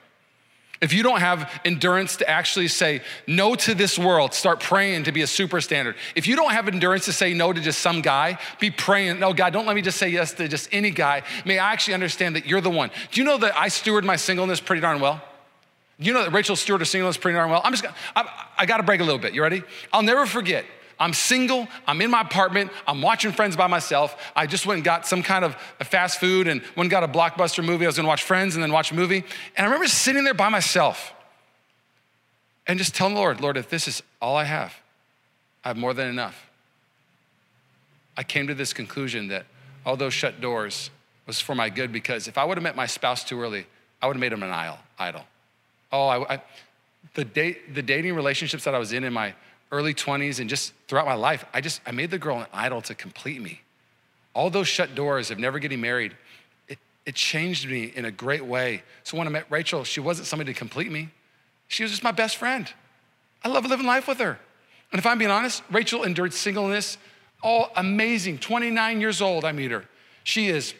If 0.81 0.93
you 0.93 1.03
don't 1.03 1.19
have 1.19 1.61
endurance 1.63 2.17
to 2.17 2.29
actually 2.29 2.67
say 2.67 3.01
no 3.27 3.53
to 3.53 3.75
this 3.75 3.99
world, 3.99 4.33
start 4.33 4.59
praying 4.59 5.03
to 5.03 5.11
be 5.11 5.21
a 5.21 5.27
super 5.27 5.61
standard. 5.61 5.95
If 6.15 6.25
you 6.25 6.35
don't 6.35 6.51
have 6.51 6.67
endurance 6.67 7.05
to 7.05 7.13
say 7.13 7.35
no 7.35 7.53
to 7.53 7.61
just 7.61 7.81
some 7.81 8.01
guy, 8.01 8.39
be 8.59 8.71
praying, 8.71 9.19
no, 9.19 9.31
God, 9.31 9.53
don't 9.53 9.67
let 9.67 9.75
me 9.75 9.83
just 9.83 9.99
say 9.99 10.09
yes 10.09 10.33
to 10.33 10.47
just 10.47 10.69
any 10.71 10.89
guy. 10.89 11.21
May 11.45 11.59
I 11.59 11.71
actually 11.71 11.93
understand 11.93 12.35
that 12.35 12.47
you're 12.47 12.61
the 12.61 12.71
one. 12.71 12.89
Do 13.11 13.21
you 13.21 13.25
know 13.25 13.37
that 13.37 13.55
I 13.55 13.67
steward 13.67 14.03
my 14.03 14.15
singleness 14.15 14.59
pretty 14.59 14.81
darn 14.81 14.99
well? 14.99 15.21
You 15.99 16.13
know 16.13 16.23
that 16.23 16.31
Rachel 16.31 16.55
stewarded 16.55 16.79
her 16.79 16.85
singleness 16.85 17.15
pretty 17.15 17.35
darn 17.35 17.51
well? 17.51 17.61
I'm 17.63 17.73
just, 17.73 17.85
I, 18.15 18.47
I 18.57 18.65
gotta 18.65 18.81
break 18.81 19.01
a 19.01 19.03
little 19.03 19.19
bit. 19.19 19.35
You 19.35 19.43
ready? 19.43 19.61
I'll 19.93 20.01
never 20.01 20.25
forget 20.25 20.65
I'm 21.01 21.13
single, 21.13 21.67
I'm 21.87 21.99
in 21.99 22.11
my 22.11 22.21
apartment, 22.21 22.71
I'm 22.85 23.01
watching 23.01 23.31
Friends 23.31 23.55
by 23.55 23.65
myself. 23.65 24.15
I 24.35 24.45
just 24.45 24.67
went 24.67 24.77
and 24.77 24.85
got 24.85 25.07
some 25.07 25.23
kind 25.23 25.43
of 25.43 25.55
fast 25.79 26.19
food 26.19 26.47
and 26.47 26.61
went 26.75 26.85
and 26.85 26.89
got 26.91 27.03
a 27.03 27.07
blockbuster 27.07 27.65
movie. 27.65 27.85
I 27.85 27.87
was 27.87 27.95
gonna 27.95 28.07
watch 28.07 28.21
Friends 28.21 28.53
and 28.53 28.61
then 28.61 28.71
watch 28.71 28.91
a 28.91 28.95
movie. 28.95 29.23
And 29.57 29.57
I 29.57 29.63
remember 29.63 29.87
sitting 29.87 30.23
there 30.23 30.35
by 30.35 30.49
myself 30.49 31.11
and 32.67 32.77
just 32.77 32.93
telling 32.93 33.15
the 33.15 33.19
Lord, 33.19 33.41
Lord, 33.41 33.57
if 33.57 33.67
this 33.67 33.87
is 33.87 34.03
all 34.21 34.35
I 34.35 34.43
have, 34.43 34.75
I 35.65 35.69
have 35.69 35.77
more 35.77 35.95
than 35.95 36.07
enough. 36.07 36.51
I 38.15 38.21
came 38.21 38.45
to 38.45 38.53
this 38.53 38.71
conclusion 38.71 39.29
that 39.29 39.47
all 39.83 39.97
those 39.97 40.13
shut 40.13 40.39
doors 40.39 40.91
was 41.25 41.39
for 41.39 41.55
my 41.55 41.69
good 41.69 41.91
because 41.91 42.27
if 42.27 42.37
I 42.37 42.45
would 42.45 42.57
have 42.57 42.63
met 42.63 42.75
my 42.75 42.85
spouse 42.85 43.23
too 43.23 43.41
early, 43.41 43.65
I 44.03 44.07
would 44.07 44.17
have 44.17 44.21
made 44.21 44.33
him 44.33 44.43
an 44.43 44.51
idol. 44.99 45.25
Oh, 45.91 46.07
I, 46.07 46.35
I 46.35 46.41
the, 47.15 47.25
date, 47.25 47.73
the 47.73 47.81
dating 47.81 48.13
relationships 48.13 48.65
that 48.65 48.75
I 48.75 48.77
was 48.77 48.93
in 48.93 49.03
in 49.03 49.13
my 49.13 49.33
early 49.71 49.93
20s 49.93 50.39
and 50.39 50.49
just 50.49 50.73
throughout 50.87 51.05
my 51.05 51.13
life, 51.13 51.45
I 51.53 51.61
just, 51.61 51.81
I 51.85 51.91
made 51.91 52.11
the 52.11 52.17
girl 52.17 52.39
an 52.39 52.47
idol 52.53 52.81
to 52.83 52.95
complete 52.95 53.41
me. 53.41 53.61
All 54.33 54.49
those 54.49 54.67
shut 54.67 54.95
doors 54.95 55.31
of 55.31 55.39
never 55.39 55.59
getting 55.59 55.81
married, 55.81 56.15
it, 56.67 56.77
it 57.05 57.15
changed 57.15 57.69
me 57.69 57.91
in 57.95 58.05
a 58.05 58.11
great 58.11 58.45
way. 58.45 58.83
So 59.03 59.17
when 59.17 59.27
I 59.27 59.29
met 59.29 59.45
Rachel, 59.49 59.83
she 59.83 59.99
wasn't 59.99 60.27
somebody 60.27 60.53
to 60.53 60.57
complete 60.57 60.91
me. 60.91 61.09
She 61.67 61.83
was 61.83 61.91
just 61.91 62.03
my 62.03 62.11
best 62.11 62.37
friend. 62.37 62.71
I 63.43 63.49
love 63.49 63.65
living 63.65 63.85
life 63.85 64.07
with 64.07 64.19
her. 64.19 64.39
And 64.91 64.99
if 64.99 65.05
I'm 65.05 65.17
being 65.17 65.31
honest, 65.31 65.63
Rachel 65.71 66.03
endured 66.03 66.33
singleness, 66.33 66.97
all 67.41 67.69
amazing. 67.75 68.39
29 68.39 68.99
years 68.99 69.21
old, 69.21 69.45
I 69.45 69.51
meet 69.53 69.71
her. 69.71 69.85
She 70.23 70.47
is 70.47 70.73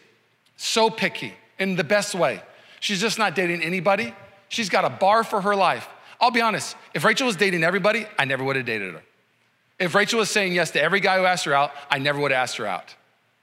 so 0.56 0.90
picky 0.90 1.34
in 1.58 1.76
the 1.76 1.84
best 1.84 2.14
way. 2.14 2.42
She's 2.80 3.00
just 3.00 3.18
not 3.18 3.34
dating 3.34 3.62
anybody. 3.62 4.14
She's 4.48 4.68
got 4.68 4.84
a 4.84 4.90
bar 4.90 5.24
for 5.24 5.40
her 5.40 5.56
life. 5.56 5.88
I'll 6.22 6.30
be 6.30 6.40
honest, 6.40 6.76
if 6.94 7.04
Rachel 7.04 7.26
was 7.26 7.34
dating 7.34 7.64
everybody, 7.64 8.06
I 8.16 8.24
never 8.24 8.44
would 8.44 8.54
have 8.54 8.64
dated 8.64 8.94
her. 8.94 9.02
If 9.80 9.96
Rachel 9.96 10.20
was 10.20 10.30
saying 10.30 10.52
yes 10.52 10.70
to 10.70 10.80
every 10.80 11.00
guy 11.00 11.18
who 11.18 11.24
asked 11.24 11.44
her 11.46 11.52
out, 11.52 11.72
I 11.90 11.98
never 11.98 12.20
would 12.20 12.30
have 12.30 12.40
asked 12.40 12.58
her 12.58 12.66
out. 12.66 12.94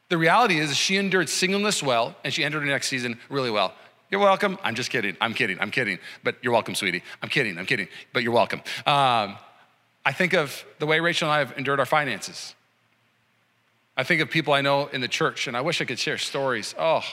The 0.07 0.17
reality 0.17 0.57
is, 0.57 0.75
she 0.75 0.95
endured 0.95 1.27
singleness 1.27 1.83
well, 1.83 2.15
and 2.23 2.33
she 2.33 2.43
entered 2.43 2.61
her 2.61 2.65
next 2.65 2.87
season 2.87 3.19
really 3.29 3.51
well. 3.51 3.73
You're 4.09 4.21
welcome. 4.21 4.57
I'm 4.63 4.75
just 4.75 4.89
kidding. 4.89 5.17
I'm 5.19 5.33
kidding. 5.33 5.59
I'm 5.59 5.69
kidding. 5.69 5.99
But 6.23 6.37
you're 6.41 6.53
welcome, 6.53 6.73
sweetie. 6.73 7.03
I'm 7.21 7.29
kidding. 7.29 7.59
I'm 7.59 7.65
kidding. 7.65 7.89
But 8.13 8.23
you're 8.23 8.31
welcome. 8.31 8.61
Um, 8.87 9.37
I 10.05 10.13
think 10.13 10.33
of 10.33 10.65
the 10.79 10.87
way 10.87 11.01
Rachel 11.01 11.27
and 11.27 11.35
I 11.35 11.39
have 11.39 11.55
endured 11.57 11.79
our 11.79 11.85
finances. 11.85 12.55
I 13.97 14.03
think 14.03 14.21
of 14.21 14.31
people 14.31 14.53
I 14.53 14.61
know 14.61 14.87
in 14.87 15.01
the 15.01 15.07
church, 15.09 15.47
and 15.47 15.57
I 15.57 15.61
wish 15.61 15.81
I 15.81 15.85
could 15.85 15.99
share 15.99 16.17
stories. 16.17 16.73
Oh, 16.79 17.03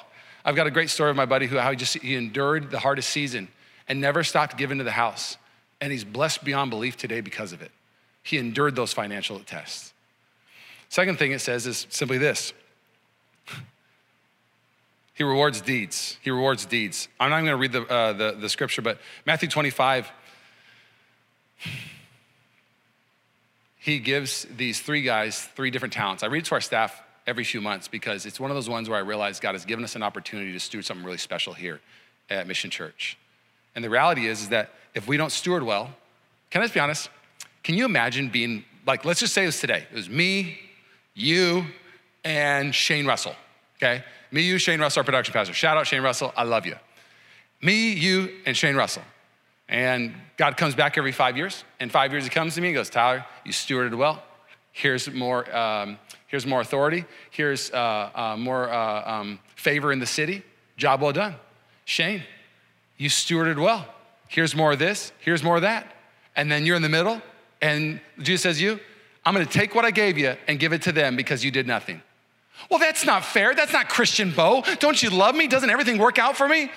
I've 0.44 0.54
got 0.54 0.68
a 0.68 0.70
great 0.70 0.88
story 0.88 1.10
of 1.10 1.16
my 1.16 1.26
buddy 1.26 1.46
who 1.46 1.58
how 1.58 1.70
he 1.70 1.76
just 1.76 1.98
he 1.98 2.14
endured 2.14 2.70
the 2.70 2.78
hardest 2.78 3.10
season 3.10 3.48
and 3.88 4.00
never 4.00 4.22
stopped 4.22 4.56
giving 4.56 4.78
to 4.78 4.84
the 4.84 4.92
house. 4.92 5.36
And 5.80 5.92
he's 5.92 6.04
blessed 6.04 6.44
beyond 6.44 6.70
belief 6.70 6.96
today 6.96 7.20
because 7.20 7.52
of 7.52 7.62
it. 7.62 7.70
He 8.22 8.38
endured 8.38 8.74
those 8.74 8.92
financial 8.92 9.38
tests. 9.40 9.92
Second 10.88 11.18
thing 11.18 11.32
it 11.32 11.40
says 11.40 11.66
is 11.66 11.86
simply 11.90 12.18
this 12.18 12.52
He 15.14 15.24
rewards 15.24 15.60
deeds. 15.60 16.18
He 16.22 16.30
rewards 16.30 16.66
deeds. 16.66 17.08
I'm 17.18 17.30
not 17.30 17.40
going 17.40 17.50
to 17.50 17.56
read 17.56 17.72
the, 17.72 17.82
uh, 17.82 18.12
the, 18.12 18.32
the 18.32 18.48
scripture, 18.48 18.82
but 18.82 18.98
Matthew 19.24 19.48
25, 19.48 20.10
he 23.78 23.98
gives 23.98 24.46
these 24.56 24.80
three 24.80 25.02
guys 25.02 25.40
three 25.56 25.70
different 25.70 25.94
talents. 25.94 26.22
I 26.22 26.26
read 26.26 26.40
it 26.40 26.44
to 26.46 26.54
our 26.54 26.60
staff 26.60 27.02
every 27.26 27.44
few 27.44 27.60
months 27.60 27.88
because 27.88 28.26
it's 28.26 28.38
one 28.38 28.50
of 28.50 28.56
those 28.56 28.68
ones 28.68 28.88
where 28.88 28.98
I 28.98 29.02
realize 29.02 29.40
God 29.40 29.54
has 29.54 29.64
given 29.64 29.84
us 29.84 29.96
an 29.96 30.02
opportunity 30.02 30.56
to 30.56 30.70
do 30.70 30.82
something 30.82 31.04
really 31.04 31.18
special 31.18 31.54
here 31.54 31.80
at 32.28 32.46
Mission 32.46 32.70
Church. 32.70 33.16
And 33.76 33.84
the 33.84 33.90
reality 33.90 34.26
is, 34.26 34.40
is 34.40 34.48
that 34.48 34.70
if 34.94 35.06
we 35.06 35.16
don't 35.16 35.30
steward 35.30 35.62
well, 35.62 35.90
can 36.50 36.62
I 36.62 36.64
just 36.64 36.74
be 36.74 36.80
honest? 36.80 37.10
Can 37.62 37.76
you 37.76 37.84
imagine 37.84 38.30
being 38.30 38.64
like, 38.86 39.04
let's 39.04 39.20
just 39.20 39.34
say 39.34 39.44
was 39.44 39.60
today. 39.60 39.86
It 39.90 39.94
was 39.94 40.08
me, 40.08 40.58
you, 41.14 41.66
and 42.24 42.74
Shane 42.74 43.06
Russell, 43.06 43.34
okay? 43.76 44.02
Me, 44.32 44.42
you, 44.42 44.58
Shane 44.58 44.80
Russell, 44.80 45.00
our 45.00 45.04
production 45.04 45.32
pastor. 45.32 45.52
Shout 45.52 45.76
out 45.76 45.86
Shane 45.86 46.02
Russell, 46.02 46.32
I 46.36 46.44
love 46.44 46.66
you. 46.66 46.74
Me, 47.62 47.92
you, 47.92 48.30
and 48.46 48.56
Shane 48.56 48.76
Russell. 48.76 49.02
And 49.68 50.14
God 50.36 50.56
comes 50.56 50.74
back 50.74 50.96
every 50.96 51.12
five 51.12 51.36
years. 51.36 51.64
In 51.80 51.90
five 51.90 52.12
years, 52.12 52.24
He 52.24 52.30
comes 52.30 52.54
to 52.54 52.60
me 52.60 52.68
and 52.68 52.74
goes, 52.74 52.88
Tyler, 52.88 53.24
you 53.44 53.52
stewarded 53.52 53.94
well. 53.94 54.22
Here's 54.72 55.10
more, 55.10 55.54
um, 55.56 55.98
here's 56.28 56.46
more 56.46 56.60
authority. 56.60 57.04
Here's 57.30 57.70
uh, 57.72 58.10
uh, 58.14 58.36
more 58.38 58.70
uh, 58.70 59.10
um, 59.10 59.38
favor 59.56 59.92
in 59.92 59.98
the 59.98 60.06
city. 60.06 60.42
Job 60.76 61.00
well 61.00 61.12
done. 61.12 61.34
Shane, 61.84 62.22
you 62.96 63.08
stewarded 63.08 63.58
well. 63.58 63.86
Here's 64.28 64.54
more 64.54 64.72
of 64.72 64.78
this, 64.78 65.12
here's 65.20 65.42
more 65.42 65.56
of 65.56 65.62
that. 65.62 65.86
And 66.34 66.50
then 66.50 66.66
you're 66.66 66.76
in 66.76 66.82
the 66.82 66.88
middle, 66.88 67.22
and 67.62 68.00
Jesus 68.18 68.42
says, 68.42 68.60
You, 68.60 68.78
I'm 69.24 69.32
gonna 69.32 69.46
take 69.46 69.74
what 69.74 69.84
I 69.84 69.90
gave 69.90 70.18
you 70.18 70.36
and 70.46 70.58
give 70.58 70.72
it 70.72 70.82
to 70.82 70.92
them 70.92 71.16
because 71.16 71.44
you 71.44 71.50
did 71.50 71.66
nothing. 71.66 72.02
Well, 72.70 72.78
that's 72.78 73.04
not 73.04 73.24
fair. 73.24 73.54
That's 73.54 73.72
not 73.72 73.88
Christian 73.88 74.30
bow. 74.30 74.62
Don't 74.80 75.02
you 75.02 75.10
love 75.10 75.34
me? 75.34 75.46
Doesn't 75.46 75.68
everything 75.68 75.98
work 75.98 76.18
out 76.18 76.36
for 76.36 76.48
me? 76.48 76.70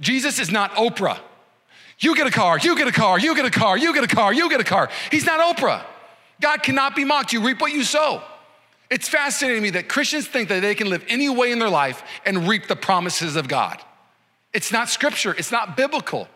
Jesus 0.00 0.38
is 0.38 0.50
not 0.50 0.72
Oprah. 0.72 1.18
You 1.98 2.16
get 2.16 2.26
a 2.26 2.30
car, 2.30 2.58
you 2.58 2.76
get 2.76 2.88
a 2.88 2.92
car, 2.92 3.18
you 3.18 3.34
get 3.36 3.44
a 3.44 3.50
car, 3.50 3.78
you 3.78 3.94
get 3.94 4.04
a 4.04 4.14
car, 4.14 4.32
you 4.32 4.50
get 4.50 4.60
a 4.60 4.64
car. 4.64 4.90
He's 5.10 5.24
not 5.24 5.40
Oprah. 5.40 5.82
God 6.40 6.62
cannot 6.62 6.96
be 6.96 7.04
mocked. 7.04 7.32
You 7.32 7.40
reap 7.40 7.60
what 7.60 7.72
you 7.72 7.84
sow. 7.84 8.22
It's 8.90 9.08
fascinating 9.08 9.58
to 9.58 9.62
me 9.62 9.70
that 9.70 9.88
Christians 9.88 10.26
think 10.26 10.48
that 10.48 10.60
they 10.60 10.74
can 10.74 10.90
live 10.90 11.04
any 11.08 11.28
way 11.28 11.52
in 11.52 11.58
their 11.58 11.70
life 11.70 12.02
and 12.26 12.48
reap 12.48 12.66
the 12.66 12.76
promises 12.76 13.36
of 13.36 13.48
God. 13.48 13.80
It's 14.54 14.72
not 14.72 14.88
scripture, 14.88 15.34
it's 15.36 15.52
not 15.52 15.76
biblical. 15.76 16.28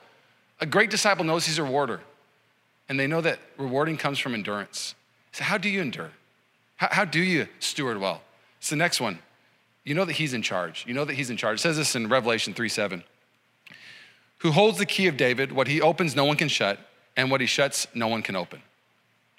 A 0.60 0.66
great 0.66 0.90
disciple 0.90 1.24
knows 1.24 1.46
he's 1.46 1.58
a 1.58 1.62
rewarder, 1.62 2.00
and 2.88 2.98
they 2.98 3.06
know 3.06 3.20
that 3.20 3.38
rewarding 3.56 3.96
comes 3.96 4.18
from 4.18 4.34
endurance. 4.34 4.96
So, 5.32 5.44
how 5.44 5.56
do 5.56 5.68
you 5.68 5.80
endure? 5.80 6.10
How, 6.76 6.88
how 6.90 7.04
do 7.04 7.20
you 7.20 7.46
steward 7.60 7.98
well? 7.98 8.22
It's 8.58 8.70
the 8.70 8.76
next 8.76 9.00
one. 9.00 9.20
You 9.84 9.94
know 9.94 10.04
that 10.04 10.14
he's 10.14 10.34
in 10.34 10.42
charge. 10.42 10.84
You 10.86 10.94
know 10.94 11.04
that 11.04 11.14
he's 11.14 11.30
in 11.30 11.36
charge. 11.36 11.60
It 11.60 11.62
says 11.62 11.76
this 11.76 11.94
in 11.94 12.08
Revelation 12.08 12.54
3 12.54 12.68
7. 12.68 13.04
Who 14.38 14.50
holds 14.50 14.78
the 14.78 14.86
key 14.86 15.06
of 15.06 15.16
David? 15.16 15.52
What 15.52 15.68
he 15.68 15.80
opens, 15.80 16.14
no 16.16 16.24
one 16.24 16.36
can 16.36 16.48
shut, 16.48 16.78
and 17.16 17.30
what 17.30 17.40
he 17.40 17.46
shuts, 17.46 17.86
no 17.94 18.08
one 18.08 18.22
can 18.22 18.36
open. 18.36 18.62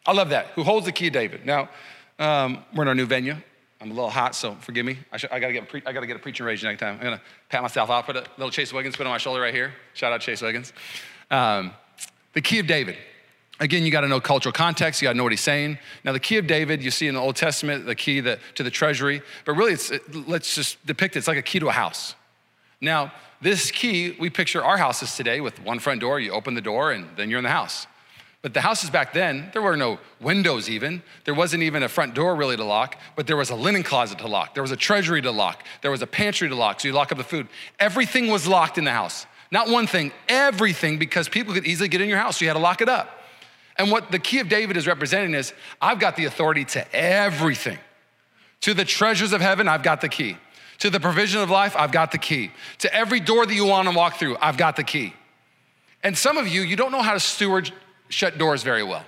I 0.06 0.14
love 0.14 0.30
that. 0.30 0.48
Who 0.56 0.64
holds 0.64 0.86
the 0.86 0.92
key 0.92 1.08
of 1.08 1.14
David? 1.14 1.46
Now, 1.46 1.70
um, 2.18 2.64
we're 2.74 2.84
in 2.84 2.88
our 2.88 2.96
new 2.96 3.06
venue. 3.06 3.36
I'm 3.82 3.92
a 3.92 3.94
little 3.94 4.10
hot, 4.10 4.36
so 4.36 4.56
forgive 4.56 4.86
me. 4.86 4.98
I, 5.12 5.18
should, 5.18 5.32
I, 5.32 5.40
gotta, 5.40 5.54
get 5.54 5.70
pre- 5.70 5.84
I 5.86 5.94
gotta 5.94 6.08
get 6.08 6.18
a 6.18 6.20
preaching 6.20 6.46
rage 6.46 6.64
next 6.64 6.80
time. 6.80 6.96
I'm 6.98 7.04
gonna 7.04 7.22
pat 7.48 7.62
myself 7.62 7.90
out, 7.90 8.06
put 8.06 8.18
a 8.18 8.26
little 8.38 8.52
Chase 8.52 8.74
Wiggins 8.74 8.96
put 8.96 9.06
on 9.06 9.12
my 9.12 9.18
shoulder 9.18 9.42
right 9.42 9.54
here. 9.54 9.74
Shout 9.94 10.12
out 10.12 10.22
Chase 10.22 10.42
Wiggins. 10.42 10.74
Um, 11.32 11.72
the 12.34 12.42
key 12.42 12.60
of 12.60 12.68
David. 12.68 12.98
Again, 13.62 13.84
you 13.84 13.92
got 13.92 14.02
to 14.02 14.08
know 14.08 14.22
cultural 14.22 14.54
context. 14.54 15.02
You 15.02 15.08
got 15.08 15.12
to 15.12 15.18
know 15.18 15.24
what 15.24 15.34
he's 15.34 15.42
saying. 15.42 15.80
Now, 16.06 16.14
the 16.14 16.20
key 16.20 16.38
of 16.38 16.48
David, 16.48 16.82
you 16.82 16.92
see 16.92 17.08
in 17.08 17.16
the 17.16 17.20
Old 17.20 17.36
Testament, 17.36 17.86
the 17.86 17.96
key 17.96 18.22
that, 18.22 18.40
to 18.56 18.64
the 18.64 18.72
treasury, 18.72 19.22
but 19.44 19.54
really, 19.54 19.74
it's, 19.74 19.92
it, 19.92 20.30
let's 20.30 20.56
just 20.56 20.84
depict 20.86 21.18
it. 21.18 21.20
It's 21.20 21.28
like 21.28 21.38
a 21.38 21.42
key 21.42 21.60
to 21.60 21.68
a 21.68 21.74
house. 21.74 22.16
Now, 22.80 23.12
this 23.42 23.70
key, 23.72 24.16
we 24.18 24.30
picture 24.30 24.64
our 24.64 24.78
houses 24.78 25.16
today 25.16 25.42
with 25.42 25.62
one 25.62 25.80
front 25.80 26.00
door. 26.00 26.22
You 26.22 26.32
open 26.32 26.54
the 26.54 26.62
door, 26.62 26.94
and 26.94 27.08
then 27.18 27.30
you're 27.30 27.40
in 27.40 27.44
the 27.44 27.50
house. 27.50 27.86
But 28.42 28.54
the 28.54 28.62
houses 28.62 28.90
back 28.90 29.12
then, 29.12 29.50
there 29.52 29.62
were 29.62 29.76
no 29.76 30.00
windows 30.22 30.70
even. 30.70 31.04
There 31.26 31.34
wasn't 31.34 31.64
even 31.64 31.84
a 31.84 31.90
front 31.90 32.14
door 32.14 32.36
really 32.36 32.56
to 32.56 32.64
lock, 32.64 32.98
but 33.18 33.28
there 33.28 33.36
was 33.36 33.50
a 33.50 33.56
linen 33.56 33.84
closet 33.84 34.20
to 34.20 34.28
lock. 34.28 34.54
There 34.54 34.64
was 34.64 34.72
a 34.72 34.78
treasury 34.78 35.22
to 35.22 35.32
lock. 35.32 35.64
There 35.82 35.92
was 35.92 36.02
a 36.02 36.08
pantry 36.08 36.48
to 36.48 36.56
lock, 36.56 36.80
so 36.80 36.88
you 36.88 36.94
lock 36.94 37.12
up 37.12 37.18
the 37.18 37.24
food. 37.24 37.48
Everything 37.80 38.28
was 38.28 38.48
locked 38.48 38.78
in 38.78 38.86
the 38.86 38.92
house. 38.92 39.26
Not 39.52 39.68
one 39.68 39.88
thing, 39.88 40.14
everything, 40.30 41.00
because 41.00 41.28
people 41.28 41.54
could 41.54 41.66
easily 41.66 41.90
get 41.90 42.00
in 42.00 42.08
your 42.08 42.20
house, 42.20 42.38
so 42.38 42.46
you 42.46 42.50
had 42.50 42.54
to 42.54 42.60
lock 42.60 42.82
it 42.82 42.88
up. 42.88 43.24
And 43.78 43.92
what 43.92 44.12
the 44.12 44.20
key 44.20 44.40
of 44.40 44.48
David 44.48 44.78
is 44.78 44.88
representing 44.88 45.34
is 45.34 45.54
I've 45.82 46.00
got 46.00 46.16
the 46.16 46.26
authority 46.26 46.66
to 46.66 46.96
everything. 46.96 47.80
To 48.62 48.74
the 48.74 48.86
treasures 48.86 49.34
of 49.34 49.42
heaven, 49.42 49.68
I've 49.68 49.84
got 49.84 50.02
the 50.02 50.10
key. 50.10 50.38
To 50.80 50.90
the 50.90 51.00
provision 51.00 51.42
of 51.42 51.50
life, 51.50 51.76
I've 51.76 51.92
got 51.92 52.12
the 52.12 52.18
key. 52.18 52.52
To 52.80 52.94
every 52.94 53.20
door 53.20 53.46
that 53.46 53.54
you 53.54 53.66
want 53.66 53.90
to 53.90 53.96
walk 53.96 54.16
through, 54.16 54.38
I've 54.40 54.58
got 54.58 54.76
the 54.76 54.84
key. 54.84 55.14
And 56.04 56.18
some 56.18 56.38
of 56.38 56.48
you, 56.48 56.62
you 56.62 56.76
don't 56.76 56.92
know 56.92 57.02
how 57.02 57.14
to 57.14 57.20
steward 57.20 57.72
shut 58.10 58.38
doors 58.38 58.64
very 58.64 58.84
well. 58.84 59.06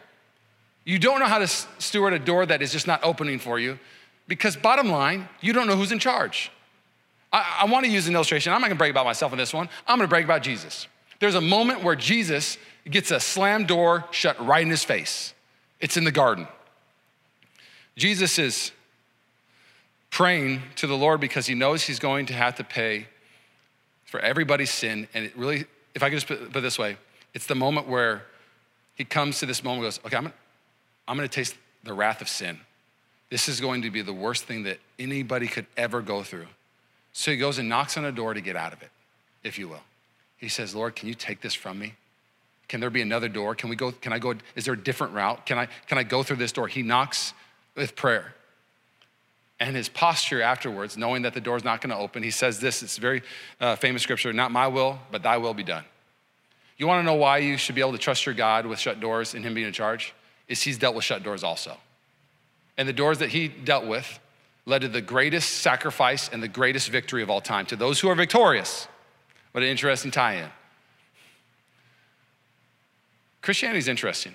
You 0.83 0.97
don't 0.97 1.19
know 1.19 1.27
how 1.27 1.39
to 1.39 1.47
steward 1.47 2.13
a 2.13 2.19
door 2.19 2.45
that 2.45 2.61
is 2.61 2.71
just 2.71 2.87
not 2.87 3.03
opening 3.03 3.39
for 3.39 3.59
you 3.59 3.77
because, 4.27 4.55
bottom 4.55 4.89
line, 4.89 5.27
you 5.41 5.53
don't 5.53 5.67
know 5.67 5.75
who's 5.75 5.91
in 5.91 5.99
charge. 5.99 6.51
I, 7.31 7.59
I 7.61 7.65
want 7.65 7.85
to 7.85 7.91
use 7.91 8.07
an 8.07 8.15
illustration. 8.15 8.51
I'm 8.51 8.61
not 8.61 8.67
going 8.67 8.77
to 8.77 8.79
brag 8.79 8.91
about 8.91 9.05
myself 9.05 9.31
in 9.31 9.37
this 9.37 9.53
one. 9.53 9.69
I'm 9.87 9.97
going 9.97 10.07
to 10.07 10.09
brag 10.09 10.23
about 10.23 10.41
Jesus. 10.41 10.87
There's 11.19 11.35
a 11.35 11.41
moment 11.41 11.83
where 11.83 11.95
Jesus 11.95 12.57
gets 12.89 13.11
a 13.11 13.19
slam 13.19 13.65
door 13.65 14.05
shut 14.11 14.43
right 14.43 14.63
in 14.63 14.69
his 14.69 14.83
face. 14.83 15.33
It's 15.79 15.97
in 15.97 16.03
the 16.03 16.11
garden. 16.11 16.47
Jesus 17.95 18.39
is 18.39 18.71
praying 20.09 20.61
to 20.77 20.87
the 20.87 20.97
Lord 20.97 21.21
because 21.21 21.45
he 21.45 21.53
knows 21.53 21.83
he's 21.83 21.99
going 21.99 22.25
to 22.27 22.33
have 22.33 22.55
to 22.55 22.63
pay 22.63 23.07
for 24.05 24.19
everybody's 24.19 24.71
sin. 24.71 25.07
And 25.13 25.25
it 25.25 25.37
really, 25.37 25.65
if 25.93 26.03
I 26.03 26.09
could 26.09 26.15
just 26.15 26.27
put, 26.27 26.41
it 26.41 26.61
this 26.61 26.79
way, 26.79 26.97
it's 27.33 27.45
the 27.45 27.55
moment 27.55 27.87
where 27.87 28.23
he 29.01 29.05
comes 29.05 29.39
to 29.39 29.47
this 29.47 29.63
moment 29.63 29.81
goes, 29.81 29.99
okay, 30.05 30.15
I'm 30.15 30.25
gonna, 30.25 30.35
I'm 31.07 31.17
gonna 31.17 31.27
taste 31.27 31.55
the 31.83 31.91
wrath 31.91 32.21
of 32.21 32.29
sin. 32.29 32.59
This 33.31 33.49
is 33.49 33.59
going 33.59 33.81
to 33.81 33.89
be 33.89 34.03
the 34.03 34.13
worst 34.13 34.43
thing 34.43 34.61
that 34.63 34.77
anybody 34.99 35.47
could 35.47 35.65
ever 35.75 36.03
go 36.03 36.21
through. 36.21 36.45
So 37.11 37.31
he 37.31 37.37
goes 37.37 37.57
and 37.57 37.67
knocks 37.67 37.97
on 37.97 38.05
a 38.05 38.11
door 38.11 38.35
to 38.35 38.41
get 38.41 38.55
out 38.55 38.73
of 38.73 38.83
it, 38.83 38.91
if 39.43 39.57
you 39.57 39.67
will. 39.67 39.81
He 40.37 40.49
says, 40.49 40.75
Lord, 40.75 40.95
can 40.95 41.07
you 41.07 41.15
take 41.15 41.41
this 41.41 41.55
from 41.55 41.79
me? 41.79 41.95
Can 42.67 42.79
there 42.79 42.91
be 42.91 43.01
another 43.01 43.27
door? 43.27 43.55
Can 43.55 43.71
we 43.71 43.75
go, 43.75 43.91
can 43.91 44.13
I 44.13 44.19
go, 44.19 44.35
is 44.55 44.65
there 44.65 44.75
a 44.75 44.77
different 44.77 45.13
route? 45.13 45.47
Can 45.47 45.57
I, 45.57 45.67
can 45.87 45.97
I 45.97 46.03
go 46.03 46.21
through 46.21 46.37
this 46.37 46.51
door? 46.51 46.67
He 46.67 46.83
knocks 46.83 47.33
with 47.75 47.95
prayer. 47.95 48.35
And 49.59 49.75
his 49.75 49.89
posture 49.89 50.43
afterwards, 50.43 50.95
knowing 50.95 51.23
that 51.23 51.33
the 51.33 51.41
door's 51.41 51.63
not 51.63 51.81
gonna 51.81 51.97
open, 51.97 52.21
he 52.21 52.29
says 52.29 52.59
this, 52.59 52.83
it's 52.83 52.97
very 52.97 53.23
uh, 53.59 53.77
famous 53.77 54.03
scripture, 54.03 54.31
not 54.31 54.51
my 54.51 54.67
will, 54.67 54.99
but 55.11 55.23
thy 55.23 55.37
will 55.37 55.55
be 55.55 55.63
done. 55.63 55.85
You 56.81 56.87
wanna 56.87 57.03
know 57.03 57.13
why 57.13 57.37
you 57.37 57.57
should 57.57 57.75
be 57.75 57.81
able 57.81 57.91
to 57.91 57.99
trust 57.99 58.25
your 58.25 58.33
God 58.33 58.65
with 58.65 58.79
shut 58.79 58.99
doors 58.99 59.35
and 59.35 59.45
him 59.45 59.53
being 59.53 59.67
in 59.67 59.71
charge? 59.71 60.15
Is 60.47 60.63
he's 60.63 60.79
dealt 60.79 60.95
with 60.95 61.05
shut 61.05 61.21
doors 61.21 61.43
also. 61.43 61.77
And 62.75 62.89
the 62.89 62.93
doors 62.93 63.19
that 63.19 63.29
he 63.29 63.49
dealt 63.49 63.85
with 63.85 64.19
led 64.65 64.81
to 64.81 64.87
the 64.87 64.99
greatest 64.99 65.59
sacrifice 65.59 66.27
and 66.27 66.41
the 66.41 66.47
greatest 66.47 66.89
victory 66.89 67.21
of 67.21 67.29
all 67.29 67.39
time 67.39 67.67
to 67.67 67.75
those 67.75 67.99
who 67.99 68.07
are 68.07 68.15
victorious. 68.15 68.87
What 69.51 69.63
an 69.63 69.69
interesting 69.69 70.09
tie 70.09 70.37
in. 70.37 70.49
Christianity 73.43 73.77
is 73.77 73.87
interesting. 73.87 74.33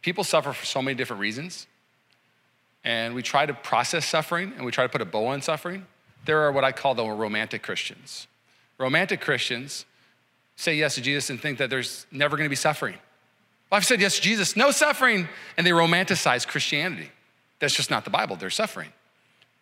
People 0.00 0.22
suffer 0.22 0.52
for 0.52 0.64
so 0.64 0.80
many 0.80 0.94
different 0.94 1.22
reasons, 1.22 1.66
and 2.84 3.16
we 3.16 3.22
try 3.24 3.46
to 3.46 3.54
process 3.54 4.06
suffering 4.06 4.52
and 4.54 4.64
we 4.64 4.70
try 4.70 4.84
to 4.84 4.88
put 4.88 5.00
a 5.00 5.06
bow 5.06 5.26
on 5.26 5.42
suffering. 5.42 5.86
There 6.24 6.42
are 6.42 6.52
what 6.52 6.62
I 6.62 6.70
call 6.70 6.94
the 6.94 7.04
romantic 7.04 7.64
Christians. 7.64 8.28
Romantic 8.78 9.20
Christians 9.20 9.86
say 10.56 10.76
yes 10.76 10.94
to 10.96 11.00
Jesus 11.00 11.30
and 11.30 11.40
think 11.40 11.58
that 11.58 11.70
there's 11.70 12.06
never 12.10 12.36
gonna 12.36 12.48
be 12.48 12.56
suffering. 12.56 12.94
Well, 13.70 13.78
I've 13.78 13.86
said 13.86 14.00
yes 14.00 14.16
to 14.16 14.22
Jesus, 14.22 14.56
no 14.56 14.70
suffering, 14.70 15.28
and 15.56 15.66
they 15.66 15.70
romanticize 15.70 16.46
Christianity. 16.46 17.10
That's 17.58 17.74
just 17.74 17.90
not 17.90 18.04
the 18.04 18.10
Bible. 18.10 18.36
They're 18.36 18.50
suffering. 18.50 18.90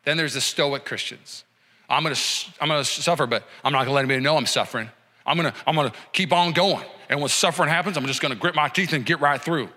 Then 0.05 0.17
there's 0.17 0.35
the 0.35 0.41
Stoic 0.41 0.85
Christians. 0.85 1.45
I'm 1.89 2.03
gonna, 2.03 2.17
I'm 2.61 2.69
gonna 2.69 2.85
suffer, 2.85 3.27
but 3.27 3.45
I'm 3.63 3.73
not 3.73 3.81
gonna 3.85 3.93
let 3.93 4.01
anybody 4.01 4.21
know 4.21 4.37
I'm 4.37 4.47
suffering. 4.47 4.89
I'm 5.27 5.37
gonna, 5.37 5.55
I'm 5.67 5.77
gonna 5.77 5.93
keep 6.13 6.33
on 6.33 6.53
going. 6.53 6.85
And 7.09 7.21
when 7.21 7.29
suffering 7.29 7.69
happens, 7.69 7.97
I'm 7.97 8.07
just 8.07 8.21
gonna 8.21 8.35
grit 8.35 8.55
my 8.55 8.69
teeth 8.69 8.93
and 8.93 9.05
get 9.05 9.21
right 9.21 9.41
through. 9.41 9.69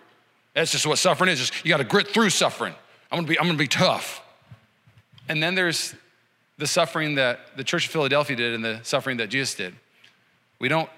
That's 0.53 0.71
just 0.71 0.87
what 0.87 0.97
suffering 0.97 1.29
is. 1.29 1.39
Just, 1.39 1.65
you 1.65 1.69
gotta 1.69 1.83
grit 1.83 2.07
through 2.07 2.29
suffering. 2.29 2.73
I'm 3.11 3.17
gonna, 3.17 3.27
be, 3.27 3.39
I'm 3.39 3.45
gonna 3.45 3.57
be 3.57 3.67
tough. 3.67 4.21
And 5.27 5.41
then 5.43 5.55
there's 5.55 5.93
the 6.57 6.67
suffering 6.67 7.15
that 7.15 7.57
the 7.57 7.63
Church 7.63 7.85
of 7.85 7.91
Philadelphia 7.91 8.35
did 8.35 8.53
and 8.53 8.63
the 8.63 8.79
suffering 8.83 9.17
that 9.17 9.29
Jesus 9.29 9.55
did. 9.55 9.75
We 10.59 10.69
don't 10.69 10.89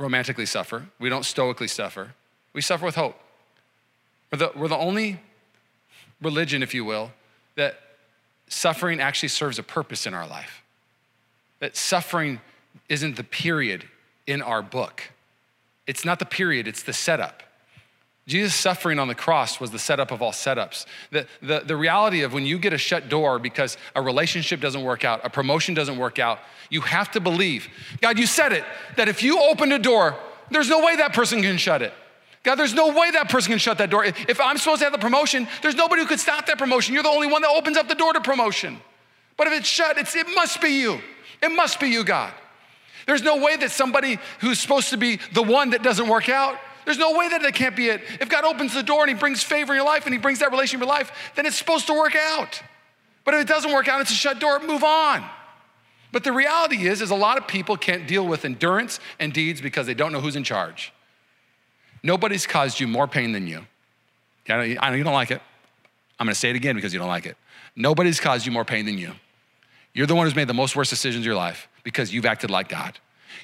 romantically 0.00 0.46
suffer, 0.46 0.86
we 0.98 1.08
don't 1.08 1.24
stoically 1.24 1.68
suffer, 1.68 2.14
we 2.52 2.60
suffer 2.60 2.86
with 2.86 2.94
hope. 2.94 3.20
We're 4.32 4.38
the, 4.38 4.52
we're 4.56 4.68
the 4.68 4.76
only 4.76 5.20
religion, 6.22 6.62
if 6.62 6.74
you 6.74 6.84
will, 6.84 7.12
that 7.56 7.78
suffering 8.48 9.00
actually 9.00 9.28
serves 9.28 9.58
a 9.58 9.62
purpose 9.62 10.06
in 10.06 10.14
our 10.14 10.26
life. 10.26 10.62
That 11.60 11.76
suffering 11.76 12.40
isn't 12.88 13.16
the 13.16 13.24
period 13.24 13.84
in 14.26 14.40
our 14.40 14.62
book. 14.62 15.10
It's 15.86 16.04
not 16.04 16.18
the 16.18 16.24
period, 16.24 16.66
it's 16.66 16.82
the 16.82 16.92
setup. 16.92 17.42
Jesus' 18.30 18.54
suffering 18.54 19.00
on 19.00 19.08
the 19.08 19.14
cross 19.14 19.58
was 19.58 19.72
the 19.72 19.78
setup 19.78 20.12
of 20.12 20.22
all 20.22 20.30
setups. 20.30 20.86
The, 21.10 21.26
the, 21.42 21.60
the 21.66 21.76
reality 21.76 22.22
of 22.22 22.32
when 22.32 22.46
you 22.46 22.60
get 22.60 22.72
a 22.72 22.78
shut 22.78 23.08
door 23.08 23.40
because 23.40 23.76
a 23.96 24.00
relationship 24.00 24.60
doesn't 24.60 24.84
work 24.84 25.04
out, 25.04 25.20
a 25.24 25.30
promotion 25.30 25.74
doesn't 25.74 25.98
work 25.98 26.20
out, 26.20 26.38
you 26.70 26.80
have 26.82 27.10
to 27.10 27.20
believe. 27.20 27.66
God, 28.00 28.20
you 28.20 28.26
said 28.26 28.52
it, 28.52 28.64
that 28.94 29.08
if 29.08 29.24
you 29.24 29.40
open 29.40 29.72
a 29.72 29.80
door, 29.80 30.16
there's 30.48 30.68
no 30.68 30.78
way 30.78 30.94
that 30.96 31.12
person 31.12 31.42
can 31.42 31.56
shut 31.56 31.82
it. 31.82 31.92
God, 32.44 32.54
there's 32.54 32.72
no 32.72 32.96
way 32.96 33.10
that 33.10 33.28
person 33.28 33.50
can 33.50 33.58
shut 33.58 33.78
that 33.78 33.90
door. 33.90 34.04
If 34.04 34.40
I'm 34.40 34.58
supposed 34.58 34.78
to 34.78 34.84
have 34.84 34.92
the 34.92 34.98
promotion, 35.00 35.48
there's 35.60 35.74
nobody 35.74 36.02
who 36.02 36.08
could 36.08 36.20
stop 36.20 36.46
that 36.46 36.56
promotion. 36.56 36.94
You're 36.94 37.02
the 37.02 37.08
only 37.08 37.26
one 37.26 37.42
that 37.42 37.50
opens 37.50 37.76
up 37.76 37.88
the 37.88 37.96
door 37.96 38.12
to 38.12 38.20
promotion. 38.20 38.80
But 39.36 39.48
if 39.48 39.54
it's 39.54 39.68
shut, 39.68 39.98
it's, 39.98 40.14
it 40.14 40.28
must 40.36 40.60
be 40.60 40.68
you. 40.68 41.00
It 41.42 41.50
must 41.50 41.80
be 41.80 41.88
you, 41.88 42.04
God. 42.04 42.32
There's 43.06 43.22
no 43.22 43.42
way 43.42 43.56
that 43.56 43.72
somebody 43.72 44.20
who's 44.38 44.60
supposed 44.60 44.90
to 44.90 44.96
be 44.96 45.18
the 45.32 45.42
one 45.42 45.70
that 45.70 45.82
doesn't 45.82 46.06
work 46.06 46.28
out, 46.28 46.58
there's 46.84 46.98
no 46.98 47.16
way 47.16 47.28
that 47.28 47.42
it 47.42 47.54
can't 47.54 47.76
be 47.76 47.88
it. 47.88 48.02
If 48.20 48.28
God 48.28 48.44
opens 48.44 48.74
the 48.74 48.82
door 48.82 49.02
and 49.02 49.10
He 49.10 49.16
brings 49.16 49.42
favor 49.42 49.72
in 49.72 49.76
your 49.76 49.86
life 49.86 50.06
and 50.06 50.14
He 50.14 50.18
brings 50.18 50.38
that 50.40 50.50
relationship 50.50 50.82
in 50.82 50.88
your 50.88 50.96
life, 50.96 51.32
then 51.36 51.46
it's 51.46 51.56
supposed 51.56 51.86
to 51.86 51.94
work 51.94 52.16
out. 52.16 52.62
But 53.24 53.34
if 53.34 53.40
it 53.42 53.48
doesn't 53.48 53.72
work 53.72 53.88
out, 53.88 54.00
it's 54.00 54.10
a 54.10 54.14
shut 54.14 54.38
door, 54.40 54.60
move 54.60 54.82
on. 54.82 55.24
But 56.12 56.24
the 56.24 56.32
reality 56.32 56.86
is, 56.88 57.02
is 57.02 57.10
a 57.10 57.14
lot 57.14 57.38
of 57.38 57.46
people 57.46 57.76
can't 57.76 58.06
deal 58.08 58.26
with 58.26 58.44
endurance 58.44 58.98
and 59.18 59.32
deeds 59.32 59.60
because 59.60 59.86
they 59.86 59.94
don't 59.94 60.12
know 60.12 60.20
who's 60.20 60.36
in 60.36 60.42
charge. 60.42 60.92
Nobody's 62.02 62.46
caused 62.46 62.80
you 62.80 62.88
more 62.88 63.06
pain 63.06 63.32
than 63.32 63.46
you. 63.46 63.64
I 64.48 64.90
know 64.90 64.96
you 64.96 65.04
don't 65.04 65.12
like 65.12 65.30
it. 65.30 65.40
I'm 66.18 66.26
gonna 66.26 66.34
say 66.34 66.50
it 66.50 66.56
again 66.56 66.74
because 66.74 66.92
you 66.92 66.98
don't 66.98 67.08
like 67.08 67.26
it. 67.26 67.36
Nobody's 67.76 68.18
caused 68.18 68.44
you 68.44 68.52
more 68.52 68.64
pain 68.64 68.86
than 68.86 68.98
you. 68.98 69.12
You're 69.92 70.06
the 70.06 70.14
one 70.14 70.26
who's 70.26 70.34
made 70.34 70.48
the 70.48 70.54
most 70.54 70.74
worst 70.74 70.90
decisions 70.90 71.24
in 71.24 71.26
your 71.26 71.36
life 71.36 71.68
because 71.84 72.12
you've 72.12 72.26
acted 72.26 72.50
like 72.50 72.68
God. 72.68 72.98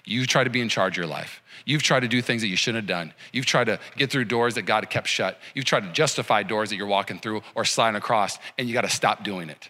You've 0.04 0.26
tried 0.26 0.44
to 0.44 0.50
be 0.50 0.60
in 0.60 0.68
charge 0.68 0.94
of 0.94 0.98
your 0.98 1.06
life. 1.06 1.42
You've 1.64 1.82
tried 1.82 2.00
to 2.00 2.08
do 2.08 2.22
things 2.22 2.42
that 2.42 2.48
you 2.48 2.56
shouldn't 2.56 2.82
have 2.82 2.88
done. 2.88 3.12
You've 3.32 3.46
tried 3.46 3.64
to 3.64 3.80
get 3.96 4.10
through 4.10 4.26
doors 4.26 4.54
that 4.54 4.62
God 4.62 4.88
kept 4.88 5.08
shut. 5.08 5.38
You've 5.54 5.64
tried 5.64 5.80
to 5.80 5.92
justify 5.92 6.42
doors 6.42 6.70
that 6.70 6.76
you're 6.76 6.86
walking 6.86 7.18
through 7.18 7.42
or 7.54 7.64
sliding 7.64 7.96
across, 7.96 8.38
and 8.56 8.68
you 8.68 8.74
got 8.74 8.82
to 8.82 8.90
stop 8.90 9.24
doing 9.24 9.48
it. 9.48 9.68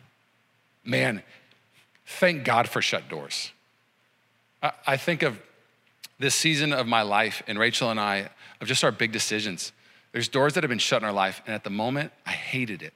Man, 0.84 1.22
thank 2.04 2.44
God 2.44 2.68
for 2.68 2.82
shut 2.82 3.08
doors. 3.08 3.52
I 4.86 4.96
think 4.96 5.22
of 5.22 5.38
this 6.18 6.34
season 6.34 6.72
of 6.72 6.86
my 6.86 7.02
life, 7.02 7.42
and 7.46 7.58
Rachel 7.58 7.90
and 7.90 8.00
I, 8.00 8.30
of 8.60 8.68
just 8.68 8.82
our 8.84 8.92
big 8.92 9.12
decisions. 9.12 9.72
There's 10.12 10.28
doors 10.28 10.54
that 10.54 10.64
have 10.64 10.70
been 10.70 10.78
shut 10.78 11.02
in 11.02 11.06
our 11.06 11.12
life, 11.12 11.42
and 11.46 11.54
at 11.54 11.62
the 11.62 11.70
moment, 11.70 12.12
I 12.24 12.30
hated 12.30 12.82
it. 12.82 12.94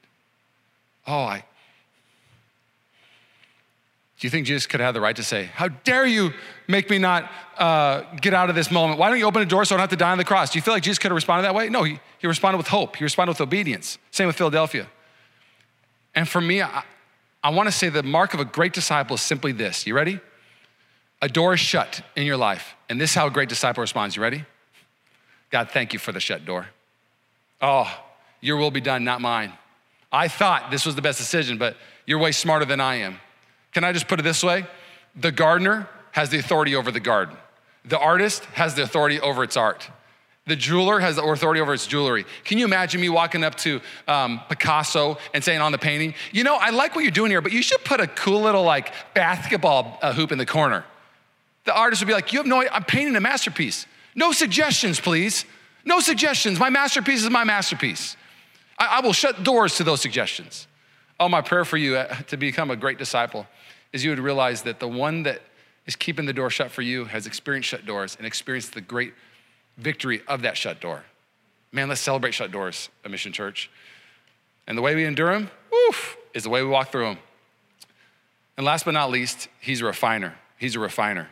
Oh, 1.05 1.19
I. 1.19 1.45
Do 4.21 4.27
you 4.27 4.29
think 4.29 4.45
Jesus 4.45 4.67
could 4.67 4.79
have 4.79 4.89
had 4.89 4.95
the 4.95 5.01
right 5.01 5.15
to 5.15 5.23
say, 5.23 5.45
How 5.45 5.67
dare 5.67 6.05
you 6.05 6.31
make 6.67 6.91
me 6.91 6.99
not 6.99 7.31
uh, 7.57 8.03
get 8.21 8.35
out 8.35 8.51
of 8.51 8.55
this 8.55 8.69
moment? 8.69 8.99
Why 8.99 9.09
don't 9.09 9.17
you 9.17 9.25
open 9.25 9.41
a 9.41 9.47
door 9.47 9.65
so 9.65 9.73
I 9.73 9.77
don't 9.77 9.81
have 9.81 9.89
to 9.89 9.95
die 9.95 10.11
on 10.11 10.19
the 10.19 10.23
cross? 10.23 10.51
Do 10.51 10.59
you 10.59 10.61
feel 10.61 10.75
like 10.75 10.83
Jesus 10.83 10.99
could 10.99 11.09
have 11.09 11.15
responded 11.15 11.41
that 11.41 11.55
way? 11.55 11.69
No, 11.69 11.81
he, 11.81 11.99
he 12.19 12.27
responded 12.27 12.59
with 12.59 12.67
hope, 12.67 12.97
he 12.97 13.03
responded 13.03 13.31
with 13.31 13.41
obedience. 13.41 13.97
Same 14.11 14.27
with 14.27 14.35
Philadelphia. 14.35 14.85
And 16.13 16.29
for 16.29 16.39
me, 16.39 16.61
I, 16.61 16.83
I 17.43 17.49
want 17.49 17.65
to 17.65 17.71
say 17.71 17.89
the 17.89 18.03
mark 18.03 18.35
of 18.35 18.39
a 18.39 18.45
great 18.45 18.73
disciple 18.73 19.15
is 19.15 19.21
simply 19.21 19.53
this. 19.53 19.87
You 19.87 19.95
ready? 19.95 20.19
A 21.23 21.27
door 21.27 21.55
is 21.55 21.59
shut 21.59 22.03
in 22.15 22.27
your 22.27 22.37
life, 22.37 22.75
and 22.89 23.01
this 23.01 23.09
is 23.09 23.15
how 23.15 23.25
a 23.25 23.31
great 23.31 23.49
disciple 23.49 23.81
responds. 23.81 24.15
You 24.15 24.21
ready? 24.21 24.45
God, 25.49 25.71
thank 25.71 25.93
you 25.93 25.99
for 25.99 26.11
the 26.11 26.19
shut 26.19 26.45
door. 26.45 26.67
Oh, 27.59 27.91
your 28.39 28.57
will 28.57 28.71
be 28.71 28.81
done, 28.81 29.03
not 29.03 29.19
mine. 29.19 29.51
I 30.11 30.27
thought 30.27 30.69
this 30.69 30.85
was 30.85 30.93
the 30.93 31.01
best 31.01 31.17
decision, 31.17 31.57
but 31.57 31.75
you're 32.05 32.19
way 32.19 32.33
smarter 32.33 32.65
than 32.65 32.79
I 32.79 32.97
am. 32.97 33.19
Can 33.71 33.83
I 33.83 33.91
just 33.91 34.07
put 34.07 34.19
it 34.19 34.23
this 34.23 34.43
way? 34.43 34.65
The 35.15 35.31
gardener 35.31 35.87
has 36.11 36.29
the 36.29 36.39
authority 36.39 36.75
over 36.75 36.91
the 36.91 36.99
garden, 36.99 37.37
the 37.85 37.99
artist 37.99 38.43
has 38.53 38.75
the 38.75 38.83
authority 38.83 39.19
over 39.19 39.43
its 39.43 39.57
art. 39.57 39.89
The 40.47 40.55
jeweler 40.55 40.99
has 40.99 41.17
the 41.17 41.23
authority 41.23 41.61
over 41.61 41.73
its 41.73 41.85
jewelry. 41.85 42.25
Can 42.43 42.57
you 42.57 42.65
imagine 42.65 42.99
me 42.99 43.09
walking 43.09 43.43
up 43.43 43.55
to 43.57 43.79
um, 44.07 44.41
Picasso 44.49 45.19
and 45.35 45.43
saying 45.43 45.61
on 45.61 45.71
the 45.71 45.77
painting, 45.77 46.15
you 46.31 46.43
know, 46.43 46.55
I 46.55 46.71
like 46.71 46.95
what 46.95 47.03
you're 47.03 47.11
doing 47.11 47.29
here, 47.29 47.41
but 47.41 47.51
you 47.51 47.61
should 47.61 47.83
put 47.85 48.01
a 48.01 48.07
cool 48.07 48.41
little 48.41 48.63
like 48.63 48.91
basketball 49.13 49.99
uh, 50.01 50.13
hoop 50.13 50.31
in 50.31 50.39
the 50.39 50.45
corner. 50.45 50.83
The 51.65 51.75
artist 51.75 52.01
would 52.01 52.07
be 52.07 52.13
like, 52.13 52.33
you 52.33 52.39
have 52.39 52.47
no, 52.47 52.65
I'm 52.71 52.83
painting 52.83 53.15
a 53.15 53.21
masterpiece. 53.21 53.85
No 54.15 54.31
suggestions, 54.31 54.99
please. 54.99 55.45
No 55.85 55.99
suggestions. 55.99 56.59
My 56.59 56.71
masterpiece 56.71 57.23
is 57.23 57.29
my 57.29 57.43
masterpiece. 57.43 58.17
I, 58.79 58.97
I 58.97 58.99
will 59.01 59.13
shut 59.13 59.43
doors 59.43 59.75
to 59.75 59.83
those 59.83 60.01
suggestions. 60.01 60.67
Oh, 61.19 61.29
my 61.29 61.41
prayer 61.41 61.65
for 61.65 61.77
you 61.77 61.97
uh, 61.97 62.15
to 62.23 62.37
become 62.37 62.71
a 62.71 62.75
great 62.75 62.97
disciple 62.97 63.45
is 63.93 64.03
you 64.03 64.09
would 64.09 64.19
realize 64.19 64.63
that 64.63 64.79
the 64.79 64.87
one 64.87 65.23
that 65.23 65.41
is 65.85 65.95
keeping 65.95 66.25
the 66.25 66.33
door 66.33 66.49
shut 66.49 66.71
for 66.71 66.81
you 66.81 67.05
has 67.05 67.25
experienced 67.25 67.69
shut 67.69 67.85
doors 67.85 68.15
and 68.17 68.25
experienced 68.25 68.73
the 68.73 68.81
great 68.81 69.13
victory 69.77 70.21
of 70.27 70.43
that 70.43 70.57
shut 70.57 70.79
door. 70.79 71.03
Man, 71.71 71.89
let's 71.89 72.01
celebrate 72.01 72.33
shut 72.33 72.51
doors 72.51 72.89
at 73.03 73.11
Mission 73.11 73.31
Church. 73.31 73.69
And 74.67 74.77
the 74.77 74.81
way 74.81 74.95
we 74.95 75.05
endure 75.05 75.33
them, 75.33 75.49
woof, 75.71 76.17
is 76.33 76.43
the 76.43 76.49
way 76.49 76.61
we 76.61 76.69
walk 76.69 76.91
through 76.91 77.05
them. 77.05 77.17
And 78.57 78.65
last 78.65 78.85
but 78.85 78.91
not 78.91 79.09
least, 79.09 79.47
he's 79.59 79.81
a 79.81 79.85
refiner. 79.85 80.35
He's 80.57 80.75
a 80.75 80.79
refiner. 80.79 81.29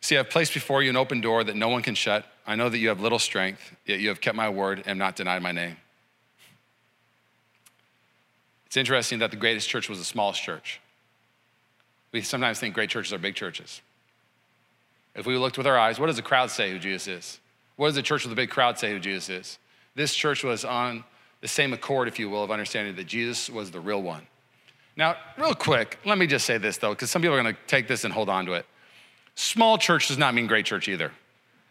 See, 0.00 0.16
I've 0.16 0.30
placed 0.30 0.54
before 0.54 0.82
you 0.82 0.90
an 0.90 0.96
open 0.96 1.20
door 1.20 1.44
that 1.44 1.56
no 1.56 1.68
one 1.68 1.82
can 1.82 1.94
shut. 1.94 2.24
I 2.46 2.54
know 2.54 2.68
that 2.68 2.78
you 2.78 2.88
have 2.88 3.00
little 3.00 3.18
strength, 3.18 3.76
yet 3.84 4.00
you 4.00 4.08
have 4.08 4.20
kept 4.20 4.36
my 4.36 4.48
word 4.48 4.84
and 4.86 4.98
not 4.98 5.16
denied 5.16 5.42
my 5.42 5.52
name. 5.52 5.76
It's 8.68 8.76
interesting 8.76 9.18
that 9.18 9.30
the 9.30 9.36
greatest 9.36 9.68
church 9.68 9.88
was 9.88 9.98
the 9.98 10.04
smallest 10.04 10.42
church. 10.42 10.80
We 12.12 12.22
sometimes 12.22 12.60
think 12.60 12.74
great 12.74 12.90
churches 12.90 13.12
are 13.12 13.18
big 13.18 13.34
churches. 13.34 13.80
If 15.14 15.26
we 15.26 15.36
looked 15.36 15.58
with 15.58 15.66
our 15.66 15.78
eyes, 15.78 15.98
what 15.98 16.06
does 16.06 16.16
the 16.16 16.22
crowd 16.22 16.50
say 16.50 16.70
who 16.70 16.78
Jesus 16.78 17.08
is? 17.08 17.40
What 17.76 17.88
does 17.88 17.94
the 17.96 18.02
church 18.02 18.24
with 18.24 18.32
a 18.32 18.36
big 18.36 18.50
crowd 18.50 18.78
say 18.78 18.92
who 18.92 19.00
Jesus 19.00 19.28
is? 19.28 19.58
This 19.94 20.14
church 20.14 20.44
was 20.44 20.64
on 20.64 21.02
the 21.40 21.48
same 21.48 21.72
accord, 21.72 22.08
if 22.08 22.18
you 22.18 22.28
will, 22.30 22.44
of 22.44 22.50
understanding 22.50 22.94
that 22.96 23.06
Jesus 23.06 23.48
was 23.48 23.70
the 23.70 23.80
real 23.80 24.02
one. 24.02 24.26
Now, 24.96 25.16
real 25.36 25.54
quick, 25.54 25.98
let 26.04 26.18
me 26.18 26.26
just 26.26 26.44
say 26.44 26.58
this 26.58 26.76
though, 26.76 26.90
because 26.90 27.10
some 27.10 27.22
people 27.22 27.36
are 27.36 27.42
gonna 27.42 27.56
take 27.66 27.88
this 27.88 28.04
and 28.04 28.12
hold 28.12 28.28
on 28.28 28.46
to 28.46 28.52
it. 28.54 28.66
Small 29.34 29.78
church 29.78 30.08
does 30.08 30.18
not 30.18 30.34
mean 30.34 30.46
great 30.46 30.66
church 30.66 30.88
either. 30.88 31.12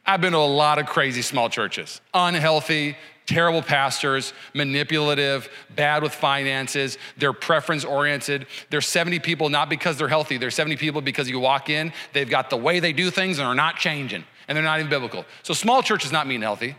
I've 0.08 0.22
been 0.22 0.32
to 0.32 0.40
a 0.40 0.40
lot 0.40 0.80
of 0.80 0.86
crazy 0.86 1.22
small 1.22 1.50
churches, 1.50 2.00
unhealthy, 2.14 2.96
terrible 3.26 3.62
pastors, 3.62 4.34
manipulative, 4.54 5.50
bad 5.76 6.02
with 6.02 6.14
finances, 6.14 6.98
they're 7.18 7.34
preference 7.34 7.84
oriented. 7.84 8.48
They're 8.70 8.80
70 8.80 9.20
people 9.20 9.50
not 9.50 9.70
because 9.70 9.98
they're 9.98 10.08
healthy, 10.08 10.38
they're 10.38 10.50
70 10.50 10.78
people 10.78 11.02
because 11.02 11.30
you 11.30 11.40
walk 11.40 11.70
in, 11.70 11.92
they've 12.14 12.30
got 12.30 12.50
the 12.50 12.58
way 12.58 12.80
they 12.80 12.94
do 12.94 13.12
things 13.12 13.38
and 13.38 13.48
are 13.48 13.54
not 13.54 13.76
changing, 13.76 14.24
and 14.48 14.56
they're 14.56 14.64
not 14.64 14.80
even 14.80 14.90
biblical. 14.90 15.26
So 15.44 15.54
small 15.54 15.84
church 15.84 16.04
does 16.04 16.14
not 16.14 16.26
mean 16.26 16.42
healthy. 16.42 16.78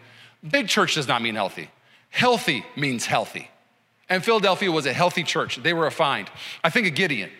Big 0.51 0.69
church 0.69 0.95
does 0.95 1.07
not 1.07 1.21
mean 1.21 1.35
healthy. 1.35 1.71
Healthy 2.09 2.65
means 2.77 3.05
healthy. 3.05 3.51
And 4.09 4.25
Philadelphia 4.25 4.73
was 4.73 4.87
a 4.87 4.93
healthy 4.95 5.23
church. 5.23 5.57
They 5.63 5.75
were 5.75 5.85
refined. 5.85 6.31
I 6.65 6.71
think 6.71 6.87
of 6.87 6.95
Gideon. 6.95 7.31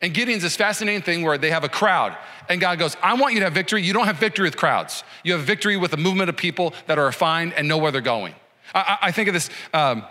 And 0.00 0.12
Gideon's 0.12 0.42
this 0.42 0.56
fascinating 0.56 1.02
thing 1.02 1.22
where 1.22 1.38
they 1.38 1.50
have 1.50 1.64
a 1.64 1.68
crowd, 1.68 2.16
and 2.48 2.60
God 2.60 2.78
goes, 2.78 2.96
I 3.02 3.14
want 3.14 3.32
you 3.32 3.40
to 3.40 3.46
have 3.46 3.54
victory. 3.54 3.82
You 3.82 3.92
don't 3.92 4.06
have 4.06 4.16
victory 4.16 4.44
with 4.44 4.56
crowds, 4.56 5.04
you 5.22 5.32
have 5.32 5.42
victory 5.42 5.76
with 5.76 5.92
a 5.92 5.96
movement 5.96 6.28
of 6.28 6.36
people 6.36 6.74
that 6.86 6.98
are 6.98 7.06
refined 7.06 7.54
and 7.54 7.68
know 7.68 7.78
where 7.78 7.92
they're 7.92 8.00
going. 8.00 8.34
I, 8.74 8.98
I 9.02 9.12
think 9.12 9.28
of 9.28 9.34
this 9.34 9.50
um, 9.72 10.04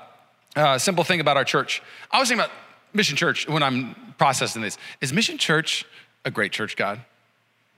uh, 0.56 0.78
simple 0.78 1.04
thing 1.04 1.20
about 1.20 1.38
our 1.38 1.44
church. 1.44 1.82
I 2.12 2.20
was 2.20 2.30
thinking 2.30 2.46
about 2.46 2.56
Mission 2.94 3.18
Church 3.18 3.48
when 3.48 3.64
I'm 3.64 3.96
processing 4.18 4.62
this. 4.62 4.78
Is 5.02 5.12
Mission 5.12 5.38
Church 5.38 5.86
a 6.26 6.32
great 6.32 6.52
church, 6.52 6.76
God? 6.76 7.02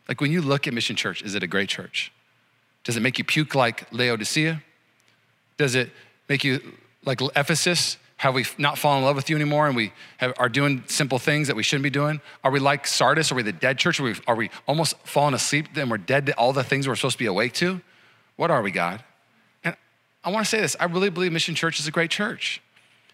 Like 0.08 0.22
when 0.22 0.32
you 0.32 0.42
look 0.42 0.68
at 0.68 0.74
Mission 0.74 0.96
Church, 0.96 1.22
is 1.22 1.36
it 1.36 1.44
a 1.44 1.48
great 1.48 1.70
church? 1.70 2.12
Does 2.84 2.98
it 2.98 3.02
make 3.02 3.18
you 3.18 3.24
puke 3.24 3.56
like 3.56 3.92
Laodicea? 3.92 4.62
Does 5.58 5.76
it 5.76 5.90
make 6.30 6.44
you 6.44 6.62
like 7.04 7.22
Ephesus? 7.36 7.98
Have 8.26 8.34
we 8.34 8.44
not 8.58 8.80
fallen 8.80 8.98
in 8.98 9.06
love 9.06 9.16
with 9.16 9.30
you 9.30 9.36
anymore 9.36 9.68
and 9.68 9.76
we 9.76 9.94
have, 10.18 10.34
are 10.40 10.50
doing 10.50 10.84
simple 10.88 11.20
things 11.20 11.48
that 11.48 11.56
we 11.56 11.62
shouldn't 11.62 11.84
be 11.84 11.92
doing? 11.92 12.20
Are 12.44 12.50
we 12.50 12.60
like 12.60 12.88
Sardis? 12.88 13.32
Are 13.32 13.36
we 13.36 13.44
the 13.44 13.54
dead 13.54 13.78
church? 13.78 14.00
Are 14.00 14.04
we, 14.04 14.16
are 14.26 14.34
we 14.34 14.50
almost 14.68 14.98
falling 15.04 15.36
asleep 15.36 15.68
and 15.76 15.92
we're 15.92 16.00
dead 16.00 16.26
to 16.26 16.34
all 16.34 16.52
the 16.52 16.64
things 16.64 16.88
we're 16.88 16.96
supposed 16.96 17.20
to 17.20 17.24
be 17.24 17.28
awake 17.28 17.54
to? 17.54 17.82
What 18.36 18.50
are 18.50 18.64
we, 18.64 18.72
God? 18.72 19.04
And 19.64 19.76
I 20.24 20.32
want 20.32 20.44
to 20.44 20.50
say 20.50 20.60
this 20.60 20.76
I 20.80 20.86
really 20.86 21.12
believe 21.12 21.32
Mission 21.34 21.54
Church 21.54 21.80
is 21.80 21.88
a 21.88 21.92
great 21.92 22.10
church. 22.10 22.64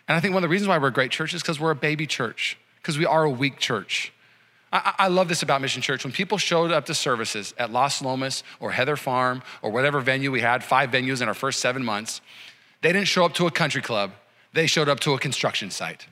And 0.08 0.16
I 0.16 0.22
think 0.22 0.34
one 0.34 0.46
of 0.46 0.50
the 0.50 0.52
reasons 0.52 0.70
why 0.70 0.78
we're 0.78 0.88
a 0.88 0.94
great 0.94 1.12
church 1.12 1.34
is 1.34 1.42
because 1.42 1.60
we're 1.60 1.72
a 1.72 1.76
baby 1.76 2.08
church, 2.08 2.58
because 2.78 2.98
we 2.98 3.06
are 3.06 3.26
a 3.26 3.30
weak 3.30 3.60
church. 3.60 4.14
I, 4.72 4.94
I, 4.98 5.08
love 5.10 5.28
this 5.28 5.44
about 5.44 5.60
Mission 5.60 5.82
Church. 5.82 6.06
When 6.06 6.14
people 6.14 6.38
showed 6.38 6.72
up 6.72 6.86
to 6.86 6.94
services 6.94 7.54
at 7.58 7.70
Las 7.70 8.02
Lomas 8.02 8.44
or 8.62 8.72
Heather 8.72 8.96
Farm 8.96 9.44
or 9.62 9.72
whatever 9.72 10.00
venue 10.00 10.32
we 10.32 10.40
had, 10.40 10.64
five 10.64 10.90
venues 10.90 11.22
in 11.22 11.28
our 11.28 11.34
first 11.34 11.60
seven 11.60 11.84
months, 11.84 12.22
they 12.80 12.94
didn't 12.94 13.10
show 13.10 13.26
up 13.26 13.34
to 13.34 13.46
a 13.46 13.52
country 13.52 13.82
club 13.82 14.14
they 14.54 14.68
showed 14.68 14.90
up 14.90 15.00
to 15.02 15.14
a 15.14 15.20
construction 15.20 15.72
site. 15.72 16.08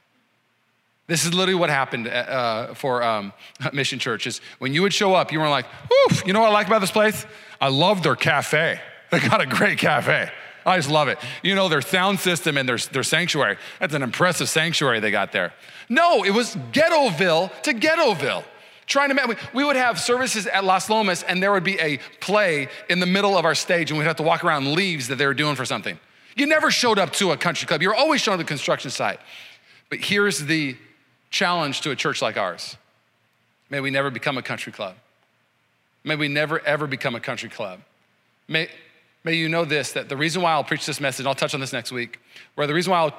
This 1.08 1.26
is 1.26 1.34
literally 1.34 1.60
what 1.60 1.70
happened 1.70 2.08
uh, 2.08 2.12
uh 2.12 2.74
for 2.76 3.02
um, 3.02 3.34
Mission 3.74 4.00
Church. 4.00 4.28
Is 4.28 4.42
when 4.60 4.74
you 4.74 4.82
would 4.84 4.94
show 4.94 5.16
up, 5.16 5.32
you 5.32 5.40
were 5.40 5.50
like, 5.50 5.66
"Oof!" 6.12 6.26
You 6.26 6.34
know 6.34 6.42
what 6.42 6.50
I 6.50 6.54
like 6.54 6.68
about 6.68 6.82
this 6.82 6.92
place? 6.92 7.26
I 7.60 7.70
love 7.70 8.04
their 8.04 8.16
cafe. 8.16 8.80
They 9.12 9.20
got 9.20 9.42
a 9.42 9.48
great 9.48 9.80
cafe. 9.80 10.30
I 10.68 10.78
just 10.78 10.92
love 10.92 11.08
it. 11.08 11.18
You 11.42 11.56
know, 11.56 11.68
their 11.68 11.82
sound 11.82 12.20
system 12.20 12.58
and 12.58 12.70
their, 12.70 12.78
their 12.78 13.02
sanctuary. 13.02 13.58
That's 13.80 13.96
an 13.96 14.04
impressive 14.04 14.50
sanctuary 14.50 15.00
they 15.00 15.10
got 15.10 15.32
there. 15.32 15.52
No, 15.90 16.24
it 16.24 16.30
was 16.30 16.56
Ghettoville 16.72 17.50
to 17.64 17.74
Ghettoville. 17.74 18.44
Trying 18.86 19.16
to, 19.16 19.38
we 19.54 19.64
would 19.64 19.76
have 19.76 20.00
services 20.00 20.48
at 20.48 20.64
Las 20.64 20.90
Lomas 20.90 21.24
and 21.24 21.42
there 21.42 21.52
would 21.52 21.64
be 21.64 21.80
a 21.80 21.98
play 22.20 22.70
in 22.90 23.00
the 23.00 23.06
middle 23.06 23.38
of 23.38 23.46
our 23.46 23.56
stage 23.56 23.92
and 23.92 23.98
we'd 23.98 24.06
have 24.06 24.16
to 24.18 24.24
walk 24.24 24.44
around 24.44 24.74
leaves 24.74 25.08
that 25.08 25.18
they 25.18 25.26
were 25.26 25.34
doing 25.34 25.56
for 25.56 25.66
something. 25.66 26.00
You 26.40 26.46
never 26.46 26.72
showed 26.72 27.00
up 27.00 27.12
to 27.14 27.32
a 27.32 27.38
country 27.38 27.68
club. 27.68 27.82
You're 27.82 27.94
always 27.94 28.22
showing 28.22 28.36
up 28.36 28.40
to 28.40 28.46
the 28.46 28.48
construction 28.48 28.90
site. 28.90 29.20
But 29.90 30.00
here's 30.00 30.40
the 30.40 30.78
challenge 31.30 31.82
to 31.82 31.92
a 31.92 31.98
church 31.98 32.22
like 32.22 32.38
ours. 32.38 32.78
May 33.70 33.82
we 33.82 33.92
never 33.92 34.10
become 34.10 34.38
a 34.38 34.42
country 34.42 34.72
club. 34.72 34.96
May 36.06 36.16
we 36.16 36.30
never, 36.30 36.66
ever 36.66 36.88
become 36.88 37.14
a 37.14 37.20
country 37.20 37.50
club. 37.50 37.82
May, 38.48 38.70
may 39.26 39.34
you 39.34 39.50
know 39.50 39.66
this 39.66 39.92
that 39.92 40.08
the 40.08 40.16
reason 40.16 40.42
why 40.42 40.54
I'll 40.54 40.64
preach 40.64 40.86
this 40.86 41.02
message, 41.02 41.20
and 41.20 41.28
I'll 41.28 41.36
touch 41.36 41.54
on 41.54 41.60
this 41.60 41.74
next 41.74 41.92
week, 41.92 42.22
where 42.56 42.68
the 42.68 42.74
reason 42.74 42.92
why 42.92 43.00
I'll 43.00 43.18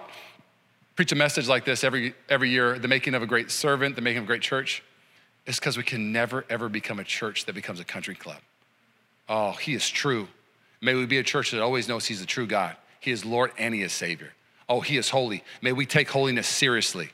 preach 0.96 1.12
a 1.12 1.16
message 1.16 1.46
like 1.46 1.66
this 1.66 1.84
every, 1.84 2.14
every 2.30 2.48
year, 2.48 2.78
the 2.78 2.88
making 2.88 3.14
of 3.14 3.22
a 3.22 3.26
great 3.26 3.50
servant, 3.50 3.96
the 3.96 4.02
making 4.02 4.18
of 4.18 4.24
a 4.24 4.28
great 4.28 4.40
church, 4.40 4.82
is 5.44 5.58
because 5.58 5.76
we 5.76 5.82
can 5.82 6.10
never, 6.10 6.46
ever 6.48 6.70
become 6.70 6.98
a 6.98 7.04
church 7.04 7.44
that 7.44 7.54
becomes 7.54 7.80
a 7.80 7.84
country 7.84 8.14
club. 8.14 8.40
Oh, 9.28 9.52
He 9.52 9.74
is 9.74 9.90
true. 9.90 10.26
May 10.80 10.94
we 10.94 11.04
be 11.04 11.18
a 11.18 11.22
church 11.22 11.50
that 11.50 11.60
always 11.60 11.86
knows 11.86 12.06
He's 12.06 12.20
the 12.20 12.26
true 12.26 12.46
God. 12.46 12.76
He 13.00 13.10
is 13.10 13.24
Lord 13.24 13.50
and 13.58 13.74
He 13.74 13.82
is 13.82 13.92
Savior. 13.92 14.32
Oh, 14.68 14.80
He 14.80 14.96
is 14.96 15.10
holy. 15.10 15.42
May 15.62 15.72
we 15.72 15.86
take 15.86 16.10
holiness 16.10 16.46
seriously. 16.46 17.10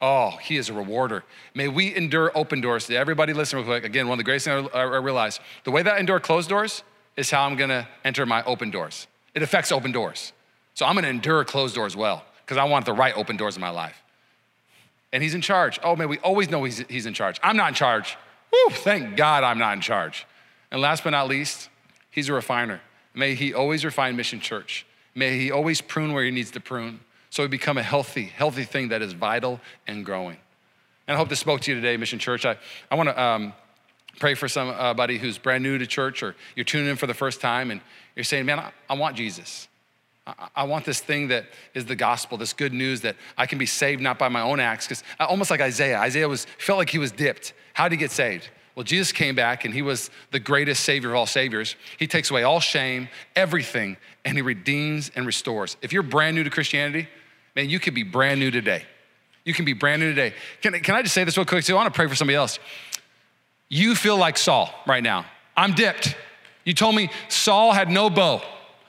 Oh, 0.00 0.30
He 0.42 0.56
is 0.56 0.68
a 0.68 0.72
rewarder. 0.72 1.24
May 1.54 1.68
we 1.68 1.94
endure 1.94 2.30
open 2.34 2.60
doors. 2.60 2.88
Everybody 2.90 3.32
listen 3.32 3.58
real 3.58 3.66
quick. 3.66 3.84
Again, 3.84 4.06
one 4.06 4.14
of 4.14 4.18
the 4.18 4.24
greatest 4.24 4.46
things 4.46 4.68
I 4.72 4.82
realized: 4.82 5.40
the 5.64 5.70
way 5.70 5.82
that 5.82 5.94
I 5.94 5.98
endure 5.98 6.20
closed 6.20 6.48
doors 6.48 6.84
is 7.16 7.30
how 7.30 7.44
I'm 7.44 7.56
gonna 7.56 7.88
enter 8.04 8.24
my 8.26 8.42
open 8.44 8.70
doors. 8.70 9.06
It 9.34 9.42
affects 9.42 9.72
open 9.72 9.90
doors. 9.92 10.32
So 10.74 10.86
I'm 10.86 10.94
gonna 10.94 11.08
endure 11.08 11.44
closed 11.44 11.74
doors 11.74 11.96
well 11.96 12.24
because 12.44 12.56
I 12.56 12.64
want 12.64 12.86
the 12.86 12.92
right 12.92 13.16
open 13.16 13.36
doors 13.36 13.56
in 13.56 13.60
my 13.60 13.70
life. 13.70 13.96
And 15.12 15.22
He's 15.22 15.34
in 15.34 15.42
charge. 15.42 15.78
Oh, 15.82 15.96
may 15.96 16.06
we 16.06 16.18
always 16.18 16.50
know 16.50 16.64
He's, 16.64 16.78
he's 16.88 17.06
in 17.06 17.14
charge. 17.14 17.38
I'm 17.42 17.56
not 17.56 17.68
in 17.68 17.74
charge. 17.74 18.16
Woo, 18.52 18.74
thank 18.74 19.16
God 19.16 19.44
I'm 19.44 19.58
not 19.58 19.74
in 19.74 19.80
charge. 19.80 20.26
And 20.70 20.80
last 20.80 21.04
but 21.04 21.10
not 21.10 21.28
least, 21.28 21.68
He's 22.10 22.28
a 22.28 22.32
refiner. 22.32 22.80
May 23.14 23.34
He 23.34 23.52
always 23.52 23.84
refine 23.84 24.16
Mission 24.16 24.40
Church. 24.40 24.86
May 25.14 25.38
He 25.38 25.50
always 25.50 25.80
prune 25.80 26.12
where 26.12 26.24
He 26.24 26.30
needs 26.30 26.50
to 26.52 26.60
prune 26.60 27.00
so 27.32 27.42
we 27.42 27.48
become 27.48 27.78
a 27.78 27.82
healthy, 27.82 28.24
healthy 28.24 28.64
thing 28.64 28.88
that 28.88 29.00
is 29.00 29.14
vital 29.14 29.58
and 29.86 30.04
growing. 30.04 30.36
And 31.08 31.14
I 31.14 31.18
hope 31.18 31.30
this 31.30 31.40
spoke 31.40 31.62
to 31.62 31.70
you 31.70 31.80
today, 31.80 31.96
Mission 31.96 32.18
Church. 32.18 32.44
I, 32.44 32.58
I 32.90 32.94
want 32.94 33.08
to 33.08 33.18
um, 33.18 33.54
pray 34.18 34.34
for 34.34 34.48
somebody 34.48 35.16
who's 35.16 35.38
brand 35.38 35.62
new 35.62 35.78
to 35.78 35.86
church 35.86 36.22
or 36.22 36.36
you're 36.56 36.64
tuning 36.64 36.90
in 36.90 36.96
for 36.96 37.06
the 37.06 37.14
first 37.14 37.40
time 37.40 37.70
and 37.70 37.80
you're 38.16 38.24
saying, 38.24 38.44
man, 38.44 38.58
I, 38.58 38.70
I 38.90 38.94
want 38.96 39.16
Jesus. 39.16 39.66
I, 40.26 40.48
I 40.56 40.64
want 40.64 40.84
this 40.84 41.00
thing 41.00 41.28
that 41.28 41.46
is 41.72 41.86
the 41.86 41.96
gospel, 41.96 42.36
this 42.36 42.52
good 42.52 42.74
news 42.74 43.00
that 43.00 43.16
I 43.38 43.46
can 43.46 43.56
be 43.56 43.64
saved 43.64 44.02
not 44.02 44.18
by 44.18 44.28
my 44.28 44.42
own 44.42 44.60
acts. 44.60 44.86
Because 44.86 45.02
uh, 45.18 45.24
almost 45.24 45.50
like 45.50 45.62
Isaiah, 45.62 46.00
Isaiah 46.00 46.28
was 46.28 46.46
felt 46.58 46.76
like 46.76 46.90
he 46.90 46.98
was 46.98 47.12
dipped. 47.12 47.54
How 47.72 47.84
did 47.88 47.92
he 47.92 47.98
get 47.98 48.10
saved? 48.10 48.50
Well, 48.74 48.84
Jesus 48.84 49.12
came 49.12 49.34
back 49.34 49.64
and 49.64 49.74
he 49.74 49.82
was 49.82 50.10
the 50.30 50.40
greatest 50.40 50.84
savior 50.84 51.10
of 51.10 51.16
all 51.16 51.26
saviors. 51.26 51.76
He 51.98 52.06
takes 52.06 52.30
away 52.30 52.42
all 52.42 52.60
shame, 52.60 53.08
everything, 53.36 53.98
and 54.24 54.36
he 54.36 54.42
redeems 54.42 55.10
and 55.14 55.26
restores. 55.26 55.76
If 55.82 55.92
you're 55.92 56.02
brand 56.02 56.36
new 56.36 56.44
to 56.44 56.50
Christianity, 56.50 57.08
man, 57.54 57.68
you 57.68 57.78
could 57.78 57.94
be 57.94 58.02
brand 58.02 58.40
new 58.40 58.50
today. 58.50 58.84
You 59.44 59.52
can 59.52 59.64
be 59.64 59.72
brand 59.72 60.00
new 60.00 60.08
today. 60.08 60.34
Can, 60.62 60.72
can 60.80 60.94
I 60.94 61.02
just 61.02 61.14
say 61.14 61.24
this 61.24 61.36
real 61.36 61.44
quick? 61.44 61.64
So 61.64 61.74
I 61.74 61.76
want 61.76 61.92
to 61.92 61.96
pray 61.96 62.06
for 62.06 62.14
somebody 62.14 62.36
else. 62.36 62.58
You 63.68 63.94
feel 63.94 64.16
like 64.16 64.38
Saul 64.38 64.72
right 64.86 65.02
now. 65.02 65.26
I'm 65.56 65.74
dipped. 65.74 66.16
You 66.64 66.74
told 66.74 66.94
me 66.94 67.10
Saul 67.28 67.72
had 67.72 67.90
no 67.90 68.08
bow. 68.08 68.40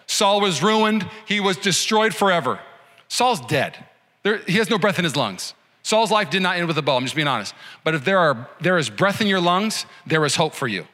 Saul 0.07 0.41
was 0.41 0.61
ruined. 0.61 1.09
He 1.25 1.39
was 1.39 1.57
destroyed 1.57 2.13
forever. 2.13 2.59
Saul's 3.07 3.41
dead. 3.41 3.75
There, 4.23 4.37
he 4.37 4.53
has 4.53 4.69
no 4.69 4.77
breath 4.77 4.97
in 4.97 5.03
his 5.03 5.15
lungs. 5.15 5.53
Saul's 5.83 6.11
life 6.11 6.29
did 6.29 6.41
not 6.41 6.57
end 6.57 6.67
with 6.67 6.77
a 6.77 6.81
bow, 6.81 6.95
I'm 6.95 7.03
just 7.03 7.15
being 7.15 7.27
honest. 7.27 7.53
But 7.83 7.93
if 7.93 8.05
there, 8.05 8.17
are, 8.17 8.49
there 8.61 8.77
is 8.77 8.89
breath 8.89 9.19
in 9.19 9.27
your 9.27 9.41
lungs, 9.41 9.85
there 10.07 10.23
is 10.25 10.35
hope 10.35 10.53
for 10.53 10.67
you. 10.67 10.87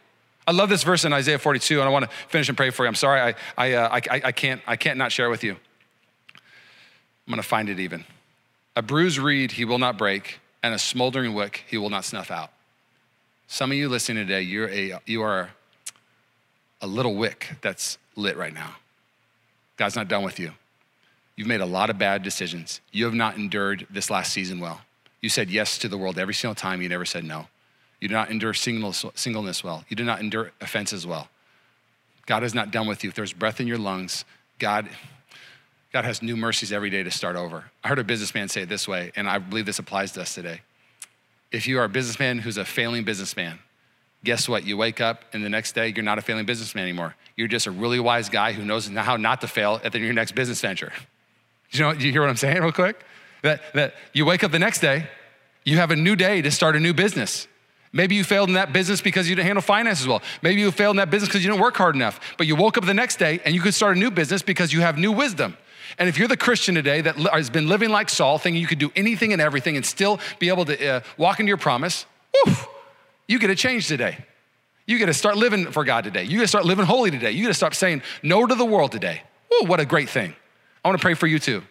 I 0.48 0.52
love 0.52 0.68
this 0.68 0.84
verse 0.84 1.06
in 1.06 1.14
Isaiah 1.14 1.38
42, 1.38 1.80
and 1.80 1.88
I 1.88 1.92
want 1.92 2.06
to 2.06 2.12
finish 2.28 2.50
and 2.50 2.58
pray 2.58 2.72
for 2.72 2.84
you. 2.84 2.88
I'm 2.88 2.96
sorry, 2.96 3.22
I, 3.22 3.36
I, 3.56 3.74
uh, 3.74 3.90
I, 3.92 4.22
I, 4.26 4.32
can't, 4.32 4.62
I 4.66 4.76
can't 4.76 4.98
not 4.98 5.12
share 5.12 5.28
it 5.28 5.30
with 5.30 5.44
you. 5.44 5.52
I'm 5.52 7.32
going 7.32 7.38
to 7.38 7.48
find 7.48 7.70
it 7.70 7.80
even. 7.80 8.04
A 8.76 8.82
bruised 8.82 9.20
reed 9.20 9.52
he 9.52 9.64
will 9.64 9.78
not 9.78 9.96
break, 9.96 10.40
and 10.64 10.74
a 10.74 10.80
smoldering 10.80 11.36
wick 11.36 11.66
he 11.68 11.78
will 11.78 11.92
not 11.92 12.04
snuff 12.04 12.32
out. 12.32 12.52
Some 13.46 13.72
of 13.72 13.78
you 13.78 13.90
listening 13.90 14.26
today, 14.26 14.42
you're 14.42 14.70
a, 14.70 15.00
you 15.06 15.22
are 15.22 15.52
a 16.82 16.88
little 16.88 17.14
wick 17.14 17.58
that's 17.62 18.00
lit 18.16 18.36
right 18.36 18.54
now. 18.54 18.76
God's 19.78 19.96
not 19.96 20.08
done 20.08 20.24
with 20.24 20.40
you. 20.40 20.54
You've 21.40 21.48
made 21.48 21.62
a 21.62 21.66
lot 21.66 21.90
of 21.90 21.98
bad 21.98 22.22
decisions. 22.22 22.82
You 22.92 23.06
have 23.06 23.14
not 23.14 23.38
endured 23.38 23.88
this 23.90 24.10
last 24.10 24.34
season 24.34 24.60
well. 24.60 24.82
You 25.22 25.30
said 25.30 25.50
yes 25.50 25.78
to 25.78 25.88
the 25.88 25.98
world 25.98 26.20
every 26.20 26.34
single 26.34 26.54
time, 26.54 26.82
you 26.82 26.90
never 26.90 27.06
said 27.06 27.24
no. 27.24 27.48
You 28.02 28.10
did 28.10 28.14
not 28.14 28.30
endure 28.30 28.54
singleness 28.54 29.64
well. 29.64 29.86
You 29.88 29.96
did 29.96 30.06
not 30.06 30.20
endure 30.20 30.52
offenses 30.60 31.08
well. 31.08 31.30
God 32.26 32.44
is 32.44 32.54
not 32.54 32.72
done 32.72 32.88
with 32.88 33.06
you. 33.06 33.10
If 33.10 33.16
there's 33.16 33.32
breath 33.32 33.62
in 33.62 33.68
your 33.68 33.78
lungs, 33.78 34.26
God, 34.60 34.90
God 35.94 36.04
has 36.04 36.22
new 36.22 36.36
mercies 36.36 36.74
every 36.74 36.90
day 36.90 37.04
to 37.04 37.12
start 37.12 37.38
over. 37.38 37.72
I 37.86 37.88
heard 37.88 38.00
a 38.00 38.04
businessman 38.04 38.50
say 38.50 38.64
it 38.64 38.68
this 38.68 38.86
way, 38.86 39.14
and 39.16 39.30
I 39.30 39.38
believe 39.38 39.66
this 39.66 39.80
applies 39.80 40.12
to 40.12 40.22
us 40.24 40.36
today. 40.36 40.60
If 41.54 41.68
you 41.68 41.80
are 41.80 41.86
a 41.86 41.90
businessman 41.90 42.40
who's 42.40 42.58
a 42.58 42.66
failing 42.66 43.06
businessman, 43.06 43.60
Guess 44.22 44.50
what? 44.50 44.66
You 44.66 44.76
wake 44.76 45.00
up 45.00 45.24
and 45.32 45.46
the 45.46 45.50
next 45.50 45.72
day 45.76 45.94
you're 45.96 46.04
not 46.04 46.18
a 46.18 46.22
failing 46.22 46.46
businessman 46.46 46.84
anymore. 46.84 47.16
You're 47.38 47.48
just 47.48 47.68
a 47.68 47.72
really 47.72 48.02
wise 48.02 48.28
guy 48.28 48.52
who 48.52 48.66
knows 48.66 48.90
how 48.90 49.16
not 49.16 49.40
to 49.40 49.48
fail 49.48 49.80
at 49.82 49.96
your 49.96 50.12
next 50.12 50.34
business 50.34 50.60
venture. 50.60 50.92
You 51.72 51.82
know, 51.82 51.92
you 51.92 52.12
hear 52.12 52.22
what 52.22 52.30
I'm 52.30 52.38
saying 52.38 52.62
real 52.62 52.72
quick? 52.72 53.04
That, 53.42 53.62
that 53.74 53.94
you 54.14 54.26
wake 54.26 54.44
up 54.44 54.52
the 54.52 54.60
next 54.60 54.80
day, 54.80 55.08
you 55.64 55.78
have 55.78 55.92
a 55.92 55.96
new 55.96 56.16
day 56.16 56.42
to 56.42 56.52
start 56.52 56.76
a 56.76 56.80
new 56.80 56.94
business. 56.94 57.48
Maybe 57.92 58.16
you 58.16 58.24
failed 58.24 58.50
in 58.50 58.56
that 58.56 58.72
business 58.72 59.02
because 59.02 59.30
you 59.30 59.36
didn't 59.36 59.48
handle 59.48 59.62
finances 59.62 60.08
well. 60.08 60.22
Maybe 60.42 60.62
you 60.62 60.72
failed 60.72 60.94
in 60.94 60.98
that 60.98 61.10
business 61.10 61.30
because 61.30 61.44
you 61.44 61.50
didn't 61.50 61.62
work 61.62 61.76
hard 61.76 61.96
enough. 61.96 62.20
But 62.38 62.46
you 62.46 62.56
woke 62.56 62.78
up 62.78 62.86
the 62.86 62.94
next 62.94 63.18
day 63.18 63.40
and 63.46 63.56
you 63.56 63.62
could 63.62 63.74
start 63.74 63.98
a 63.98 64.00
new 64.00 64.12
business 64.12 64.42
because 64.42 64.72
you 64.72 64.82
have 64.82 64.98
new 64.98 65.12
wisdom. 65.12 65.58
And 65.98 66.08
if 66.08 66.20
you're 66.20 66.28
the 66.28 66.38
Christian 66.38 66.76
today 66.76 67.02
that 67.02 67.16
has 67.18 67.50
been 67.50 67.68
living 67.68 67.90
like 67.90 68.10
Saul, 68.10 68.38
thinking 68.38 68.62
you 68.62 68.68
could 68.68 68.78
do 68.78 68.92
anything 68.96 69.34
and 69.34 69.42
everything 69.42 69.76
and 69.76 69.84
still 69.84 70.20
be 70.38 70.50
able 70.50 70.66
to 70.66 70.88
uh, 70.88 71.02
walk 71.18 71.40
into 71.40 71.48
your 71.48 71.58
promise, 71.58 72.06
woof, 72.46 72.68
you 73.28 73.40
get 73.40 73.50
a 73.50 73.56
change 73.56 73.88
today. 73.88 74.24
You 74.86 75.00
get 75.00 75.08
to 75.08 75.14
start 75.14 75.38
living 75.38 75.72
for 75.72 75.84
God 75.84 76.04
today. 76.04 76.24
You 76.24 76.38
get 76.38 76.44
to 76.44 76.48
start 76.48 76.66
living 76.66 76.86
holy 76.86 77.10
today. 77.10 77.32
You 77.32 77.42
get 77.42 77.50
to 77.50 77.54
stop 77.56 77.74
saying 77.74 78.04
no 78.22 78.46
to 78.46 78.54
the 78.54 78.66
world 78.66 78.92
today. 78.92 79.24
Ooh, 79.54 79.66
what 79.66 79.80
a 79.80 79.86
great 79.86 80.10
thing. 80.10 80.36
I 80.84 80.88
want 80.88 81.00
to 81.00 81.02
pray 81.02 81.14
for 81.14 81.28
you 81.28 81.40
too. 81.40 81.62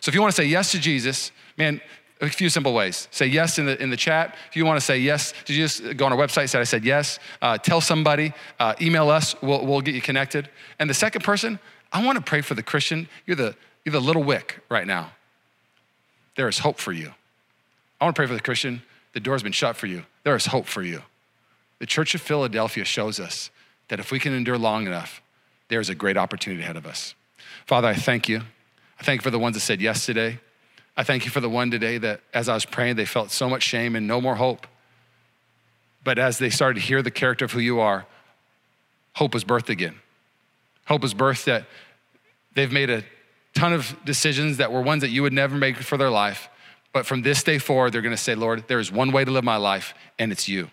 So 0.00 0.10
if 0.10 0.14
you 0.14 0.20
want 0.20 0.34
to 0.34 0.40
say 0.40 0.46
yes 0.46 0.72
to 0.72 0.78
Jesus, 0.78 1.32
man, 1.56 1.80
a 2.20 2.28
few 2.28 2.48
simple 2.48 2.74
ways. 2.74 3.08
Say 3.10 3.26
yes 3.26 3.58
in 3.58 3.66
the, 3.66 3.80
in 3.80 3.90
the 3.90 3.96
chat. 3.96 4.34
If 4.50 4.56
you 4.56 4.64
want 4.64 4.78
to 4.78 4.84
say 4.84 4.98
yes, 4.98 5.32
did 5.44 5.54
you 5.54 5.64
just 5.64 5.96
go 5.96 6.06
on 6.06 6.12
our 6.12 6.18
website, 6.18 6.48
say 6.48 6.58
I 6.58 6.64
said 6.64 6.84
yes? 6.84 7.18
Uh, 7.40 7.58
tell 7.58 7.80
somebody, 7.80 8.32
uh, 8.58 8.74
email 8.80 9.08
us, 9.08 9.40
we'll, 9.40 9.64
we'll 9.64 9.80
get 9.80 9.94
you 9.94 10.00
connected. 10.00 10.48
And 10.78 10.90
the 10.90 10.94
second 10.94 11.22
person, 11.22 11.58
I 11.92 12.04
want 12.04 12.16
to 12.16 12.22
pray 12.22 12.40
for 12.40 12.54
the 12.54 12.62
Christian. 12.62 13.08
You're 13.26 13.36
the, 13.36 13.54
you're 13.84 13.92
the 13.92 14.00
little 14.00 14.24
wick 14.24 14.60
right 14.68 14.86
now. 14.86 15.12
There 16.36 16.48
is 16.48 16.58
hope 16.58 16.78
for 16.78 16.92
you. 16.92 17.12
I 18.00 18.04
want 18.04 18.14
to 18.14 18.18
pray 18.18 18.26
for 18.26 18.34
the 18.34 18.40
Christian. 18.40 18.82
The 19.12 19.20
door's 19.20 19.42
been 19.42 19.52
shut 19.52 19.76
for 19.76 19.86
you. 19.86 20.04
There 20.24 20.36
is 20.36 20.46
hope 20.46 20.66
for 20.66 20.82
you. 20.82 21.02
The 21.78 21.86
Church 21.86 22.14
of 22.14 22.20
Philadelphia 22.20 22.84
shows 22.84 23.20
us 23.20 23.50
that 23.88 24.00
if 24.00 24.10
we 24.10 24.18
can 24.18 24.32
endure 24.32 24.58
long 24.58 24.86
enough, 24.86 25.22
there's 25.68 25.88
a 25.88 25.94
great 25.94 26.16
opportunity 26.16 26.62
ahead 26.62 26.76
of 26.76 26.86
us. 26.86 27.14
Father, 27.66 27.88
I 27.88 27.94
thank 27.94 28.28
you. 28.28 28.42
I 29.00 29.04
thank 29.04 29.20
you 29.20 29.22
for 29.22 29.30
the 29.30 29.38
ones 29.38 29.54
that 29.54 29.60
said 29.60 29.80
yes 29.80 30.04
today. 30.06 30.40
I 30.96 31.04
thank 31.04 31.24
you 31.24 31.30
for 31.30 31.40
the 31.40 31.48
one 31.48 31.70
today 31.70 31.98
that 31.98 32.20
as 32.34 32.48
I 32.48 32.54
was 32.54 32.64
praying, 32.64 32.96
they 32.96 33.04
felt 33.04 33.30
so 33.30 33.48
much 33.48 33.62
shame 33.62 33.94
and 33.94 34.06
no 34.06 34.20
more 34.20 34.34
hope. 34.34 34.66
But 36.02 36.18
as 36.18 36.38
they 36.38 36.50
started 36.50 36.80
to 36.80 36.86
hear 36.86 37.02
the 37.02 37.10
character 37.10 37.44
of 37.44 37.52
who 37.52 37.60
you 37.60 37.78
are, 37.80 38.06
hope 39.14 39.34
was 39.34 39.44
birthed 39.44 39.68
again. 39.68 39.94
Hope 40.86 41.02
was 41.02 41.14
birthed 41.14 41.44
that 41.44 41.66
they've 42.54 42.72
made 42.72 42.90
a 42.90 43.04
ton 43.54 43.72
of 43.72 43.96
decisions 44.04 44.56
that 44.56 44.72
were 44.72 44.80
ones 44.80 45.02
that 45.02 45.10
you 45.10 45.22
would 45.22 45.32
never 45.32 45.56
make 45.56 45.76
for 45.76 45.96
their 45.96 46.10
life. 46.10 46.48
But 46.92 47.06
from 47.06 47.22
this 47.22 47.42
day 47.42 47.58
forward, 47.58 47.92
they're 47.92 48.02
gonna 48.02 48.16
say, 48.16 48.34
Lord, 48.34 48.64
there 48.66 48.80
is 48.80 48.90
one 48.90 49.12
way 49.12 49.24
to 49.24 49.30
live 49.30 49.44
my 49.44 49.56
life, 49.56 49.94
and 50.18 50.32
it's 50.32 50.48
you. 50.48 50.70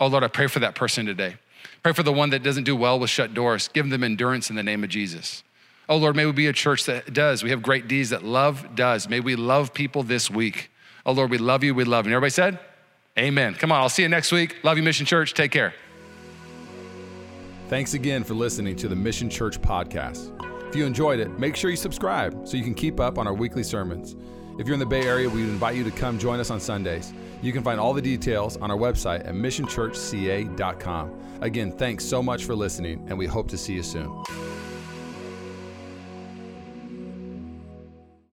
Oh, 0.00 0.06
Lord, 0.06 0.24
I 0.24 0.28
pray 0.28 0.48
for 0.48 0.58
that 0.60 0.74
person 0.74 1.06
today. 1.06 1.36
Pray 1.82 1.92
for 1.92 2.02
the 2.02 2.12
one 2.12 2.30
that 2.30 2.42
doesn't 2.42 2.64
do 2.64 2.74
well 2.74 2.98
with 2.98 3.10
shut 3.10 3.34
doors. 3.34 3.68
Give 3.68 3.88
them 3.88 4.02
endurance 4.02 4.50
in 4.50 4.56
the 4.56 4.62
name 4.62 4.82
of 4.82 4.90
Jesus. 4.90 5.42
Oh 5.88 5.96
Lord, 5.96 6.16
may 6.16 6.24
we 6.26 6.32
be 6.32 6.46
a 6.46 6.52
church 6.52 6.84
that 6.86 7.12
does. 7.12 7.42
We 7.42 7.50
have 7.50 7.62
great 7.62 7.88
deeds 7.88 8.10
that 8.10 8.24
love 8.24 8.74
does. 8.74 9.08
May 9.08 9.20
we 9.20 9.36
love 9.36 9.74
people 9.74 10.02
this 10.02 10.30
week. 10.30 10.70
Oh 11.04 11.12
Lord, 11.12 11.30
we 11.30 11.38
love 11.38 11.62
you. 11.62 11.74
We 11.74 11.84
love 11.84 12.06
you. 12.06 12.10
And 12.10 12.14
everybody 12.14 12.30
said, 12.30 12.58
Amen. 13.18 13.54
Come 13.54 13.70
on, 13.70 13.80
I'll 13.80 13.88
see 13.88 14.02
you 14.02 14.08
next 14.08 14.32
week. 14.32 14.56
Love 14.64 14.76
you, 14.76 14.82
Mission 14.82 15.06
Church. 15.06 15.34
Take 15.34 15.52
care. 15.52 15.74
Thanks 17.68 17.94
again 17.94 18.24
for 18.24 18.34
listening 18.34 18.76
to 18.76 18.88
the 18.88 18.96
Mission 18.96 19.30
Church 19.30 19.60
podcast. 19.60 20.30
If 20.68 20.76
you 20.76 20.86
enjoyed 20.86 21.20
it, 21.20 21.38
make 21.38 21.54
sure 21.54 21.70
you 21.70 21.76
subscribe 21.76 22.48
so 22.48 22.56
you 22.56 22.64
can 22.64 22.74
keep 22.74 22.98
up 22.98 23.16
on 23.18 23.26
our 23.26 23.34
weekly 23.34 23.62
sermons. 23.62 24.16
If 24.58 24.66
you're 24.66 24.74
in 24.74 24.80
the 24.80 24.86
Bay 24.86 25.02
Area, 25.02 25.28
we 25.28 25.42
invite 25.42 25.76
you 25.76 25.84
to 25.84 25.90
come 25.90 26.18
join 26.18 26.40
us 26.40 26.50
on 26.50 26.60
Sundays. 26.60 27.12
You 27.42 27.52
can 27.52 27.62
find 27.62 27.78
all 27.78 27.92
the 27.92 28.02
details 28.02 28.56
on 28.56 28.70
our 28.70 28.76
website 28.76 29.20
at 29.20 29.34
missionchurchca.com. 29.34 31.20
Again, 31.40 31.72
thanks 31.72 32.04
so 32.04 32.22
much 32.22 32.44
for 32.44 32.54
listening, 32.54 33.04
and 33.08 33.18
we 33.18 33.26
hope 33.26 33.48
to 33.48 33.58
see 33.58 33.74
you 33.74 33.82
soon. 33.82 34.24